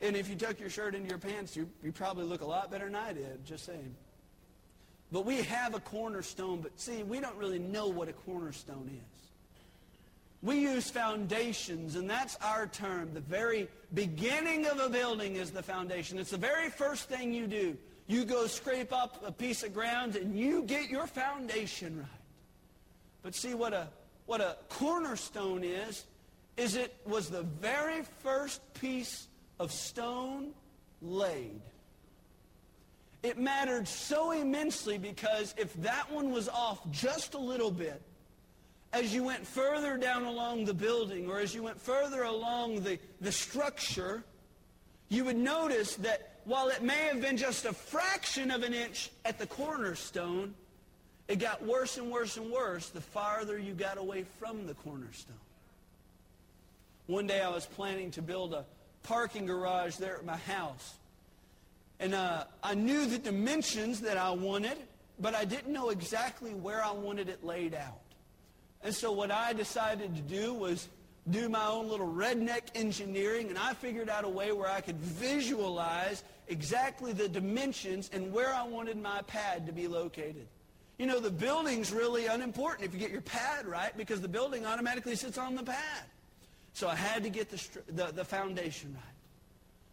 And 0.01 0.15
if 0.15 0.29
you 0.29 0.35
tuck 0.35 0.59
your 0.59 0.69
shirt 0.69 0.95
into 0.95 1.09
your 1.09 1.17
pants, 1.17 1.55
you, 1.55 1.69
you 1.83 1.91
probably 1.91 2.23
look 2.23 2.41
a 2.41 2.45
lot 2.45 2.71
better 2.71 2.85
than 2.85 2.95
I 2.95 3.11
did, 3.11 3.45
just 3.45 3.65
saying. 3.65 3.95
But 5.11 5.25
we 5.25 5.41
have 5.41 5.73
a 5.73 5.79
cornerstone, 5.79 6.61
but 6.61 6.79
see, 6.79 7.03
we 7.03 7.19
don't 7.19 7.35
really 7.35 7.59
know 7.59 7.87
what 7.87 8.07
a 8.07 8.13
cornerstone 8.13 8.89
is. 8.93 9.19
We 10.41 10.59
use 10.59 10.89
foundations, 10.89 11.95
and 11.95 12.09
that's 12.09 12.37
our 12.37 12.67
term. 12.67 13.13
The 13.13 13.19
very 13.19 13.67
beginning 13.93 14.67
of 14.67 14.79
a 14.79 14.87
building 14.87 15.35
is 15.35 15.51
the 15.51 15.63
foundation. 15.63 16.17
It's 16.17 16.29
the 16.29 16.37
very 16.37 16.69
first 16.69 17.09
thing 17.09 17.33
you 17.33 17.45
do. 17.45 17.77
You 18.09 18.25
go 18.25 18.47
scrape 18.47 18.91
up 18.91 19.23
a 19.23 19.31
piece 19.31 19.61
of 19.61 19.71
ground, 19.71 20.15
and 20.15 20.35
you 20.35 20.63
get 20.63 20.89
your 20.89 21.05
foundation 21.05 21.99
right. 21.99 22.07
But 23.21 23.35
see, 23.35 23.53
what 23.53 23.71
a, 23.71 23.87
what 24.25 24.41
a 24.41 24.57
cornerstone 24.67 25.63
is, 25.63 26.05
is 26.57 26.75
it 26.75 26.95
was 27.05 27.29
the 27.29 27.43
very 27.43 28.01
first 28.23 28.61
piece 28.73 29.27
of 29.59 29.71
stone 29.71 30.53
laid. 31.03 31.61
It 33.21 33.37
mattered 33.37 33.87
so 33.87 34.31
immensely 34.31 34.97
because 34.97 35.53
if 35.55 35.71
that 35.83 36.11
one 36.11 36.31
was 36.31 36.49
off 36.49 36.79
just 36.89 37.35
a 37.35 37.39
little 37.39 37.69
bit, 37.69 38.01
as 38.91 39.13
you 39.13 39.23
went 39.23 39.45
further 39.45 39.97
down 39.97 40.23
along 40.23 40.65
the 40.65 40.73
building 40.73 41.29
or 41.29 41.39
as 41.39 41.53
you 41.53 41.61
went 41.61 41.79
further 41.79 42.23
along 42.23 42.81
the, 42.81 42.97
the 43.21 43.31
structure, 43.31 44.23
you 45.09 45.25
would 45.25 45.37
notice 45.37 45.95
that 45.97 46.38
while 46.49 46.69
it 46.69 46.81
may 46.81 46.97
have 47.03 47.21
been 47.21 47.37
just 47.37 47.65
a 47.65 47.73
fraction 47.73 48.49
of 48.49 48.63
an 48.63 48.73
inch 48.73 49.11
at 49.23 49.37
the 49.37 49.45
cornerstone, 49.45 50.55
it 51.27 51.37
got 51.37 51.63
worse 51.63 51.99
and 51.99 52.09
worse 52.09 52.37
and 52.37 52.49
worse 52.49 52.89
the 52.89 53.01
farther 53.01 53.59
you 53.59 53.73
got 53.73 53.99
away 53.99 54.25
from 54.39 54.65
the 54.65 54.73
cornerstone. 54.73 55.35
One 57.05 57.27
day 57.27 57.39
I 57.39 57.49
was 57.49 57.67
planning 57.67 58.09
to 58.11 58.23
build 58.23 58.53
a 58.55 58.65
parking 59.03 59.45
garage 59.45 59.97
there 59.97 60.15
at 60.15 60.25
my 60.25 60.37
house. 60.37 60.95
And 61.99 62.15
uh, 62.15 62.45
I 62.63 62.73
knew 62.73 63.05
the 63.05 63.19
dimensions 63.19 64.01
that 64.01 64.17
I 64.17 64.31
wanted, 64.31 64.77
but 65.19 65.35
I 65.35 65.45
didn't 65.45 65.71
know 65.71 65.89
exactly 65.89 66.55
where 66.55 66.83
I 66.83 66.91
wanted 66.91 67.29
it 67.29 67.45
laid 67.45 67.75
out. 67.75 68.01
And 68.83 68.95
so 68.95 69.11
what 69.11 69.29
I 69.29 69.53
decided 69.53 70.15
to 70.15 70.21
do 70.21 70.55
was 70.55 70.87
do 71.31 71.49
my 71.49 71.65
own 71.67 71.89
little 71.89 72.07
redneck 72.07 72.63
engineering, 72.75 73.49
and 73.49 73.57
I 73.57 73.73
figured 73.73 74.09
out 74.09 74.23
a 74.23 74.29
way 74.29 74.51
where 74.51 74.69
I 74.69 74.81
could 74.81 74.97
visualize 74.97 76.23
exactly 76.47 77.13
the 77.13 77.29
dimensions 77.29 78.09
and 78.11 78.33
where 78.33 78.53
I 78.53 78.63
wanted 78.63 78.97
my 78.97 79.21
pad 79.23 79.65
to 79.67 79.71
be 79.71 79.87
located. 79.87 80.47
You 80.97 81.05
know, 81.05 81.19
the 81.19 81.31
building's 81.31 81.93
really 81.93 82.25
unimportant 82.25 82.85
if 82.85 82.93
you 82.93 82.99
get 82.99 83.11
your 83.11 83.21
pad 83.21 83.65
right 83.65 83.95
because 83.95 84.19
the 84.19 84.27
building 84.27 84.65
automatically 84.65 85.15
sits 85.15 85.37
on 85.37 85.55
the 85.55 85.63
pad. 85.63 86.03
So 86.73 86.87
I 86.87 86.95
had 86.95 87.23
to 87.23 87.29
get 87.29 87.49
the, 87.49 87.67
the, 87.93 88.11
the 88.11 88.25
foundation 88.25 88.93
right. 88.93 89.13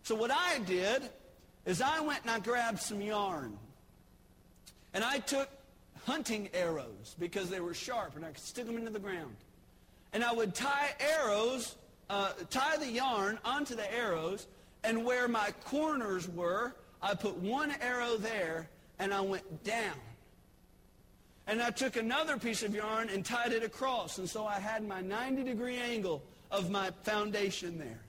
So 0.02 0.14
what 0.14 0.30
I 0.30 0.58
did 0.66 1.08
is 1.64 1.80
I 1.80 2.00
went 2.00 2.22
and 2.22 2.30
I 2.30 2.38
grabbed 2.38 2.80
some 2.80 3.00
yarn. 3.00 3.56
And 4.94 5.04
I 5.04 5.18
took 5.18 5.48
hunting 6.04 6.48
arrows 6.54 7.14
because 7.18 7.50
they 7.50 7.60
were 7.60 7.74
sharp 7.74 8.16
and 8.16 8.24
I 8.24 8.28
could 8.28 8.42
stick 8.42 8.66
them 8.66 8.76
into 8.76 8.90
the 8.90 8.98
ground. 8.98 9.36
And 10.16 10.24
I 10.24 10.32
would 10.32 10.54
tie 10.54 10.94
arrows 10.98 11.76
uh, 12.08 12.32
tie 12.50 12.76
the 12.76 12.90
yarn 12.90 13.38
onto 13.44 13.74
the 13.74 13.92
arrows, 13.92 14.46
and 14.84 15.04
where 15.04 15.28
my 15.28 15.50
corners 15.64 16.26
were, 16.28 16.74
I 17.02 17.14
put 17.14 17.36
one 17.36 17.74
arrow 17.80 18.16
there, 18.16 18.68
and 18.98 19.12
I 19.12 19.20
went 19.20 19.64
down. 19.64 19.96
And 21.46 21.62
I 21.62 21.70
took 21.70 21.96
another 21.96 22.38
piece 22.38 22.62
of 22.62 22.74
yarn 22.74 23.08
and 23.08 23.24
tied 23.24 23.52
it 23.52 23.62
across, 23.62 24.18
and 24.18 24.28
so 24.28 24.46
I 24.46 24.58
had 24.58 24.86
my 24.86 25.00
90 25.00 25.44
degree 25.44 25.76
angle 25.76 26.22
of 26.50 26.70
my 26.70 26.90
foundation 27.02 27.78
there. 27.78 28.00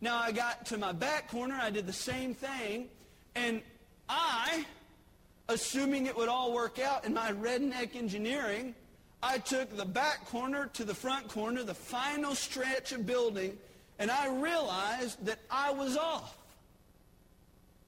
Now 0.00 0.18
I 0.18 0.32
got 0.32 0.66
to 0.66 0.78
my 0.78 0.92
back 0.92 1.30
corner, 1.30 1.58
I 1.60 1.70
did 1.70 1.86
the 1.86 1.92
same 1.92 2.34
thing, 2.34 2.88
and 3.34 3.62
I, 4.08 4.66
assuming 5.48 6.06
it 6.06 6.16
would 6.16 6.28
all 6.28 6.52
work 6.52 6.78
out 6.78 7.04
in 7.04 7.14
my 7.14 7.32
redneck 7.32 7.96
engineering, 7.96 8.74
I 9.26 9.38
took 9.38 9.76
the 9.76 9.84
back 9.84 10.24
corner 10.26 10.70
to 10.74 10.84
the 10.84 10.94
front 10.94 11.26
corner, 11.26 11.64
the 11.64 11.74
final 11.74 12.36
stretch 12.36 12.92
of 12.92 13.06
building, 13.06 13.58
and 13.98 14.08
I 14.08 14.28
realized 14.28 15.26
that 15.26 15.40
I 15.50 15.72
was 15.72 15.96
off. 15.96 16.38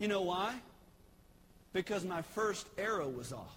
You 0.01 0.09
know 0.09 0.23
why? 0.23 0.57
Because 1.73 2.05
my 2.05 2.23
first 2.23 2.67
arrow 2.77 3.09
was 3.09 3.33
off. 3.33 3.57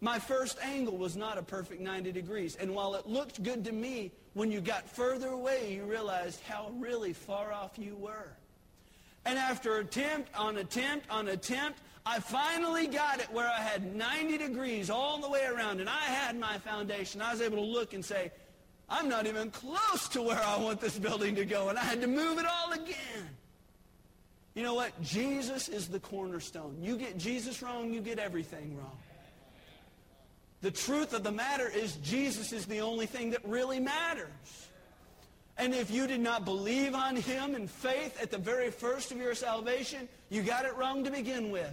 My 0.00 0.20
first 0.20 0.58
angle 0.62 0.96
was 0.96 1.16
not 1.16 1.38
a 1.38 1.42
perfect 1.42 1.80
90 1.80 2.12
degrees. 2.12 2.54
And 2.54 2.72
while 2.72 2.94
it 2.94 3.08
looked 3.08 3.42
good 3.42 3.64
to 3.64 3.72
me, 3.72 4.12
when 4.34 4.52
you 4.52 4.60
got 4.60 4.88
further 4.88 5.30
away, 5.30 5.74
you 5.74 5.82
realized 5.82 6.40
how 6.42 6.70
really 6.78 7.14
far 7.14 7.52
off 7.52 7.72
you 7.76 7.96
were. 7.96 8.30
And 9.24 9.40
after 9.40 9.78
attempt 9.78 10.32
on 10.36 10.58
attempt 10.58 11.10
on 11.10 11.26
attempt, 11.26 11.80
I 12.06 12.20
finally 12.20 12.86
got 12.86 13.20
it 13.20 13.30
where 13.32 13.48
I 13.48 13.60
had 13.60 13.94
90 13.94 14.38
degrees 14.38 14.90
all 14.90 15.20
the 15.20 15.28
way 15.28 15.44
around, 15.44 15.80
and 15.80 15.88
I 15.88 16.04
had 16.04 16.38
my 16.38 16.58
foundation. 16.58 17.20
I 17.20 17.32
was 17.32 17.40
able 17.40 17.56
to 17.56 17.70
look 17.70 17.92
and 17.92 18.04
say, 18.04 18.32
I'm 18.88 19.08
not 19.08 19.26
even 19.26 19.50
close 19.50 20.08
to 20.10 20.22
where 20.22 20.40
I 20.42 20.58
want 20.58 20.80
this 20.80 20.98
building 20.98 21.34
to 21.34 21.44
go, 21.44 21.68
and 21.68 21.78
I 21.78 21.84
had 21.84 22.00
to 22.00 22.06
move 22.06 22.38
it 22.38 22.46
all 22.46 22.72
again. 22.72 23.28
You 24.54 24.62
know 24.62 24.74
what? 24.74 25.00
Jesus 25.02 25.68
is 25.68 25.88
the 25.88 26.00
cornerstone. 26.00 26.78
You 26.82 26.96
get 26.96 27.18
Jesus 27.18 27.62
wrong, 27.62 27.92
you 27.92 28.00
get 28.00 28.18
everything 28.18 28.76
wrong. 28.76 28.98
The 30.62 30.70
truth 30.70 31.12
of 31.12 31.22
the 31.22 31.30
matter 31.30 31.68
is 31.68 31.96
Jesus 31.96 32.52
is 32.52 32.66
the 32.66 32.80
only 32.80 33.06
thing 33.06 33.30
that 33.30 33.44
really 33.44 33.78
matters. 33.78 34.68
And 35.56 35.74
if 35.74 35.90
you 35.90 36.06
did 36.06 36.20
not 36.20 36.44
believe 36.44 36.94
on 36.94 37.16
him 37.16 37.54
in 37.54 37.68
faith 37.68 38.20
at 38.22 38.30
the 38.30 38.38
very 38.38 38.70
first 38.70 39.12
of 39.12 39.18
your 39.18 39.34
salvation, 39.34 40.08
you 40.30 40.42
got 40.42 40.64
it 40.64 40.74
wrong 40.76 41.04
to 41.04 41.10
begin 41.10 41.50
with. 41.50 41.70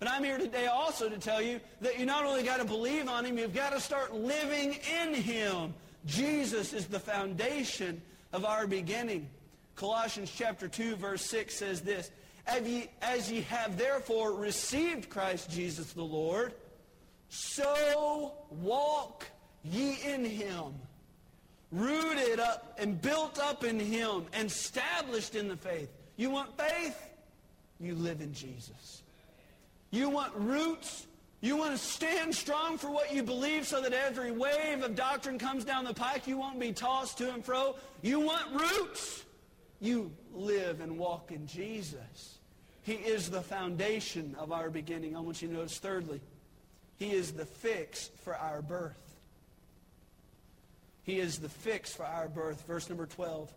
But 0.00 0.08
I'm 0.08 0.24
here 0.24 0.38
today 0.38 0.66
also 0.66 1.10
to 1.10 1.18
tell 1.18 1.42
you 1.42 1.60
that 1.82 1.98
you 1.98 2.06
not 2.06 2.24
only 2.24 2.42
got 2.42 2.56
to 2.56 2.64
believe 2.64 3.06
on 3.06 3.24
him, 3.24 3.38
you've 3.38 3.54
got 3.54 3.74
to 3.74 3.80
start 3.80 4.14
living 4.14 4.78
in 5.02 5.12
him. 5.12 5.74
Jesus 6.06 6.72
is 6.72 6.86
the 6.86 6.98
foundation 6.98 8.00
of 8.32 8.46
our 8.46 8.66
beginning. 8.66 9.28
Colossians 9.76 10.32
chapter 10.34 10.68
2 10.68 10.96
verse 10.96 11.24
6 11.26 11.54
says 11.54 11.82
this, 11.82 12.10
as 12.46 12.66
ye, 12.66 12.88
as 13.02 13.30
ye 13.30 13.42
have 13.42 13.76
therefore 13.76 14.32
received 14.32 15.10
Christ 15.10 15.50
Jesus 15.50 15.92
the 15.92 16.02
Lord, 16.02 16.54
so 17.28 18.32
walk 18.50 19.26
ye 19.62 19.98
in 20.02 20.24
him, 20.24 20.74
rooted 21.70 22.40
up 22.40 22.78
and 22.78 23.00
built 23.00 23.38
up 23.38 23.64
in 23.64 23.78
him, 23.78 24.24
and 24.32 24.48
established 24.48 25.34
in 25.34 25.46
the 25.48 25.56
faith. 25.56 25.90
You 26.16 26.30
want 26.30 26.56
faith? 26.56 26.98
You 27.78 27.94
live 27.94 28.22
in 28.22 28.32
Jesus. 28.32 28.99
You 29.90 30.08
want 30.08 30.32
roots? 30.36 31.06
You 31.40 31.56
want 31.56 31.72
to 31.72 31.78
stand 31.78 32.34
strong 32.34 32.76
for 32.76 32.90
what 32.90 33.14
you 33.14 33.22
believe 33.22 33.66
so 33.66 33.80
that 33.80 33.92
every 33.92 34.30
wave 34.30 34.82
of 34.82 34.94
doctrine 34.94 35.38
comes 35.38 35.64
down 35.64 35.84
the 35.84 35.94
pike, 35.94 36.26
you 36.26 36.36
won't 36.36 36.60
be 36.60 36.72
tossed 36.72 37.16
to 37.18 37.32
and 37.32 37.44
fro. 37.44 37.76
You 38.02 38.20
want 38.20 38.60
roots? 38.60 39.24
You 39.80 40.12
live 40.34 40.80
and 40.80 40.98
walk 40.98 41.32
in 41.32 41.46
Jesus. 41.46 42.38
He 42.82 42.92
is 42.92 43.30
the 43.30 43.40
foundation 43.40 44.36
of 44.38 44.52
our 44.52 44.68
beginning. 44.68 45.16
I 45.16 45.20
want 45.20 45.40
you 45.40 45.48
to 45.48 45.54
notice 45.54 45.78
thirdly, 45.78 46.20
he 46.96 47.12
is 47.12 47.32
the 47.32 47.46
fix 47.46 48.10
for 48.22 48.36
our 48.36 48.60
birth. 48.60 48.96
He 51.02 51.18
is 51.18 51.38
the 51.38 51.48
fix 51.48 51.94
for 51.94 52.04
our 52.04 52.28
birth. 52.28 52.64
Verse 52.66 52.88
number 52.88 53.06
12. 53.06 53.50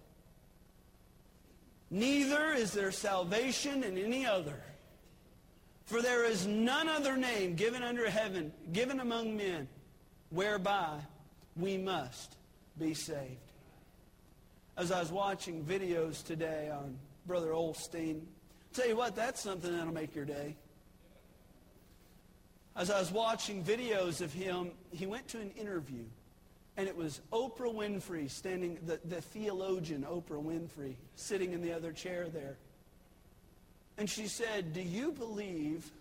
Neither 1.91 2.53
is 2.53 2.71
there 2.71 2.91
salvation 2.91 3.83
in 3.83 3.97
any 3.97 4.25
other. 4.25 4.59
For 5.85 6.01
there 6.01 6.25
is 6.25 6.47
none 6.47 6.87
other 6.87 7.17
name 7.17 7.55
given 7.55 7.83
under 7.83 8.09
heaven, 8.09 8.53
given 8.71 8.99
among 8.99 9.35
men, 9.35 9.67
whereby 10.29 10.99
we 11.55 11.77
must 11.77 12.37
be 12.79 12.93
saved. 12.93 13.37
As 14.77 14.91
I 14.91 14.99
was 14.99 15.11
watching 15.11 15.63
videos 15.63 16.23
today 16.23 16.71
on 16.71 16.97
Brother 17.27 17.49
Osteen, 17.49 18.21
tell 18.73 18.87
you 18.87 18.95
what, 18.95 19.15
that's 19.15 19.41
something 19.41 19.71
that'll 19.71 19.93
make 19.93 20.15
your 20.15 20.25
day. 20.25 20.55
As 22.75 22.89
I 22.89 22.99
was 22.99 23.11
watching 23.11 23.63
videos 23.63 24.21
of 24.21 24.33
him, 24.33 24.71
he 24.91 25.05
went 25.05 25.27
to 25.29 25.39
an 25.39 25.51
interview, 25.51 26.05
and 26.75 26.87
it 26.87 26.95
was 26.95 27.21
Oprah 27.31 27.71
Winfrey 27.71 28.31
standing, 28.31 28.79
the, 28.87 28.99
the 29.05 29.21
theologian 29.21 30.07
Oprah 30.09 30.43
Winfrey, 30.43 30.95
sitting 31.15 31.53
in 31.53 31.61
the 31.61 31.71
other 31.71 31.91
chair 31.91 32.29
there. 32.29 32.57
And 33.97 34.09
she 34.09 34.27
said, 34.27 34.73
do 34.73 34.81
you 34.81 35.11
believe 35.11 35.91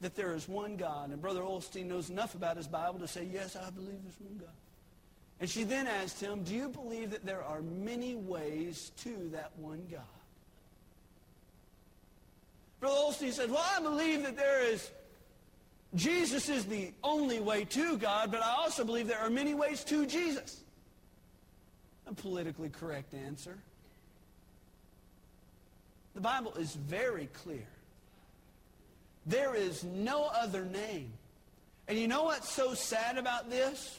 that 0.00 0.14
there 0.14 0.34
is 0.34 0.48
one 0.48 0.76
God? 0.76 1.10
And 1.10 1.20
Brother 1.20 1.40
Osteen 1.40 1.86
knows 1.86 2.10
enough 2.10 2.34
about 2.34 2.56
his 2.56 2.66
Bible 2.66 2.98
to 3.00 3.08
say, 3.08 3.28
yes, 3.30 3.56
I 3.56 3.70
believe 3.70 4.02
there's 4.02 4.20
one 4.20 4.38
God. 4.38 4.54
And 5.40 5.50
she 5.50 5.64
then 5.64 5.86
asked 5.86 6.20
him, 6.20 6.44
do 6.44 6.54
you 6.54 6.68
believe 6.68 7.10
that 7.10 7.26
there 7.26 7.42
are 7.42 7.60
many 7.60 8.14
ways 8.14 8.92
to 8.98 9.30
that 9.32 9.50
one 9.56 9.86
God? 9.90 10.00
Brother 12.80 12.96
Osteen 12.96 13.32
said, 13.32 13.50
well, 13.50 13.64
I 13.76 13.80
believe 13.80 14.22
that 14.22 14.36
there 14.36 14.64
is 14.64 14.90
Jesus 15.94 16.48
is 16.48 16.64
the 16.66 16.92
only 17.04 17.38
way 17.38 17.64
to 17.66 17.96
God, 17.96 18.32
but 18.32 18.42
I 18.42 18.56
also 18.56 18.84
believe 18.84 19.06
there 19.06 19.20
are 19.20 19.30
many 19.30 19.54
ways 19.54 19.84
to 19.84 20.06
Jesus. 20.06 20.60
A 22.06 22.14
politically 22.14 22.68
correct 22.68 23.14
answer. 23.14 23.56
The 26.14 26.20
Bible 26.20 26.54
is 26.54 26.74
very 26.74 27.28
clear. 27.32 27.66
There 29.26 29.54
is 29.54 29.84
no 29.84 30.24
other 30.24 30.64
name. 30.64 31.12
And 31.88 31.98
you 31.98 32.08
know 32.08 32.24
what's 32.24 32.48
so 32.48 32.74
sad 32.74 33.18
about 33.18 33.50
this? 33.50 33.98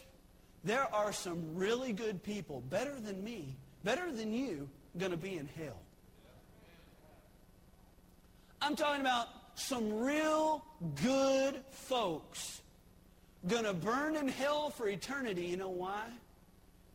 There 0.64 0.88
are 0.94 1.14
some 1.14 1.56
really 1.56 1.94
good 1.94 2.24
people, 2.24 2.62
better 2.70 3.00
than 3.00 3.24
me, 3.24 3.56
better 3.84 4.12
than 4.12 4.34
you, 4.34 4.68
going 4.98 5.12
to 5.12 5.18
be 5.18 5.38
in 5.38 5.48
hell. 5.58 5.80
I'm 8.62 8.76
talking 8.76 9.02
about 9.02 9.28
some 9.56 10.00
real 10.00 10.66
good 11.04 11.62
folks 11.72 12.62
going 13.48 13.66
to 13.66 13.74
burn 13.74 14.16
in 14.16 14.28
hell 14.28 14.70
for 14.72 14.88
eternity. 14.88 15.46
You 15.46 15.58
know 15.58 15.70
why? 15.70 16.04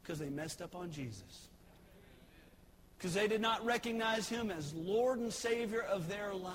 Because 0.02 0.18
they 0.18 0.28
messed 0.28 0.62
up 0.62 0.74
on 0.74 0.90
Jesus. 0.90 1.49
Because 3.00 3.14
they 3.14 3.26
did 3.26 3.40
not 3.40 3.64
recognize 3.64 4.28
him 4.28 4.50
as 4.50 4.74
Lord 4.74 5.20
and 5.20 5.32
Savior 5.32 5.80
of 5.80 6.06
their 6.06 6.34
life. 6.34 6.54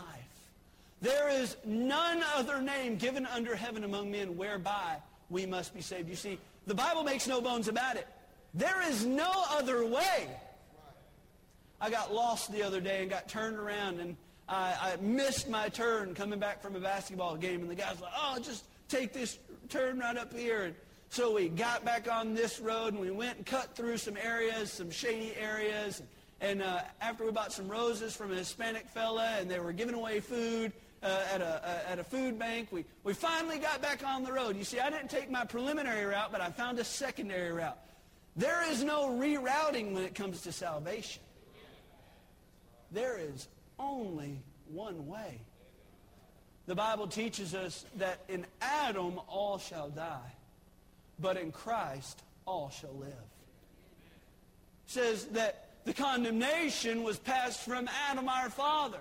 There 1.02 1.28
is 1.28 1.58
none 1.66 2.24
other 2.36 2.62
name 2.62 2.98
given 2.98 3.26
under 3.26 3.56
heaven 3.56 3.84
among 3.84 4.12
men 4.12 4.38
whereby 4.38 4.98
we 5.32 5.48
must 5.48 5.74
be 5.74 5.82
saved. 5.82 6.08
You 6.08 6.16
see, 6.16 6.38
the 6.68 6.76
Bible 6.76 7.04
makes 7.04 7.28
no 7.28 7.42
bones 7.42 7.68
about 7.68 7.96
it. 7.96 8.08
There 8.54 8.88
is 8.88 9.06
no 9.06 9.32
other 9.50 9.86
way. 9.88 10.30
I 11.82 11.90
got 11.90 12.14
lost 12.14 12.52
the 12.52 12.62
other 12.62 12.80
day 12.80 13.02
and 13.02 13.10
got 13.10 13.28
turned 13.28 13.58
around 13.58 14.00
and 14.00 14.16
I, 14.48 14.94
I 14.94 15.02
missed 15.02 15.50
my 15.50 15.70
turn 15.70 16.14
coming 16.14 16.40
back 16.40 16.62
from 16.62 16.76
a 16.76 16.80
basketball 16.80 17.36
game, 17.36 17.62
and 17.62 17.70
the 17.70 17.76
guy's 17.76 18.00
like, 18.00 18.12
oh, 18.16 18.38
just 18.40 18.66
take 18.88 19.12
this 19.12 19.40
turn 19.70 20.00
right 20.00 20.16
up 20.16 20.34
here. 20.34 20.64
And 20.66 20.76
so 21.10 21.34
we 21.34 21.50
got 21.50 21.84
back 21.84 22.12
on 22.12 22.36
this 22.36 22.60
road, 22.60 22.94
and 22.94 23.00
we 23.00 23.10
went 23.10 23.38
and 23.38 23.46
cut 23.46 23.76
through 23.76 23.98
some 23.98 24.18
areas, 24.18 24.72
some 24.72 24.92
shady 24.92 25.34
areas. 25.36 26.00
And 26.00 26.08
uh, 26.42 26.82
after 27.02 27.26
we 27.26 27.32
bought 27.32 27.54
some 27.54 27.68
roses 27.68 28.16
from 28.16 28.32
a 28.32 28.36
Hispanic 28.36 28.88
fella, 28.90 29.38
and 29.40 29.50
they 29.50 29.60
were 29.60 29.74
giving 29.74 29.96
away 29.96 30.20
food 30.20 30.72
uh, 31.02 31.22
at, 31.34 31.42
a, 31.42 31.46
uh, 31.46 31.92
at 31.92 32.00
a 32.00 32.04
food 32.04 32.38
bank, 32.40 32.70
we, 32.72 32.86
we 33.04 33.14
finally 33.14 33.60
got 33.60 33.82
back 33.82 34.06
on 34.06 34.24
the 34.24 34.32
road. 34.32 34.58
You 34.58 34.64
see, 34.64 34.80
I 34.80 34.90
didn't 34.90 35.10
take 35.10 35.30
my 35.30 35.46
preliminary 35.46 36.06
route, 36.06 36.32
but 36.32 36.42
I 36.42 36.50
found 36.50 36.80
a 36.80 36.84
secondary 36.84 37.52
route. 37.52 37.78
There 38.36 38.70
is 38.70 38.84
no 38.84 39.10
rerouting 39.10 39.94
when 39.94 40.04
it 40.04 40.16
comes 40.16 40.42
to 40.42 40.52
salvation. 40.52 41.22
There 42.92 43.18
is 43.18 43.48
only 43.80 44.42
one 44.68 45.08
way. 45.08 45.42
The 46.68 46.76
Bible 46.76 47.08
teaches 47.08 47.54
us 47.54 47.86
that 47.98 48.22
in 48.28 48.46
Adam 48.60 49.20
all 49.28 49.60
shall 49.60 49.90
die, 49.90 50.34
but 51.20 51.38
in 51.38 51.52
Christ 51.52 52.24
all 52.46 52.72
shall 52.72 52.96
live. 52.96 53.10
It 53.10 54.92
says 54.92 55.26
that 55.28 55.65
the 55.86 55.94
condemnation 55.94 57.04
was 57.04 57.18
passed 57.18 57.62
from 57.62 57.88
Adam 58.10 58.28
our 58.28 58.50
father, 58.50 58.98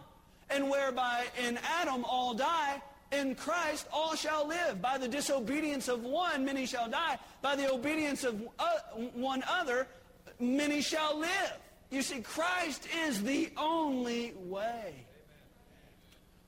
and 0.51 0.71
whereby 0.71 1.25
in 1.47 1.59
Adam 1.81 2.05
all 2.05 2.35
die, 2.35 2.81
in 3.11 3.35
Christ 3.35 3.87
all 3.93 4.15
shall 4.15 4.47
live. 4.47 4.81
By 4.83 4.99
the 4.99 5.09
disobedience 5.09 5.89
of 5.89 6.03
one, 6.03 6.45
many 6.45 6.67
shall 6.67 6.89
die. 6.89 7.19
By 7.43 7.57
the 7.57 7.73
obedience 7.73 8.25
of 8.25 8.43
uh, 8.59 8.79
one 9.15 9.43
other, 9.49 9.87
many 10.39 10.81
shall 10.83 11.19
live. 11.19 11.59
You 11.91 12.03
see, 12.03 12.21
Christ 12.21 12.89
is 13.07 13.23
the 13.23 13.51
only 13.57 14.35
way. 14.37 14.95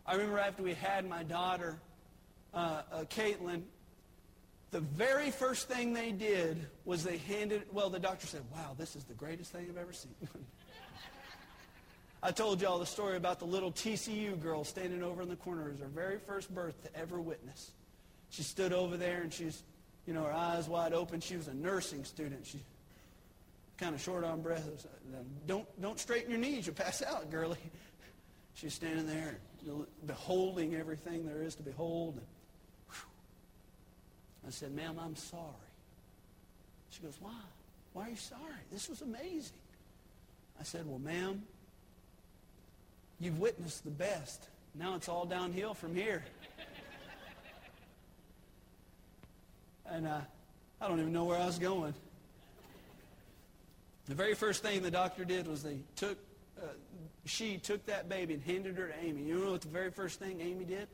I 0.06 0.14
remember 0.14 0.38
after 0.38 0.62
we 0.62 0.74
had 0.74 1.08
my 1.08 1.22
daughter, 1.22 1.76
uh, 2.52 2.82
uh, 2.92 3.04
Caitlin, 3.04 3.62
the 4.70 4.80
very 4.80 5.30
first 5.30 5.68
thing 5.68 5.92
they 5.92 6.12
did 6.12 6.66
was 6.84 7.04
they 7.04 7.18
handed, 7.18 7.62
well, 7.72 7.88
the 7.88 7.98
doctor 7.98 8.26
said, 8.26 8.42
wow, 8.52 8.74
this 8.76 8.96
is 8.96 9.04
the 9.04 9.14
greatest 9.14 9.52
thing 9.52 9.66
I've 9.70 9.76
ever 9.76 9.92
seen. 9.92 10.14
I 12.22 12.32
told 12.32 12.60
y'all 12.60 12.78
the 12.78 12.86
story 12.86 13.16
about 13.16 13.38
the 13.38 13.44
little 13.44 13.70
TCU 13.70 14.40
girl 14.40 14.64
standing 14.64 15.02
over 15.02 15.22
in 15.22 15.28
the 15.28 15.36
corner. 15.36 15.68
It 15.68 15.72
was 15.72 15.80
her 15.80 15.86
very 15.86 16.18
first 16.18 16.52
birth 16.52 16.82
to 16.82 16.96
ever 16.98 17.20
witness. 17.20 17.70
She 18.30 18.42
stood 18.42 18.72
over 18.72 18.96
there 18.96 19.22
and 19.22 19.32
she's, 19.32 19.62
you 20.06 20.14
know, 20.14 20.24
her 20.24 20.32
eyes 20.32 20.68
wide 20.68 20.92
open. 20.92 21.20
She 21.20 21.36
was 21.36 21.46
a 21.46 21.54
nursing 21.54 22.04
student. 22.04 22.44
She 22.44 22.60
kind 23.78 23.94
of 23.94 24.00
short 24.00 24.24
on 24.24 24.40
breath. 24.40 24.66
Uh, 24.66 25.18
don't, 25.46 25.66
don't 25.80 26.00
straighten 26.00 26.30
your 26.30 26.40
knees. 26.40 26.66
You'll 26.66 26.74
pass 26.74 27.02
out, 27.02 27.30
girlie. 27.30 27.58
She's 28.54 28.74
standing 28.74 29.06
there 29.06 29.38
beholding 30.06 30.74
everything 30.74 31.26
there 31.26 31.42
is 31.42 31.54
to 31.56 31.62
behold. 31.62 32.14
And, 32.16 32.26
I 34.46 34.50
said, 34.50 34.74
ma'am, 34.74 34.96
I'm 35.02 35.16
sorry. 35.16 35.42
She 36.90 37.02
goes, 37.02 37.16
why? 37.20 37.32
Why 37.92 38.06
are 38.06 38.10
you 38.10 38.16
sorry? 38.16 38.40
This 38.70 38.88
was 38.88 39.02
amazing. 39.02 39.56
I 40.60 40.62
said, 40.62 40.86
well, 40.86 40.98
ma'am, 40.98 41.42
you've 43.18 43.38
witnessed 43.38 43.84
the 43.84 43.90
best. 43.90 44.48
Now 44.74 44.94
it's 44.94 45.08
all 45.08 45.24
downhill 45.24 45.74
from 45.74 45.94
here. 45.94 46.22
and 49.90 50.06
uh, 50.06 50.20
I 50.80 50.88
don't 50.88 51.00
even 51.00 51.12
know 51.12 51.24
where 51.24 51.38
I 51.38 51.46
was 51.46 51.58
going. 51.58 51.94
The 54.06 54.14
very 54.14 54.34
first 54.34 54.62
thing 54.62 54.82
the 54.82 54.90
doctor 54.90 55.24
did 55.24 55.48
was 55.48 55.62
they 55.62 55.78
took, 55.96 56.16
uh, 56.62 56.66
she 57.24 57.58
took 57.58 57.84
that 57.86 58.08
baby 58.08 58.34
and 58.34 58.42
handed 58.42 58.76
her 58.76 58.88
to 58.88 59.04
Amy. 59.04 59.22
You 59.22 59.38
know 59.38 59.50
what 59.50 59.62
the 59.62 59.68
very 59.68 59.90
first 59.90 60.20
thing 60.20 60.40
Amy 60.40 60.64
did? 60.64 60.86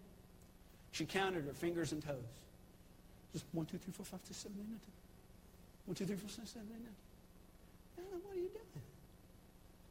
She 0.92 1.04
counted 1.04 1.44
her 1.44 1.52
fingers 1.52 1.92
and 1.92 2.02
toes. 2.02 2.41
Just 3.32 3.44
one, 3.52 3.66
two, 3.66 3.78
three, 3.78 3.92
four, 3.92 4.04
five, 4.04 4.20
six, 4.24 4.38
seven, 4.38 4.56
eight, 4.60 4.68
nine, 4.68 4.80
ten. 4.80 4.92
One, 5.86 5.94
two, 5.94 6.06
three, 6.06 6.16
four, 6.16 6.28
six, 6.28 6.50
seven, 6.50 6.68
eight, 6.72 6.82
nine. 6.82 6.94
Now, 7.96 8.18
what 8.22 8.36
are 8.36 8.40
you 8.40 8.48
doing? 8.48 8.84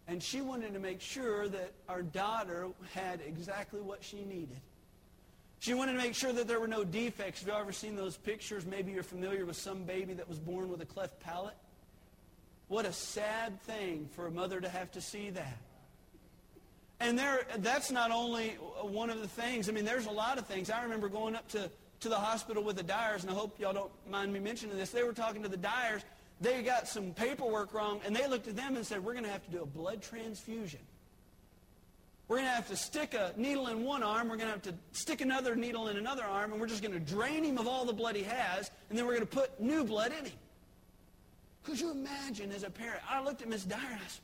And 0.07 0.21
she 0.21 0.41
wanted 0.41 0.73
to 0.73 0.79
make 0.79 1.01
sure 1.01 1.47
that 1.47 1.71
our 1.87 2.01
daughter 2.01 2.67
had 2.93 3.21
exactly 3.25 3.79
what 3.79 4.03
she 4.03 4.25
needed. 4.25 4.59
She 5.59 5.73
wanted 5.73 5.93
to 5.93 5.99
make 5.99 6.15
sure 6.15 6.33
that 6.33 6.47
there 6.47 6.59
were 6.59 6.67
no 6.67 6.83
defects. 6.83 7.41
Have 7.41 7.49
you 7.49 7.53
ever 7.53 7.71
seen 7.71 7.95
those 7.95 8.17
pictures? 8.17 8.65
Maybe 8.65 8.91
you're 8.91 9.03
familiar 9.03 9.45
with 9.45 9.57
some 9.57 9.83
baby 9.83 10.13
that 10.15 10.27
was 10.27 10.39
born 10.39 10.69
with 10.69 10.81
a 10.81 10.85
cleft 10.85 11.19
palate. 11.19 11.55
What 12.67 12.85
a 12.85 12.93
sad 12.93 13.61
thing 13.63 14.09
for 14.15 14.27
a 14.27 14.31
mother 14.31 14.59
to 14.59 14.69
have 14.69 14.91
to 14.93 15.01
see 15.01 15.29
that. 15.31 15.57
And 16.99 17.17
there, 17.17 17.45
that's 17.57 17.91
not 17.91 18.11
only 18.11 18.49
one 18.81 19.09
of 19.09 19.21
the 19.21 19.27
things. 19.27 19.69
I 19.69 19.71
mean, 19.71 19.85
there's 19.85 20.05
a 20.05 20.11
lot 20.11 20.37
of 20.37 20.45
things. 20.45 20.69
I 20.69 20.83
remember 20.83 21.09
going 21.09 21.35
up 21.35 21.47
to 21.49 21.69
to 22.01 22.09
the 22.09 22.15
hospital 22.15 22.63
with 22.63 22.75
the 22.75 22.83
Dyers, 22.83 23.23
and 23.23 23.31
I 23.31 23.33
hope 23.33 23.59
y'all 23.59 23.73
don't 23.73 23.91
mind 24.09 24.33
me 24.33 24.39
mentioning 24.39 24.77
this. 24.77 24.89
They 24.89 25.03
were 25.03 25.13
talking 25.13 25.43
to 25.43 25.49
the 25.49 25.57
Dyers. 25.57 26.01
They 26.41 26.61
got 26.63 26.87
some 26.87 27.13
paperwork 27.13 27.73
wrong, 27.73 28.01
and 28.05 28.15
they 28.15 28.27
looked 28.27 28.47
at 28.47 28.55
them 28.55 28.75
and 28.75 28.85
said, 28.85 29.03
we're 29.03 29.13
going 29.13 29.25
to 29.25 29.31
have 29.31 29.45
to 29.45 29.51
do 29.51 29.61
a 29.61 29.65
blood 29.65 30.01
transfusion. 30.01 30.79
We're 32.27 32.37
going 32.37 32.49
to 32.49 32.55
have 32.55 32.69
to 32.69 32.77
stick 32.77 33.13
a 33.13 33.33
needle 33.35 33.67
in 33.67 33.83
one 33.83 34.03
arm. 34.03 34.29
We're 34.29 34.37
going 34.37 34.47
to 34.47 34.53
have 34.53 34.61
to 34.63 34.73
stick 34.93 35.21
another 35.21 35.55
needle 35.55 35.89
in 35.89 35.97
another 35.97 36.23
arm, 36.23 36.51
and 36.51 36.59
we're 36.61 36.67
just 36.67 36.81
going 36.81 36.93
to 36.93 36.99
drain 36.99 37.43
him 37.43 37.57
of 37.57 37.67
all 37.67 37.85
the 37.85 37.93
blood 37.93 38.15
he 38.15 38.23
has, 38.23 38.71
and 38.89 38.97
then 38.97 39.05
we're 39.05 39.15
going 39.15 39.27
to 39.27 39.35
put 39.35 39.59
new 39.59 39.83
blood 39.83 40.11
in 40.17 40.25
him. 40.25 40.37
Could 41.63 41.79
you 41.79 41.91
imagine 41.91 42.51
as 42.51 42.63
a 42.63 42.69
parent? 42.71 43.01
I 43.07 43.23
looked 43.23 43.43
at 43.43 43.49
Miss 43.49 43.63
Dyer 43.63 43.79
and 43.83 43.99
I 43.99 44.07
said, 44.07 44.21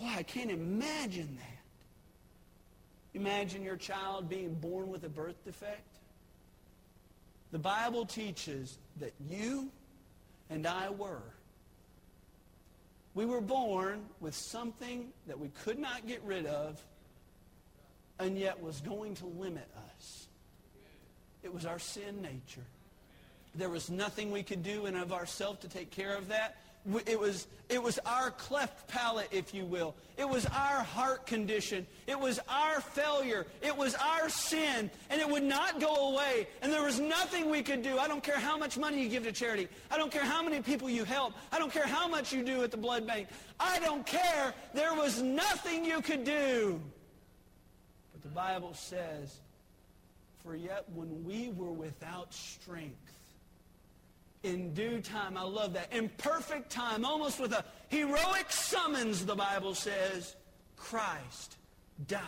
boy, 0.00 0.12
I 0.16 0.22
can't 0.22 0.50
imagine 0.50 1.36
that. 1.36 3.18
Imagine 3.18 3.62
your 3.62 3.76
child 3.76 4.30
being 4.30 4.54
born 4.54 4.88
with 4.90 5.04
a 5.04 5.08
birth 5.08 5.44
defect. 5.44 5.93
The 7.54 7.60
Bible 7.60 8.04
teaches 8.04 8.78
that 8.98 9.12
you 9.30 9.70
and 10.50 10.66
I 10.66 10.90
were. 10.90 11.22
We 13.14 13.26
were 13.26 13.40
born 13.40 14.06
with 14.18 14.34
something 14.34 15.12
that 15.28 15.38
we 15.38 15.50
could 15.62 15.78
not 15.78 16.04
get 16.04 16.20
rid 16.24 16.46
of 16.46 16.82
and 18.18 18.36
yet 18.36 18.60
was 18.60 18.80
going 18.80 19.14
to 19.14 19.26
limit 19.26 19.68
us. 19.88 20.26
It 21.44 21.54
was 21.54 21.64
our 21.64 21.78
sin 21.78 22.20
nature. 22.20 22.66
There 23.54 23.70
was 23.70 23.88
nothing 23.88 24.32
we 24.32 24.42
could 24.42 24.64
do 24.64 24.86
in 24.86 24.96
of 24.96 25.12
ourselves 25.12 25.60
to 25.60 25.68
take 25.68 25.92
care 25.92 26.16
of 26.16 26.26
that. 26.30 26.56
It 27.06 27.18
was, 27.18 27.46
it 27.70 27.82
was 27.82 27.98
our 28.04 28.30
cleft 28.30 28.88
palate, 28.88 29.28
if 29.30 29.54
you 29.54 29.64
will. 29.64 29.94
It 30.18 30.28
was 30.28 30.44
our 30.44 30.82
heart 30.82 31.26
condition. 31.26 31.86
It 32.06 32.18
was 32.18 32.38
our 32.46 32.82
failure. 32.82 33.46
It 33.62 33.74
was 33.74 33.94
our 33.94 34.28
sin. 34.28 34.90
And 35.08 35.18
it 35.18 35.28
would 35.28 35.44
not 35.44 35.80
go 35.80 36.12
away. 36.12 36.46
And 36.60 36.70
there 36.70 36.84
was 36.84 37.00
nothing 37.00 37.48
we 37.50 37.62
could 37.62 37.82
do. 37.82 37.98
I 37.98 38.06
don't 38.06 38.22
care 38.22 38.38
how 38.38 38.58
much 38.58 38.76
money 38.76 39.02
you 39.02 39.08
give 39.08 39.22
to 39.24 39.32
charity. 39.32 39.68
I 39.90 39.96
don't 39.96 40.12
care 40.12 40.24
how 40.24 40.42
many 40.42 40.60
people 40.60 40.90
you 40.90 41.04
help. 41.04 41.32
I 41.50 41.58
don't 41.58 41.72
care 41.72 41.86
how 41.86 42.06
much 42.06 42.34
you 42.34 42.44
do 42.44 42.62
at 42.62 42.70
the 42.70 42.76
blood 42.76 43.06
bank. 43.06 43.28
I 43.58 43.78
don't 43.78 44.04
care. 44.04 44.52
There 44.74 44.92
was 44.92 45.22
nothing 45.22 45.86
you 45.86 46.02
could 46.02 46.24
do. 46.24 46.78
But 48.12 48.22
the 48.22 48.28
Bible 48.28 48.74
says, 48.74 49.40
For 50.42 50.54
yet 50.54 50.84
when 50.94 51.24
we 51.24 51.48
were 51.56 51.72
without 51.72 52.34
strength, 52.34 53.13
in 54.44 54.72
due 54.74 55.00
time. 55.00 55.36
I 55.36 55.42
love 55.42 55.72
that. 55.72 55.92
In 55.92 56.10
perfect 56.18 56.70
time, 56.70 57.04
almost 57.04 57.40
with 57.40 57.52
a 57.52 57.64
heroic 57.88 58.50
summons, 58.50 59.24
the 59.24 59.34
Bible 59.34 59.74
says, 59.74 60.36
Christ 60.76 61.56
died 62.06 62.20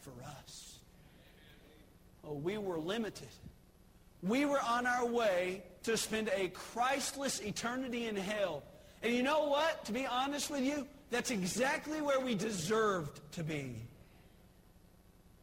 for 0.00 0.12
us. 0.40 0.78
Oh, 2.26 2.34
we 2.34 2.58
were 2.58 2.78
limited. 2.78 3.28
We 4.22 4.44
were 4.46 4.60
on 4.60 4.86
our 4.86 5.06
way 5.06 5.62
to 5.84 5.96
spend 5.96 6.30
a 6.34 6.48
Christless 6.48 7.40
eternity 7.40 8.06
in 8.06 8.16
hell. 8.16 8.62
And 9.02 9.14
you 9.14 9.22
know 9.22 9.48
what? 9.48 9.84
To 9.84 9.92
be 9.92 10.06
honest 10.06 10.50
with 10.50 10.62
you, 10.62 10.86
that's 11.10 11.30
exactly 11.30 12.00
where 12.00 12.18
we 12.18 12.34
deserved 12.34 13.20
to 13.32 13.44
be. 13.44 13.76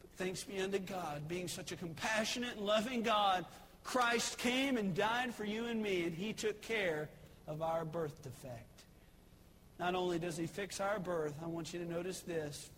But 0.01 0.09
thanks 0.17 0.43
be 0.43 0.59
unto 0.59 0.79
God, 0.79 1.27
being 1.27 1.47
such 1.47 1.71
a 1.71 1.75
compassionate 1.75 2.57
and 2.57 2.65
loving 2.65 3.03
God, 3.03 3.45
Christ 3.83 4.37
came 4.37 4.77
and 4.77 4.95
died 4.95 5.33
for 5.33 5.43
you 5.43 5.65
and 5.65 5.81
me, 5.81 6.03
and 6.03 6.13
he 6.13 6.33
took 6.33 6.61
care 6.61 7.09
of 7.47 7.61
our 7.61 7.83
birth 7.83 8.21
defect. 8.21 8.83
Not 9.79 9.95
only 9.95 10.19
does 10.19 10.37
he 10.37 10.45
fix 10.45 10.79
our 10.79 10.99
birth, 10.99 11.33
I 11.43 11.47
want 11.47 11.73
you 11.73 11.79
to 11.79 11.91
notice 11.91 12.19
this, 12.19 12.69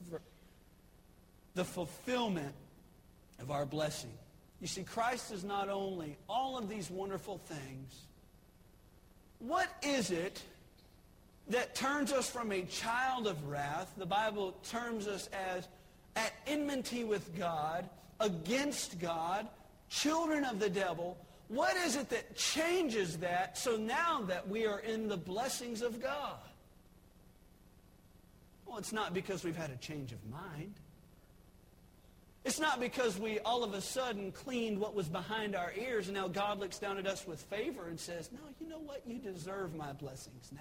the 1.54 1.66
fulfillment 1.66 2.54
of 3.40 3.52
our 3.52 3.66
blessing. 3.66 4.14
You 4.62 4.68
see, 4.68 4.84
Christ 4.84 5.32
is 5.32 5.44
not 5.44 5.70
only 5.70 6.16
all 6.30 6.58
of 6.58 6.70
these 6.70 6.90
wonderful 6.90 7.38
things. 7.38 8.06
What 9.40 9.68
is 9.82 10.12
it 10.12 10.42
that 11.50 11.76
turns 11.76 12.14
us 12.14 12.30
from 12.30 12.54
a 12.54 12.62
child 12.62 13.28
of 13.28 13.50
wrath? 13.50 13.94
The 13.98 14.06
Bible 14.06 14.56
terms 14.64 15.06
us 15.06 15.30
as 15.54 15.68
at 16.16 16.32
enmity 16.48 17.04
with 17.04 17.38
God, 17.38 17.90
against 18.22 19.00
God, 19.00 19.48
children 19.94 20.44
of 20.44 20.60
the 20.60 20.70
devil, 20.70 21.18
what 21.50 21.76
is 21.78 21.96
it 21.96 22.10
that 22.10 22.36
changes 22.36 23.18
that 23.20 23.58
so 23.58 23.78
now 23.78 24.22
that 24.24 24.48
we 24.48 24.66
are 24.66 24.80
in 24.80 25.08
the 25.08 25.18
blessings 25.18 25.82
of 25.82 26.02
God? 26.02 26.40
Well, 28.66 28.80
it's 28.80 28.94
not 28.94 29.14
because 29.14 29.44
we've 29.44 29.56
had 29.56 29.70
a 29.70 29.76
change 29.76 30.12
of 30.12 30.20
mind. 30.26 30.74
It's 32.44 32.60
not 32.60 32.80
because 32.80 33.20
we 33.20 33.40
all 33.40 33.64
of 33.64 33.74
a 33.74 33.82
sudden 33.82 34.32
cleaned 34.32 34.80
what 34.80 34.96
was 34.96 35.08
behind 35.08 35.56
our 35.56 35.72
ears 35.78 36.08
and 36.08 36.16
now 36.16 36.28
God 36.28 36.60
looks 36.60 36.80
down 36.80 36.98
at 36.98 37.06
us 37.06 37.26
with 37.28 37.42
favor 37.44 37.88
and 37.88 38.00
says, 38.00 38.32
no, 38.32 38.40
you 38.60 38.68
know 38.68 38.80
what? 38.80 39.04
You 39.06 39.20
deserve 39.20 39.76
my 39.76 39.94
blessings 39.94 40.50
now. 40.52 40.60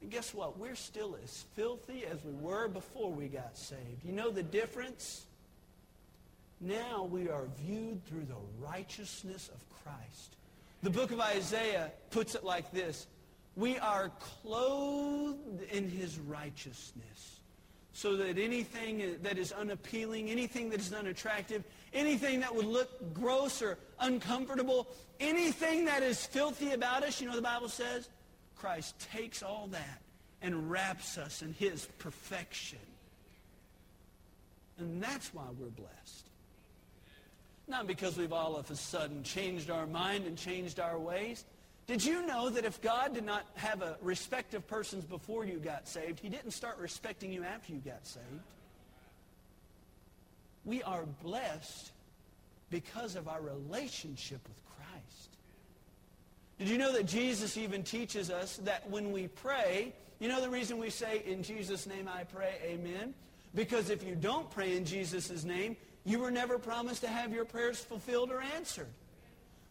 And 0.00 0.10
guess 0.10 0.32
what? 0.32 0.58
We're 0.58 0.76
still 0.76 1.16
as 1.22 1.44
filthy 1.54 2.04
as 2.06 2.24
we 2.24 2.32
were 2.32 2.68
before 2.68 3.12
we 3.12 3.28
got 3.28 3.56
saved. 3.58 4.04
You 4.04 4.12
know 4.12 4.30
the 4.30 4.42
difference? 4.42 5.26
Now 6.60 7.04
we 7.04 7.28
are 7.28 7.46
viewed 7.56 8.04
through 8.06 8.24
the 8.24 8.66
righteousness 8.66 9.50
of 9.52 9.82
Christ. 9.82 10.36
The 10.82 10.90
book 10.90 11.10
of 11.10 11.20
Isaiah 11.20 11.92
puts 12.10 12.34
it 12.34 12.44
like 12.44 12.70
this. 12.72 13.06
We 13.56 13.78
are 13.78 14.10
clothed 14.20 15.62
in 15.70 15.88
his 15.88 16.18
righteousness 16.18 17.40
so 17.92 18.16
that 18.16 18.38
anything 18.38 19.16
that 19.22 19.38
is 19.38 19.50
unappealing, 19.50 20.30
anything 20.30 20.70
that 20.70 20.78
is 20.78 20.92
unattractive, 20.92 21.64
anything 21.92 22.40
that 22.40 22.54
would 22.54 22.66
look 22.66 23.12
gross 23.12 23.60
or 23.60 23.78
uncomfortable, 23.98 24.86
anything 25.18 25.84
that 25.86 26.04
is 26.04 26.24
filthy 26.24 26.72
about 26.72 27.02
us, 27.02 27.20
you 27.20 27.28
know 27.28 27.34
the 27.34 27.42
Bible 27.42 27.68
says? 27.68 28.08
Christ 28.54 28.94
takes 29.12 29.42
all 29.42 29.68
that 29.72 30.02
and 30.42 30.70
wraps 30.70 31.18
us 31.18 31.42
in 31.42 31.52
his 31.54 31.86
perfection. 31.98 32.78
And 34.78 35.02
that's 35.02 35.34
why 35.34 35.44
we're 35.58 35.66
blessed. 35.66 36.17
Not 37.68 37.86
because 37.86 38.16
we've 38.16 38.32
all 38.32 38.56
of 38.56 38.70
a 38.70 38.76
sudden 38.76 39.22
changed 39.22 39.70
our 39.70 39.86
mind 39.86 40.24
and 40.24 40.38
changed 40.38 40.80
our 40.80 40.98
ways. 40.98 41.44
Did 41.86 42.04
you 42.04 42.26
know 42.26 42.48
that 42.50 42.64
if 42.64 42.80
God 42.80 43.14
did 43.14 43.24
not 43.24 43.46
have 43.54 43.82
a 43.82 43.96
respect 44.02 44.54
of 44.54 44.66
persons 44.66 45.04
before 45.04 45.44
you 45.44 45.58
got 45.58 45.86
saved, 45.86 46.20
he 46.20 46.28
didn't 46.28 46.50
start 46.52 46.78
respecting 46.78 47.32
you 47.32 47.44
after 47.44 47.72
you 47.72 47.78
got 47.78 48.06
saved? 48.06 48.24
We 50.64 50.82
are 50.82 51.04
blessed 51.22 51.92
because 52.70 53.16
of 53.16 53.28
our 53.28 53.40
relationship 53.40 54.40
with 54.46 54.62
Christ. 54.76 55.30
Did 56.58 56.68
you 56.68 56.78
know 56.78 56.92
that 56.92 57.06
Jesus 57.06 57.56
even 57.56 57.82
teaches 57.82 58.30
us 58.30 58.58
that 58.64 58.88
when 58.90 59.12
we 59.12 59.28
pray, 59.28 59.94
you 60.18 60.28
know 60.28 60.40
the 60.40 60.50
reason 60.50 60.78
we 60.78 60.90
say, 60.90 61.22
in 61.26 61.42
Jesus' 61.42 61.86
name 61.86 62.08
I 62.08 62.24
pray, 62.24 62.54
amen? 62.64 63.14
Because 63.54 63.88
if 63.88 64.02
you 64.02 64.14
don't 64.14 64.50
pray 64.50 64.76
in 64.76 64.84
Jesus' 64.84 65.44
name, 65.44 65.76
you 66.08 66.18
were 66.18 66.30
never 66.30 66.58
promised 66.58 67.02
to 67.02 67.08
have 67.08 67.32
your 67.32 67.44
prayers 67.44 67.78
fulfilled 67.78 68.30
or 68.30 68.40
answered. 68.40 68.88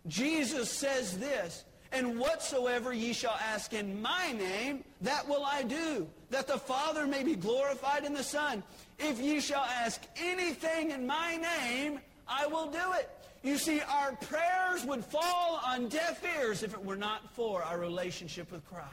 Jesus 0.08 0.70
says 0.70 1.18
this, 1.18 1.64
and 1.92 2.20
whatsoever 2.20 2.94
ye 2.94 3.14
shall 3.14 3.38
ask 3.42 3.74
in 3.74 4.02
my 4.02 4.32
name, 4.34 4.84
that 5.02 5.28
will 5.28 5.44
I 5.44 5.64
do, 5.64 6.08
that 6.30 6.48
the 6.48 6.58
Father 6.58 7.08
may 7.08 7.24
be 7.24 7.36
glorified 7.36 8.04
in 8.04 8.14
the 8.14 8.24
Son. 8.24 8.62
If 9.00 9.20
ye 9.20 9.40
shall 9.40 9.64
ask 9.64 10.02
anything 10.18 10.92
in 10.92 11.08
my 11.08 11.38
name, 11.38 12.00
I 12.28 12.46
will 12.48 12.68
do 12.68 12.94
it. 13.00 13.10
You 13.44 13.58
see, 13.58 13.82
our 13.82 14.12
prayers 14.14 14.86
would 14.86 15.06
fall 15.06 15.62
on 15.66 15.88
deaf 15.88 16.22
ears 16.40 16.64
if 16.64 16.74
it 16.74 16.84
were 16.84 16.98
not 16.98 17.34
for 17.34 17.64
our 17.64 17.80
relationship 17.80 18.52
with 18.52 18.68
Christ. 18.68 18.88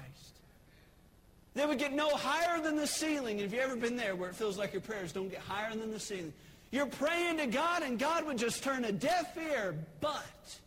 They 1.54 1.66
would 1.66 1.78
get 1.78 1.92
no 1.92 2.08
higher 2.10 2.60
than 2.60 2.76
the 2.76 2.86
ceiling. 2.86 3.38
Have 3.38 3.52
you 3.52 3.60
ever 3.60 3.76
been 3.76 3.96
there 3.96 4.16
where 4.16 4.30
it 4.30 4.36
feels 4.36 4.58
like 4.58 4.72
your 4.72 4.82
prayers 4.82 5.12
don't 5.12 5.30
get 5.30 5.40
higher 5.40 5.74
than 5.74 5.90
the 5.90 6.00
ceiling? 6.00 6.32
You're 6.74 6.86
praying 6.86 7.36
to 7.36 7.46
God 7.46 7.84
and 7.84 8.00
God 8.00 8.26
would 8.26 8.36
just 8.36 8.64
turn 8.64 8.84
a 8.84 8.90
deaf 8.90 9.36
ear, 9.36 9.76
but 10.00 10.58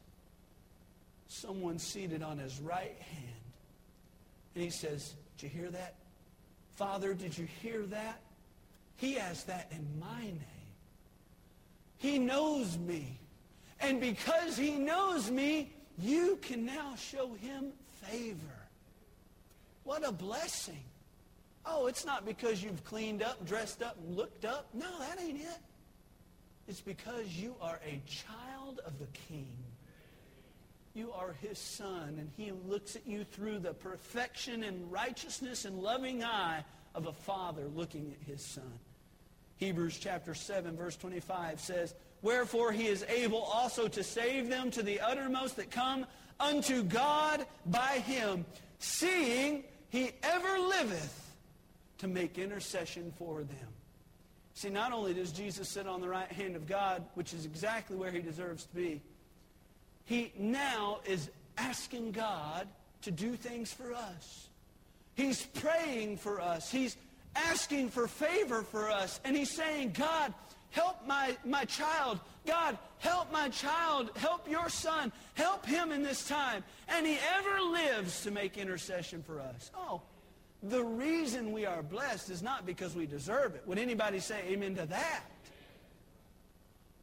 someone 1.28 1.80
seated 1.80 2.24
on 2.24 2.38
his 2.38 2.62
right 2.62 2.96
hand. 2.98 3.42
And 4.56 4.64
he 4.64 4.70
says, 4.70 5.16
Did 5.38 5.52
you 5.52 5.60
hear 5.64 5.70
that? 5.70 5.96
Father, 6.78 7.14
did 7.14 7.38
you 7.38 7.46
hear 7.62 7.82
that? 7.88 8.22
He 8.96 9.16
has 9.16 9.44
that 9.44 9.70
in 9.70 9.86
my 10.00 10.22
name. 10.22 10.40
He 11.98 12.20
knows 12.20 12.78
me. 12.78 13.20
And 13.82 14.00
because 14.00 14.56
he 14.56 14.76
knows 14.76 15.30
me, 15.30 15.74
you 16.00 16.38
can 16.42 16.66
now 16.66 16.96
show 16.96 17.34
him 17.34 17.74
favor. 18.06 18.38
What 19.84 20.08
a 20.08 20.14
blessing. 20.14 20.86
Oh, 21.66 21.88
it's 21.88 22.06
not 22.06 22.26
because 22.26 22.64
you've 22.64 22.86
cleaned 22.86 23.22
up, 23.22 23.46
dressed 23.46 23.84
up, 23.84 23.98
and 24.02 24.16
looked 24.16 24.46
up. 24.46 24.70
No, 24.74 24.88
that 25.00 25.20
ain't 25.22 25.42
it. 25.42 25.58
It's 26.68 26.82
because 26.82 27.28
you 27.28 27.56
are 27.62 27.80
a 27.86 28.02
child 28.06 28.82
of 28.86 29.00
the 29.00 29.08
king. 29.30 29.56
You 30.94 31.12
are 31.14 31.36
his 31.42 31.60
son, 31.60 32.16
and 32.18 32.30
he 32.36 32.52
looks 32.68 32.96
at 32.96 33.08
you 33.08 33.24
through 33.24 33.60
the 33.60 33.74
perfection 33.74 34.64
and 34.64 34.92
righteousness 34.92 35.66
and 35.66 35.80
loving 35.80 36.24
eye 36.24 36.64
of 36.96 37.06
a 37.06 37.14
father 37.14 37.68
looking 37.76 38.14
at 38.20 38.28
his 38.28 38.44
son. 38.44 38.80
Hebrews 39.58 39.98
chapter 40.00 40.34
7, 40.34 40.76
verse 40.76 40.96
25 40.96 41.60
says, 41.60 41.94
Wherefore 42.22 42.72
he 42.72 42.88
is 42.88 43.06
able 43.08 43.42
also 43.42 43.88
to 43.88 44.04
save 44.04 44.50
them 44.50 44.72
to 44.72 44.84
the 44.84 45.00
uttermost 45.00 45.56
that 45.58 45.72
come 45.72 46.06
unto 46.40 46.84
God 46.84 47.46
by 47.66 48.00
him, 48.00 48.46
seeing 48.80 49.64
he 49.90 50.12
ever 50.24 50.60
liveth 50.60 51.36
to 52.00 52.08
make 52.08 52.38
intercession 52.38 53.14
for 53.18 53.44
them. 53.44 53.68
See, 54.58 54.70
not 54.72 54.92
only 54.92 55.14
does 55.14 55.32
Jesus 55.32 55.70
sit 55.70 55.86
on 55.86 56.02
the 56.02 56.10
right 56.10 56.32
hand 56.32 56.56
of 56.56 56.66
God, 56.66 57.06
which 57.14 57.32
is 57.32 57.46
exactly 57.46 57.96
where 57.96 58.10
he 58.10 58.22
deserves 58.22 58.64
to 58.64 58.76
be, 58.76 59.04
he 60.06 60.34
now 60.36 60.98
is 61.06 61.30
asking 61.60 62.14
God 62.14 62.68
to 63.04 63.12
do 63.12 63.36
things 63.36 63.72
for 63.72 63.94
us. 63.94 64.48
He's 65.14 65.46
praying 65.46 66.18
for 66.18 66.42
us. 66.42 66.72
He's 66.72 66.98
asking 67.36 67.90
for 67.90 68.08
favor 68.08 68.64
for 68.64 68.90
us. 68.90 69.20
And 69.24 69.38
he's 69.38 69.52
saying, 69.52 69.92
God, 69.92 70.34
help 70.72 71.06
my, 71.06 71.38
my 71.46 71.66
child. 71.66 72.20
God, 72.48 72.80
help 72.98 73.32
my 73.32 73.50
child. 73.50 74.10
Help 74.16 74.50
your 74.50 74.70
son. 74.70 75.12
Help 75.36 75.68
him 75.68 75.92
in 75.92 76.02
this 76.02 76.28
time. 76.28 76.64
And 76.88 77.06
he 77.06 77.20
ever 77.36 77.62
lives 77.62 78.24
to 78.24 78.32
make 78.32 78.58
intercession 78.58 79.22
for 79.22 79.40
us. 79.40 79.70
Oh, 79.78 80.02
the 80.64 80.84
reason 80.84 81.52
we 81.52 81.66
are 81.66 81.84
blessed 81.84 82.30
is 82.30 82.42
not 82.42 82.66
because 82.66 82.96
we 82.96 83.06
deserve 83.06 83.56
it. 83.56 83.64
Would 83.66 83.78
anybody 83.78 84.20
say 84.20 84.42
amen 84.48 84.76
to 84.76 84.86
that? 84.88 85.24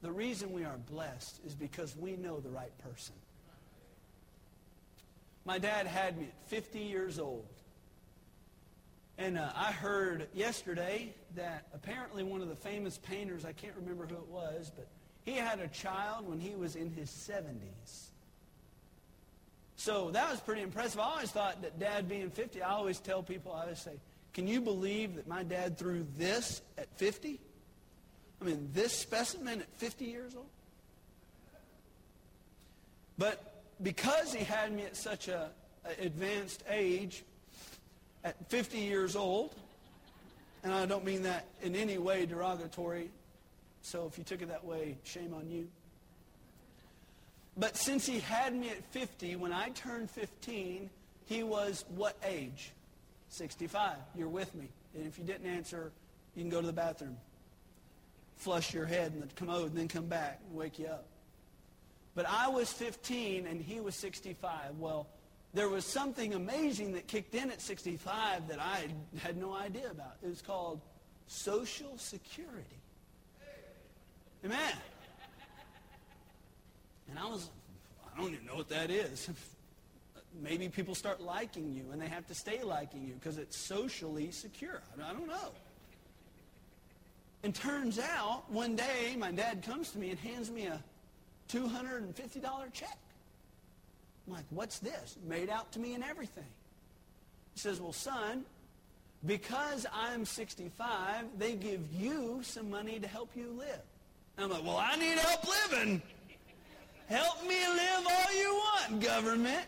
The 0.02 0.10
reason 0.10 0.52
we 0.52 0.64
are 0.64 0.76
blessed 0.90 1.40
is 1.46 1.54
because 1.54 1.96
we 1.96 2.16
know 2.16 2.40
the 2.40 2.50
right 2.50 2.76
person. 2.78 3.14
My 5.44 5.58
dad 5.58 5.86
had 5.86 6.18
me 6.18 6.24
at 6.24 6.48
50 6.48 6.78
years 6.78 7.18
old. 7.18 7.46
And 9.16 9.38
uh, 9.38 9.50
I 9.54 9.70
heard 9.70 10.26
yesterday 10.34 11.14
that 11.36 11.68
apparently 11.72 12.24
one 12.24 12.40
of 12.40 12.48
the 12.48 12.56
famous 12.56 12.98
painters, 12.98 13.44
I 13.44 13.52
can't 13.52 13.74
remember 13.76 14.06
who 14.06 14.16
it 14.16 14.28
was, 14.28 14.72
but 14.74 14.88
he 15.24 15.32
had 15.32 15.60
a 15.60 15.68
child 15.68 16.28
when 16.28 16.40
he 16.40 16.56
was 16.56 16.74
in 16.74 16.90
his 16.90 17.08
70s. 17.08 18.03
So 19.84 20.10
that 20.12 20.30
was 20.30 20.40
pretty 20.40 20.62
impressive. 20.62 20.98
I 20.98 21.02
always 21.02 21.30
thought 21.30 21.60
that 21.60 21.78
dad 21.78 22.08
being 22.08 22.30
50, 22.30 22.62
I 22.62 22.70
always 22.70 23.00
tell 23.00 23.22
people, 23.22 23.52
I 23.52 23.64
always 23.64 23.80
say, 23.80 23.92
can 24.32 24.48
you 24.48 24.62
believe 24.62 25.16
that 25.16 25.28
my 25.28 25.42
dad 25.42 25.76
threw 25.76 26.06
this 26.16 26.62
at 26.78 26.88
50? 26.96 27.38
I 28.40 28.44
mean, 28.46 28.70
this 28.72 28.94
specimen 28.94 29.60
at 29.60 29.68
50 29.76 30.06
years 30.06 30.34
old? 30.34 30.46
But 33.18 33.62
because 33.82 34.32
he 34.32 34.42
had 34.42 34.72
me 34.72 34.84
at 34.84 34.96
such 34.96 35.28
a, 35.28 35.50
advanced 36.00 36.64
age, 36.70 37.22
at 38.24 38.36
50 38.48 38.78
years 38.78 39.14
old, 39.16 39.54
and 40.62 40.72
I 40.72 40.86
don't 40.86 41.04
mean 41.04 41.24
that 41.24 41.44
in 41.60 41.76
any 41.76 41.98
way 41.98 42.24
derogatory, 42.24 43.10
so 43.82 44.06
if 44.06 44.16
you 44.16 44.24
took 44.24 44.40
it 44.40 44.48
that 44.48 44.64
way, 44.64 44.96
shame 45.04 45.34
on 45.34 45.50
you. 45.50 45.68
But 47.56 47.76
since 47.76 48.04
he 48.04 48.18
had 48.18 48.54
me 48.54 48.70
at 48.70 48.84
50, 48.92 49.36
when 49.36 49.52
I 49.52 49.68
turned 49.70 50.10
15, 50.10 50.90
he 51.26 51.42
was 51.42 51.84
what 51.94 52.16
age? 52.24 52.72
65. 53.28 53.96
You're 54.16 54.28
with 54.28 54.54
me. 54.54 54.68
And 54.94 55.06
if 55.06 55.18
you 55.18 55.24
didn't 55.24 55.46
answer, 55.46 55.92
you 56.34 56.42
can 56.42 56.50
go 56.50 56.60
to 56.60 56.66
the 56.66 56.72
bathroom, 56.72 57.16
flush 58.36 58.74
your 58.74 58.86
head 58.86 59.12
in 59.14 59.20
the 59.20 59.26
commode, 59.34 59.70
and 59.70 59.78
then 59.78 59.88
come 59.88 60.06
back 60.06 60.40
and 60.48 60.56
wake 60.56 60.78
you 60.78 60.86
up. 60.86 61.06
But 62.14 62.26
I 62.28 62.48
was 62.48 62.72
15 62.72 63.46
and 63.46 63.60
he 63.60 63.80
was 63.80 63.96
65. 63.96 64.78
Well, 64.78 65.08
there 65.52 65.68
was 65.68 65.84
something 65.84 66.34
amazing 66.34 66.92
that 66.94 67.06
kicked 67.06 67.34
in 67.34 67.50
at 67.50 67.60
65 67.60 68.48
that 68.48 68.60
I 68.60 68.88
had 69.20 69.36
no 69.36 69.54
idea 69.54 69.90
about. 69.90 70.16
It 70.22 70.28
was 70.28 70.42
called 70.42 70.80
Social 71.26 71.96
Security. 71.96 72.80
Amen. 74.44 74.74
And 77.08 77.18
I 77.18 77.26
was, 77.26 77.50
I 78.14 78.20
don't 78.20 78.32
even 78.32 78.46
know 78.46 78.56
what 78.56 78.63
that 78.74 78.90
is. 78.90 79.30
Maybe 80.42 80.68
people 80.68 80.94
start 80.94 81.20
liking 81.20 81.72
you 81.72 81.84
and 81.92 82.02
they 82.02 82.08
have 82.08 82.26
to 82.26 82.34
stay 82.34 82.62
liking 82.62 83.06
you 83.06 83.14
because 83.14 83.38
it's 83.38 83.56
socially 83.56 84.30
secure. 84.32 84.82
I 84.98 85.12
don't 85.12 85.28
know. 85.28 85.52
And 87.44 87.54
turns 87.54 87.98
out, 87.98 88.50
one 88.50 88.74
day, 88.74 89.16
my 89.16 89.30
dad 89.30 89.62
comes 89.62 89.90
to 89.90 89.98
me 89.98 90.10
and 90.10 90.18
hands 90.18 90.50
me 90.50 90.66
a 90.66 90.82
$250 91.52 92.72
check. 92.72 92.98
I'm 94.26 94.32
like, 94.32 94.46
what's 94.50 94.78
this? 94.78 95.18
Made 95.28 95.50
out 95.50 95.70
to 95.72 95.78
me 95.78 95.94
and 95.94 96.02
everything. 96.02 96.46
He 97.52 97.60
says, 97.60 97.80
well, 97.80 97.92
son, 97.92 98.44
because 99.26 99.86
I'm 99.92 100.24
65, 100.24 101.26
they 101.38 101.52
give 101.52 101.80
you 101.92 102.40
some 102.42 102.70
money 102.70 102.98
to 102.98 103.06
help 103.06 103.30
you 103.36 103.54
live. 103.56 103.82
And 104.36 104.46
I'm 104.46 104.50
like, 104.50 104.64
well, 104.64 104.78
I 104.78 104.96
need 104.96 105.18
help 105.18 105.46
living. 105.70 106.02
Help 107.08 107.42
me 107.42 107.66
live 107.68 108.06
all 108.06 108.34
you 108.34 108.54
want, 108.54 109.02
government. 109.02 109.66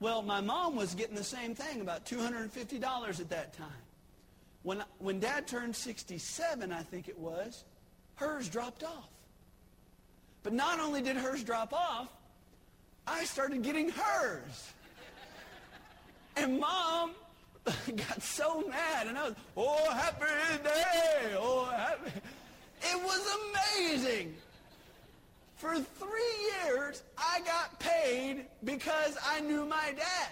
Well, 0.00 0.22
my 0.22 0.40
mom 0.40 0.76
was 0.76 0.94
getting 0.94 1.14
the 1.14 1.24
same 1.24 1.54
thing, 1.54 1.82
about 1.82 2.06
$250 2.06 3.20
at 3.20 3.30
that 3.30 3.52
time. 3.52 3.66
When, 4.62 4.82
when 4.98 5.20
dad 5.20 5.46
turned 5.46 5.76
67, 5.76 6.72
I 6.72 6.82
think 6.82 7.08
it 7.08 7.18
was, 7.18 7.64
hers 8.14 8.48
dropped 8.48 8.82
off. 8.82 9.08
But 10.42 10.54
not 10.54 10.80
only 10.80 11.02
did 11.02 11.16
hers 11.16 11.44
drop 11.44 11.74
off, 11.74 12.08
I 13.06 13.24
started 13.24 13.62
getting 13.62 13.90
hers. 13.90 14.72
And 16.36 16.58
mom 16.58 17.12
got 17.96 18.22
so 18.22 18.64
mad, 18.68 19.06
and 19.06 19.18
I 19.18 19.24
was, 19.28 19.34
oh, 19.56 19.90
happy 19.92 20.24
day, 20.62 21.34
oh, 21.36 21.66
happy. 21.66 22.10
It 22.82 23.02
was 23.02 23.20
amazing. 23.86 24.34
For 25.60 25.74
three 25.74 26.64
years, 26.64 27.02
I 27.18 27.40
got 27.40 27.78
paid 27.78 28.46
because 28.64 29.18
I 29.22 29.40
knew 29.40 29.66
my 29.66 29.92
dad. 29.94 30.30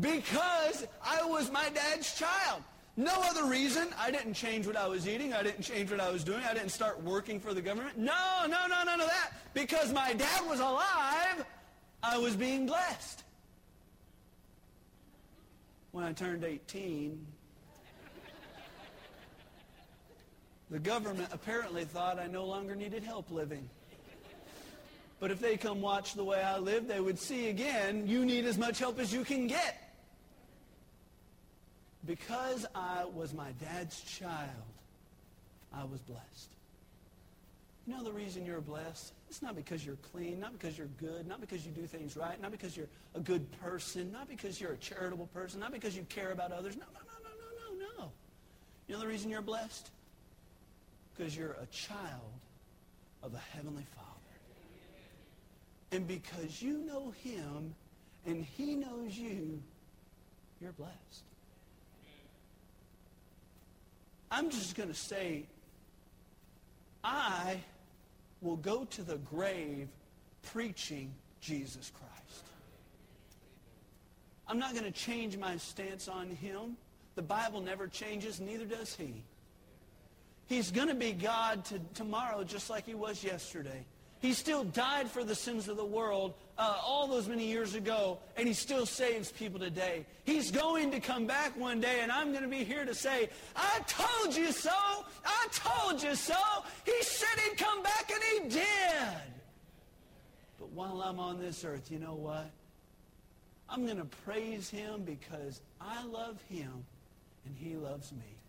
Because 0.00 0.88
I 1.06 1.24
was 1.24 1.52
my 1.52 1.68
dad's 1.68 2.18
child. 2.18 2.64
No 2.96 3.12
other 3.22 3.44
reason. 3.44 3.86
I 3.96 4.10
didn't 4.10 4.34
change 4.34 4.66
what 4.66 4.74
I 4.74 4.88
was 4.88 5.06
eating. 5.06 5.32
I 5.32 5.44
didn't 5.44 5.62
change 5.62 5.92
what 5.92 6.00
I 6.00 6.10
was 6.10 6.24
doing. 6.24 6.42
I 6.42 6.52
didn't 6.52 6.70
start 6.70 7.00
working 7.04 7.38
for 7.38 7.54
the 7.54 7.62
government. 7.62 7.96
No, 7.96 8.40
no, 8.48 8.66
no, 8.66 8.82
none 8.82 9.00
of 9.00 9.06
that. 9.06 9.34
Because 9.54 9.92
my 9.92 10.14
dad 10.14 10.44
was 10.48 10.58
alive, 10.58 11.46
I 12.02 12.18
was 12.18 12.34
being 12.34 12.66
blessed. 12.66 13.22
when 15.92 16.04
I 16.04 16.12
turned 16.12 16.42
18, 16.42 17.24
the 20.72 20.78
government 20.80 21.28
apparently 21.30 21.84
thought 21.84 22.18
I 22.18 22.26
no 22.26 22.44
longer 22.44 22.74
needed 22.74 23.04
help 23.04 23.30
living. 23.30 23.70
But 25.20 25.30
if 25.30 25.38
they 25.38 25.58
come 25.58 25.82
watch 25.82 26.14
the 26.14 26.24
way 26.24 26.42
I 26.42 26.58
live, 26.58 26.88
they 26.88 26.98
would 26.98 27.18
see 27.18 27.50
again, 27.50 28.08
you 28.08 28.24
need 28.24 28.46
as 28.46 28.56
much 28.56 28.78
help 28.78 28.98
as 28.98 29.12
you 29.12 29.22
can 29.22 29.46
get. 29.46 29.94
Because 32.06 32.66
I 32.74 33.04
was 33.04 33.34
my 33.34 33.52
dad's 33.60 34.00
child, 34.00 34.48
I 35.72 35.84
was 35.84 36.00
blessed. 36.00 36.50
You 37.86 37.94
know 37.94 38.02
the 38.02 38.12
reason 38.12 38.46
you're 38.46 38.60
blessed? 38.60 39.12
It's 39.28 39.42
not 39.42 39.56
because 39.56 39.84
you're 39.84 39.98
clean, 40.12 40.40
not 40.40 40.52
because 40.52 40.78
you're 40.78 40.88
good, 40.98 41.26
not 41.26 41.40
because 41.40 41.66
you 41.66 41.72
do 41.72 41.86
things 41.86 42.16
right, 42.16 42.40
not 42.40 42.50
because 42.50 42.76
you're 42.76 42.88
a 43.14 43.20
good 43.20 43.46
person, 43.60 44.10
not 44.12 44.28
because 44.28 44.60
you're 44.60 44.72
a 44.72 44.76
charitable 44.76 45.26
person, 45.34 45.60
not 45.60 45.72
because 45.72 45.96
you 45.96 46.04
care 46.08 46.32
about 46.32 46.52
others. 46.52 46.76
No, 46.76 46.84
no, 46.94 47.00
no, 47.00 47.28
no, 47.28 47.78
no, 47.78 47.86
no, 47.86 48.04
no. 48.04 48.12
You 48.86 48.94
know 48.94 49.00
the 49.00 49.06
reason 49.06 49.30
you're 49.30 49.42
blessed? 49.42 49.90
Because 51.14 51.36
you're 51.36 51.56
a 51.60 51.66
child 51.66 52.40
of 53.22 53.32
the 53.32 53.38
Heavenly 53.38 53.84
Father. 53.94 54.09
And 55.92 56.06
because 56.06 56.62
you 56.62 56.78
know 56.78 57.12
him 57.22 57.74
and 58.26 58.44
he 58.44 58.76
knows 58.76 59.16
you, 59.16 59.60
you're 60.60 60.72
blessed. 60.72 61.24
I'm 64.30 64.50
just 64.50 64.76
going 64.76 64.88
to 64.88 64.94
say, 64.94 65.44
I 67.02 67.60
will 68.40 68.56
go 68.56 68.84
to 68.84 69.02
the 69.02 69.16
grave 69.16 69.88
preaching 70.42 71.12
Jesus 71.40 71.90
Christ. 71.94 72.44
I'm 74.46 74.58
not 74.58 74.72
going 74.72 74.84
to 74.84 74.92
change 74.92 75.36
my 75.36 75.56
stance 75.56 76.08
on 76.08 76.28
him. 76.30 76.76
The 77.16 77.22
Bible 77.22 77.60
never 77.60 77.86
changes, 77.86 78.40
neither 78.40 78.64
does 78.64 78.94
he. 78.94 79.22
He's 80.46 80.70
going 80.70 80.88
to 80.88 80.94
be 80.94 81.12
God 81.12 81.64
to, 81.66 81.80
tomorrow 81.94 82.42
just 82.44 82.70
like 82.70 82.86
he 82.86 82.94
was 82.94 83.22
yesterday. 83.22 83.84
He 84.20 84.34
still 84.34 84.64
died 84.64 85.10
for 85.10 85.24
the 85.24 85.34
sins 85.34 85.68
of 85.68 85.78
the 85.78 85.84
world 85.84 86.34
uh, 86.58 86.76
all 86.84 87.08
those 87.08 87.26
many 87.26 87.46
years 87.46 87.74
ago, 87.74 88.18
and 88.36 88.46
he 88.46 88.52
still 88.52 88.84
saves 88.84 89.32
people 89.32 89.58
today. 89.58 90.04
He's 90.24 90.50
going 90.50 90.90
to 90.90 91.00
come 91.00 91.26
back 91.26 91.58
one 91.58 91.80
day, 91.80 92.00
and 92.02 92.12
I'm 92.12 92.30
going 92.30 92.42
to 92.42 92.48
be 92.48 92.62
here 92.62 92.84
to 92.84 92.94
say, 92.94 93.30
I 93.56 93.80
told 93.86 94.36
you 94.36 94.52
so! 94.52 94.70
I 95.24 95.46
told 95.52 96.02
you 96.02 96.14
so! 96.14 96.34
He 96.84 97.02
said 97.02 97.40
he'd 97.48 97.56
come 97.56 97.82
back, 97.82 98.12
and 98.12 98.22
he 98.22 98.56
did! 98.56 99.18
But 100.58 100.68
while 100.72 101.00
I'm 101.00 101.18
on 101.18 101.40
this 101.40 101.64
earth, 101.64 101.90
you 101.90 101.98
know 101.98 102.14
what? 102.14 102.50
I'm 103.70 103.86
going 103.86 103.96
to 103.96 104.04
praise 104.26 104.68
him 104.68 105.02
because 105.04 105.62
I 105.80 106.04
love 106.04 106.38
him, 106.50 106.84
and 107.46 107.56
he 107.56 107.76
loves 107.76 108.12
me. 108.12 108.39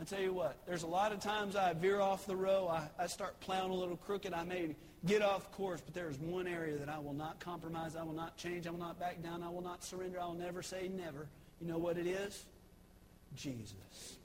I 0.00 0.04
tell 0.04 0.20
you 0.20 0.32
what, 0.32 0.56
there's 0.66 0.82
a 0.82 0.86
lot 0.86 1.12
of 1.12 1.20
times 1.20 1.56
I 1.56 1.74
veer 1.74 2.00
off 2.00 2.24
the 2.24 2.34
row. 2.34 2.68
I, 2.68 2.88
I 2.98 3.06
start 3.06 3.38
plowing 3.40 3.70
a 3.70 3.74
little 3.74 3.98
crooked. 3.98 4.32
I 4.32 4.44
may 4.44 4.74
get 5.04 5.20
off 5.20 5.52
course, 5.52 5.82
but 5.82 5.92
there 5.92 6.08
is 6.08 6.18
one 6.18 6.46
area 6.46 6.78
that 6.78 6.88
I 6.88 6.98
will 6.98 7.12
not 7.12 7.38
compromise. 7.38 7.96
I 7.96 8.02
will 8.02 8.14
not 8.14 8.38
change. 8.38 8.66
I 8.66 8.70
will 8.70 8.78
not 8.78 8.98
back 8.98 9.22
down. 9.22 9.42
I 9.42 9.50
will 9.50 9.60
not 9.60 9.84
surrender. 9.84 10.18
I 10.18 10.24
will 10.24 10.34
never 10.34 10.62
say 10.62 10.88
never. 10.88 11.26
You 11.60 11.66
know 11.68 11.76
what 11.76 11.98
it 11.98 12.06
is? 12.06 12.46
Jesus. 13.36 14.16